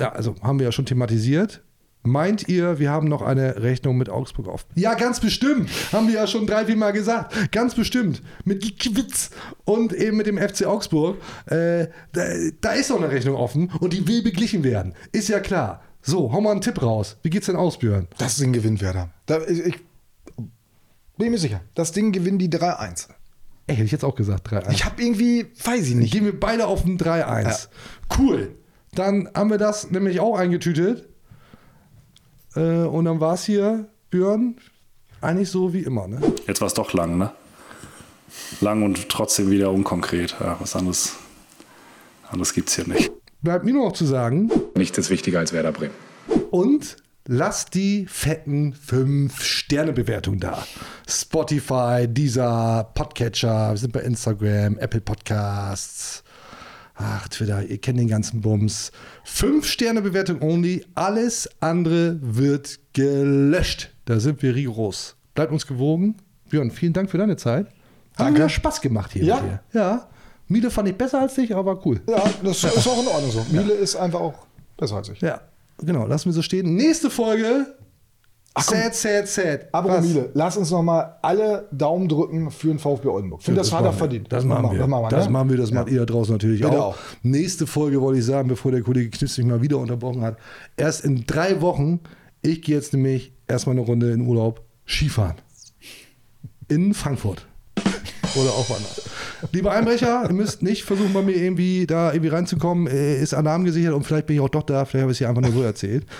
ja, 0.00 0.12
also 0.12 0.36
haben 0.42 0.58
wir 0.58 0.66
ja 0.66 0.72
schon 0.72 0.86
thematisiert. 0.86 1.62
Meint 2.06 2.48
ihr, 2.48 2.78
wir 2.78 2.90
haben 2.90 3.08
noch 3.08 3.20
eine 3.20 3.62
Rechnung 3.62 3.98
mit 3.98 4.08
Augsburg 4.08 4.46
auf? 4.46 4.64
Ja, 4.76 4.94
ganz 4.94 5.18
bestimmt. 5.18 5.68
Haben 5.92 6.06
wir 6.06 6.14
ja 6.14 6.26
schon 6.28 6.46
drei, 6.46 6.64
vier 6.64 6.76
Mal 6.76 6.92
gesagt. 6.92 7.50
Ganz 7.50 7.74
bestimmt. 7.74 8.22
Mit 8.44 8.62
Giekewitz 8.62 9.30
und 9.64 9.92
eben 9.92 10.16
mit 10.16 10.28
dem 10.28 10.38
FC 10.38 10.66
Augsburg. 10.66 11.16
Äh, 11.46 11.88
da, 12.12 12.22
da 12.60 12.72
ist 12.72 12.90
noch 12.90 12.98
eine 12.98 13.10
Rechnung 13.10 13.34
offen 13.34 13.72
und 13.80 13.92
die 13.92 14.06
will 14.06 14.22
beglichen 14.22 14.62
werden. 14.62 14.94
Ist 15.10 15.28
ja 15.28 15.40
klar. 15.40 15.82
So, 16.06 16.32
hau 16.32 16.40
mal 16.40 16.52
einen 16.52 16.60
Tipp 16.60 16.80
raus. 16.80 17.16
Wie 17.22 17.30
geht's 17.30 17.46
denn 17.46 17.56
aus, 17.56 17.78
Björn? 17.78 18.06
Das 18.16 18.36
Ding 18.36 18.52
gewinnt 18.52 18.80
Werder. 18.80 19.10
Da, 19.26 19.40
ich, 19.42 19.58
ich 19.58 19.80
bin 21.18 21.32
mir 21.32 21.38
sicher. 21.38 21.62
Das 21.74 21.90
Ding 21.90 22.12
gewinnen 22.12 22.38
die 22.38 22.48
3-1. 22.48 23.08
Ey, 23.66 23.74
hätte 23.74 23.86
ich 23.86 23.90
jetzt 23.90 24.04
auch 24.04 24.14
gesagt, 24.14 24.48
3-1. 24.48 24.70
Ich 24.70 24.84
habe 24.84 25.02
irgendwie, 25.02 25.46
weiß 25.64 25.88
ich 25.88 25.96
nicht. 25.96 26.12
Gehen 26.12 26.24
wir 26.24 26.38
beide 26.38 26.68
auf 26.68 26.84
ein 26.84 26.96
3-1. 26.96 27.68
Cool. 28.16 28.54
Dann 28.94 29.28
haben 29.34 29.50
wir 29.50 29.58
das 29.58 29.90
nämlich 29.90 30.20
auch 30.20 30.38
eingetütet. 30.38 31.08
Äh, 32.54 32.60
und 32.60 33.04
dann 33.04 33.18
war 33.18 33.34
es 33.34 33.44
hier, 33.44 33.88
Björn, 34.10 34.58
eigentlich 35.20 35.50
so 35.50 35.72
wie 35.72 35.80
immer. 35.80 36.06
Ne? 36.06 36.20
Jetzt 36.46 36.60
war 36.60 36.68
es 36.68 36.74
doch 36.74 36.92
lang, 36.92 37.18
ne? 37.18 37.32
Lang 38.60 38.84
und 38.84 39.08
trotzdem 39.08 39.50
wieder 39.50 39.72
unkonkret. 39.72 40.36
Ja, 40.38 40.56
was 40.60 40.76
anderes, 40.76 41.16
anderes 42.30 42.54
gibt 42.54 42.68
es 42.68 42.76
hier 42.76 42.86
nicht. 42.86 43.10
Bleibt 43.46 43.64
mir 43.64 43.72
nur 43.74 43.84
noch 43.84 43.92
zu 43.92 44.04
sagen. 44.04 44.50
Nichts 44.74 44.98
ist 44.98 45.08
wichtiger 45.08 45.38
als 45.38 45.52
Werder 45.52 45.70
Bremen. 45.70 45.94
Und 46.50 46.96
lasst 47.28 47.74
die 47.74 48.06
fetten 48.08 48.74
5-Sterne-Bewertungen 48.74 50.40
da. 50.40 50.66
Spotify, 51.08 52.08
dieser 52.08 52.90
Podcatcher, 52.96 53.70
wir 53.70 53.76
sind 53.76 53.92
bei 53.92 54.00
Instagram, 54.00 54.78
Apple 54.78 55.00
Podcasts. 55.00 56.24
Ach, 56.96 57.28
Twitter, 57.28 57.62
ihr 57.64 57.78
kennt 57.80 58.00
den 58.00 58.08
ganzen 58.08 58.40
Bums. 58.40 58.90
5-Sterne-Bewertung 59.32 60.42
only. 60.42 60.84
Alles 60.96 61.48
andere 61.60 62.18
wird 62.20 62.80
gelöscht. 62.94 63.90
Da 64.06 64.18
sind 64.18 64.42
wir 64.42 64.56
rigoros. 64.56 65.14
Bleibt 65.36 65.52
uns 65.52 65.68
gewogen. 65.68 66.16
Björn, 66.50 66.72
vielen 66.72 66.94
Dank 66.94 67.12
für 67.12 67.18
deine 67.18 67.36
Zeit. 67.36 67.66
Hat 67.66 68.26
Danke. 68.26 68.42
mir 68.42 68.48
Spaß 68.48 68.80
gemacht 68.80 69.12
hier 69.12 69.22
Ja. 69.22 69.36
mit 69.36 69.44
dir. 69.44 69.60
Ja. 69.72 70.08
Miele 70.48 70.70
fand 70.70 70.88
ich 70.88 70.96
besser 70.96 71.20
als 71.20 71.34
dich, 71.34 71.54
aber 71.54 71.84
cool. 71.86 72.00
Ja, 72.08 72.22
das 72.42 72.62
ist 72.62 72.88
auch 72.88 73.00
in 73.02 73.08
Ordnung 73.08 73.30
so. 73.30 73.46
Miele 73.50 73.74
ist 73.74 73.96
einfach 73.96 74.20
auch 74.20 74.34
besser 74.76 74.96
als 74.96 75.08
ich. 75.08 75.20
Ja, 75.20 75.40
genau, 75.78 76.06
lassen 76.06 76.26
wir 76.26 76.32
so 76.32 76.42
stehen. 76.42 76.74
Nächste 76.76 77.10
Folge. 77.10 77.66
sad, 78.58 78.94
sad, 78.94 79.26
sad. 79.28 79.68
Aber? 79.72 80.00
Miele, 80.00 80.30
lass 80.34 80.56
uns 80.56 80.70
noch 80.70 80.82
mal 80.82 81.16
alle 81.22 81.68
Daumen 81.72 82.08
drücken 82.08 82.50
für 82.50 82.68
den 82.68 82.78
VfB 82.78 83.08
Oldenburg. 83.08 83.40
Ich 83.40 83.46
finde, 83.46 83.60
das, 83.60 83.72
er 83.72 83.82
wir. 83.82 83.92
verdient. 83.92 84.32
Das 84.32 84.44
machen 84.44 84.70
wir. 84.70 84.78
Das 84.78 84.88
machen 84.88 85.02
wir, 85.04 85.08
das 85.10 85.24
ne? 85.26 85.30
machen 85.32 85.50
wir, 85.50 85.56
das 85.56 85.70
macht 85.72 85.88
ihr 85.88 85.98
da 86.00 86.06
draußen 86.06 86.32
natürlich 86.32 86.62
Bitte 86.62 86.80
auch. 86.80 86.94
auch. 86.94 86.98
Nächste 87.22 87.66
Folge 87.66 88.00
wollte 88.00 88.20
ich 88.20 88.24
sagen, 88.24 88.48
bevor 88.48 88.70
der 88.70 88.82
Kollege 88.82 89.10
Knips 89.10 89.38
mich 89.38 89.46
mal 89.46 89.62
wieder 89.62 89.78
unterbrochen 89.78 90.22
hat. 90.22 90.38
Erst 90.76 91.04
in 91.04 91.26
drei 91.26 91.60
Wochen. 91.60 92.00
Ich 92.42 92.62
gehe 92.62 92.76
jetzt 92.76 92.92
nämlich 92.92 93.32
erstmal 93.48 93.74
eine 93.76 93.84
Runde 93.84 94.12
in 94.12 94.20
Urlaub 94.20 94.62
Skifahren. 94.86 95.34
In 96.68 96.94
Frankfurt. 96.94 97.46
Oder 98.36 98.50
auch 98.50 98.68
woanders. 98.68 99.02
Liebe 99.52 99.70
Einbrecher, 99.70 100.24
ihr 100.28 100.32
müsst 100.34 100.62
nicht 100.62 100.84
versuchen, 100.84 101.12
bei 101.12 101.22
mir 101.22 101.36
irgendwie 101.36 101.86
da 101.86 102.12
irgendwie 102.12 102.28
reinzukommen. 102.30 102.86
Äh, 102.86 103.20
Ist 103.20 103.34
Alarm 103.34 103.64
gesichert 103.64 103.92
und 103.94 104.04
vielleicht 104.04 104.26
bin 104.26 104.36
ich 104.36 104.42
auch 104.42 104.48
doch 104.48 104.62
da. 104.62 104.84
Vielleicht 104.84 105.02
habe 105.02 105.12
ich 105.12 105.16
es 105.16 105.18
hier 105.18 105.28
einfach 105.28 105.42
nur 105.42 105.52
so 105.52 105.62
erzählt. 105.62 106.04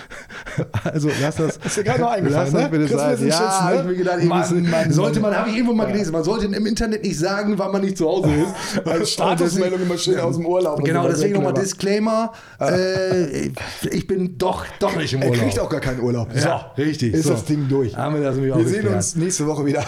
Also 0.83 1.09
lasst 1.21 1.39
das. 1.39 1.57
Ist 1.57 1.77
dir 1.77 1.83
gerade 1.83 2.01
noch 2.01 2.11
eingefallen, 2.11 2.51
lasst 2.51 2.53
das 2.53 2.63
ne? 2.63 2.69
bitte 2.69 2.85
du 2.85 2.97
sein. 2.97 3.27
Ja, 3.27 3.35
Schützen, 3.37 3.65
ne? 3.75 3.79
ich 3.81 3.85
mir 3.85 3.95
gedacht, 3.95 4.23
Mann, 4.23 4.69
Mann, 4.69 4.91
sollte 4.91 5.19
man, 5.19 5.35
habe 5.35 5.49
ich 5.49 5.55
irgendwo 5.55 5.73
mal 5.73 5.85
gelesen. 5.85 6.11
Man 6.11 6.23
sollte 6.23 6.45
im 6.45 6.65
Internet 6.65 7.03
nicht 7.03 7.17
sagen, 7.19 7.53
wann 7.57 7.71
man 7.71 7.81
nicht 7.81 7.97
zu 7.97 8.07
Hause 8.07 8.29
ist. 8.29 8.87
Als 8.87 9.11
Statusmeldung 9.13 9.81
immer 9.81 9.97
schön 9.97 10.19
aus 10.19 10.37
dem 10.37 10.45
Urlaub. 10.45 10.83
Genau, 10.83 11.03
so. 11.03 11.09
deswegen 11.09 11.33
nochmal. 11.35 11.53
Disclaimer. 11.53 12.31
Äh, 12.59 13.49
ich 13.91 14.07
bin 14.07 14.37
doch, 14.37 14.65
doch 14.79 14.95
nicht 14.95 15.13
im 15.13 15.21
Er 15.21 15.29
Urlaub. 15.29 15.43
kriegt 15.43 15.59
auch 15.59 15.69
gar 15.69 15.81
keinen 15.81 15.99
Urlaub. 16.01 16.29
Ja, 16.35 16.71
richtig. 16.77 17.13
Ist 17.13 17.25
So. 17.25 17.31
das 17.31 17.45
Ding 17.45 17.67
durch. 17.69 17.95
Haben 17.95 18.15
wir 18.15 18.21
das 18.23 18.41
Wir 18.41 18.67
sehen 18.67 18.87
uns 18.87 19.15
nächste 19.15 19.45
Woche 19.47 19.65
wieder. 19.65 19.83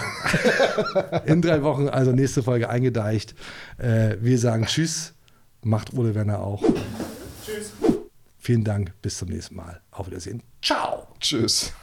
In 1.25 1.41
drei 1.41 1.63
Wochen, 1.63 1.89
also 1.89 2.11
nächste 2.11 2.43
Folge 2.43 2.69
eingedeicht 2.69 3.18
erledigt. 3.19 3.35
Äh, 3.77 4.17
wir 4.21 4.37
sagen 4.37 4.65
Tschüss, 4.65 5.13
macht 5.61 5.93
Ole 5.93 6.15
Werner 6.15 6.39
auch. 6.39 6.63
Tschüss. 7.45 7.73
Vielen 8.37 8.63
Dank, 8.63 8.93
bis 9.01 9.17
zum 9.17 9.29
nächsten 9.29 9.55
Mal. 9.55 9.81
Auf 9.91 10.07
Wiedersehen. 10.07 10.41
Ciao. 10.61 11.07
Tschüss. 11.19 11.73